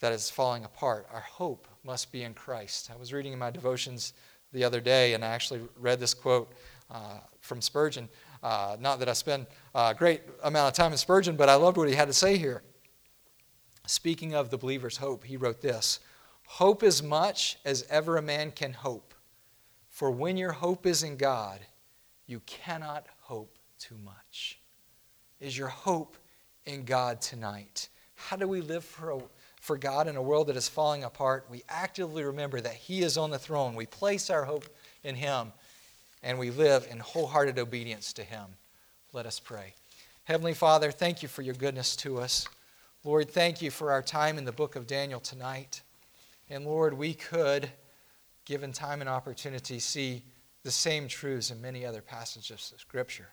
that 0.00 0.12
is 0.12 0.28
falling 0.28 0.64
apart? 0.64 1.08
Our 1.10 1.20
hope 1.20 1.66
must 1.82 2.12
be 2.12 2.22
in 2.22 2.34
Christ. 2.34 2.90
I 2.92 2.98
was 2.98 3.12
reading 3.12 3.32
in 3.32 3.38
my 3.38 3.50
devotions 3.50 4.12
the 4.52 4.64
other 4.64 4.80
day, 4.80 5.14
and 5.14 5.24
I 5.24 5.28
actually 5.28 5.62
read 5.78 5.98
this 5.98 6.12
quote 6.12 6.52
uh, 6.90 7.20
from 7.40 7.62
Spurgeon. 7.62 8.08
Uh, 8.42 8.76
not 8.78 8.98
that 8.98 9.08
I 9.08 9.14
spend 9.14 9.46
a 9.74 9.94
great 9.94 10.20
amount 10.42 10.68
of 10.68 10.74
time 10.74 10.92
in 10.92 10.98
Spurgeon, 10.98 11.36
but 11.36 11.48
I 11.48 11.54
loved 11.54 11.78
what 11.78 11.88
he 11.88 11.94
had 11.94 12.08
to 12.08 12.14
say 12.14 12.36
here. 12.36 12.62
Speaking 13.86 14.34
of 14.34 14.50
the 14.50 14.58
believer's 14.58 14.98
hope, 14.98 15.24
he 15.24 15.36
wrote 15.36 15.60
this 15.60 16.00
Hope 16.46 16.82
as 16.82 17.02
much 17.02 17.58
as 17.64 17.84
ever 17.90 18.16
a 18.16 18.22
man 18.22 18.50
can 18.50 18.72
hope, 18.72 19.14
for 19.88 20.10
when 20.10 20.36
your 20.36 20.52
hope 20.52 20.86
is 20.86 21.02
in 21.02 21.16
God, 21.16 21.60
you 22.26 22.40
cannot 22.46 23.06
hope 23.20 23.58
too 23.78 23.96
much. 24.04 24.60
Is 25.40 25.56
your 25.56 25.68
hope 25.68 26.16
in 26.64 26.84
God 26.84 27.20
tonight? 27.20 27.88
How 28.16 28.36
do 28.36 28.48
we 28.48 28.60
live 28.60 28.84
for, 28.84 29.10
a, 29.10 29.18
for 29.60 29.76
God 29.76 30.08
in 30.08 30.16
a 30.16 30.22
world 30.22 30.48
that 30.48 30.56
is 30.56 30.68
falling 30.68 31.04
apart? 31.04 31.46
We 31.50 31.62
actively 31.68 32.24
remember 32.24 32.60
that 32.60 32.74
He 32.74 33.02
is 33.02 33.16
on 33.16 33.30
the 33.30 33.38
throne. 33.38 33.74
We 33.74 33.86
place 33.86 34.30
our 34.30 34.44
hope 34.44 34.64
in 35.04 35.14
Him, 35.14 35.52
and 36.22 36.38
we 36.38 36.50
live 36.50 36.88
in 36.90 36.98
wholehearted 36.98 37.58
obedience 37.58 38.12
to 38.14 38.24
Him. 38.24 38.46
Let 39.12 39.26
us 39.26 39.38
pray. 39.38 39.74
Heavenly 40.24 40.54
Father, 40.54 40.90
thank 40.90 41.22
you 41.22 41.28
for 41.28 41.42
your 41.42 41.54
goodness 41.54 41.94
to 41.96 42.18
us. 42.18 42.48
Lord, 43.04 43.30
thank 43.30 43.62
you 43.62 43.70
for 43.70 43.92
our 43.92 44.02
time 44.02 44.38
in 44.38 44.44
the 44.44 44.50
book 44.50 44.74
of 44.74 44.88
Daniel 44.88 45.20
tonight. 45.20 45.82
And 46.50 46.64
Lord, 46.64 46.94
we 46.94 47.14
could, 47.14 47.70
given 48.44 48.72
time 48.72 49.00
and 49.00 49.08
opportunity, 49.08 49.78
see 49.78 50.22
the 50.64 50.70
same 50.72 51.06
truths 51.06 51.52
in 51.52 51.62
many 51.62 51.86
other 51.86 52.02
passages 52.02 52.72
of 52.74 52.80
Scripture. 52.80 53.28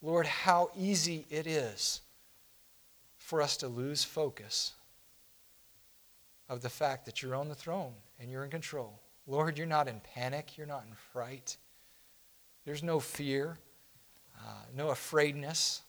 Lord, 0.00 0.26
how 0.26 0.70
easy 0.76 1.26
it 1.30 1.48
is 1.48 2.02
for 3.28 3.42
us 3.42 3.58
to 3.58 3.68
lose 3.68 4.02
focus 4.02 4.72
of 6.48 6.62
the 6.62 6.70
fact 6.70 7.04
that 7.04 7.20
you're 7.20 7.34
on 7.34 7.46
the 7.46 7.54
throne 7.54 7.92
and 8.18 8.30
you're 8.30 8.42
in 8.42 8.50
control. 8.50 8.98
Lord, 9.26 9.58
you're 9.58 9.66
not 9.66 9.86
in 9.86 10.00
panic, 10.14 10.56
you're 10.56 10.66
not 10.66 10.84
in 10.88 10.94
fright. 11.12 11.58
There's 12.64 12.82
no 12.82 12.98
fear, 12.98 13.58
uh, 14.38 14.62
no 14.74 14.88
afraidness 14.88 15.82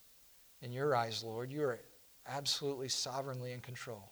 in 0.62 0.74
your 0.74 0.94
eyes, 0.94 1.24
Lord. 1.24 1.50
You 1.50 1.64
are 1.64 1.80
absolutely 2.28 2.90
sovereignly 2.90 3.54
in 3.54 3.62
control. 3.62 4.12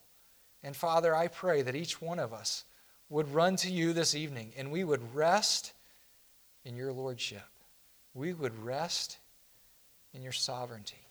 And 0.63 0.73
Father, 0.73 1.13
I 1.13 1.27
pray 1.27 1.63
that 1.63 1.75
each 1.75 2.01
one 2.01 2.19
of 2.19 2.31
us 2.31 2.63
would 3.09 3.33
run 3.33 3.57
to 3.57 3.69
you 3.69 3.91
this 3.91 4.15
evening 4.15 4.53
and 4.55 4.71
we 4.71 4.85
would 4.85 5.13
rest 5.13 5.73
in 6.63 6.77
your 6.77 6.93
lordship. 6.93 7.43
We 8.13 8.31
would 8.31 8.57
rest 8.63 9.17
in 10.13 10.21
your 10.21 10.31
sovereignty. 10.31 11.05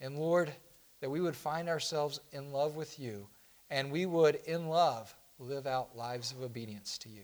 And 0.00 0.18
Lord, 0.18 0.52
that 1.00 1.10
we 1.10 1.20
would 1.20 1.36
find 1.36 1.68
ourselves 1.68 2.20
in 2.32 2.52
love 2.52 2.76
with 2.76 2.98
you 2.98 3.26
and 3.70 3.90
we 3.90 4.06
would, 4.06 4.36
in 4.46 4.68
love, 4.68 5.14
live 5.38 5.66
out 5.66 5.96
lives 5.96 6.32
of 6.32 6.42
obedience 6.42 6.98
to 6.98 7.08
you. 7.08 7.22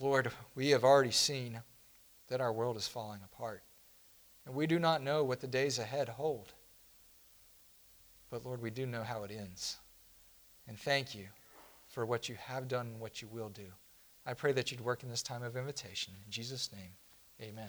Lord, 0.00 0.30
we 0.54 0.70
have 0.70 0.84
already 0.84 1.10
seen 1.10 1.60
that 2.28 2.40
our 2.40 2.52
world 2.52 2.76
is 2.76 2.88
falling 2.88 3.20
apart. 3.24 3.62
And 4.44 4.54
we 4.54 4.66
do 4.66 4.78
not 4.78 5.02
know 5.02 5.24
what 5.24 5.40
the 5.40 5.46
days 5.46 5.78
ahead 5.78 6.08
hold. 6.08 6.52
But 8.30 8.44
Lord, 8.44 8.62
we 8.62 8.70
do 8.70 8.86
know 8.86 9.02
how 9.02 9.24
it 9.24 9.30
ends. 9.30 9.76
And 10.68 10.78
thank 10.78 11.14
you 11.14 11.26
for 11.88 12.04
what 12.04 12.28
you 12.28 12.34
have 12.36 12.68
done 12.68 12.86
and 12.86 13.00
what 13.00 13.22
you 13.22 13.28
will 13.28 13.48
do. 13.48 13.66
I 14.26 14.34
pray 14.34 14.52
that 14.52 14.70
you'd 14.70 14.80
work 14.80 15.02
in 15.02 15.08
this 15.08 15.22
time 15.22 15.42
of 15.42 15.56
invitation. 15.56 16.12
In 16.24 16.30
Jesus' 16.30 16.70
name, 16.72 16.90
amen. 17.40 17.68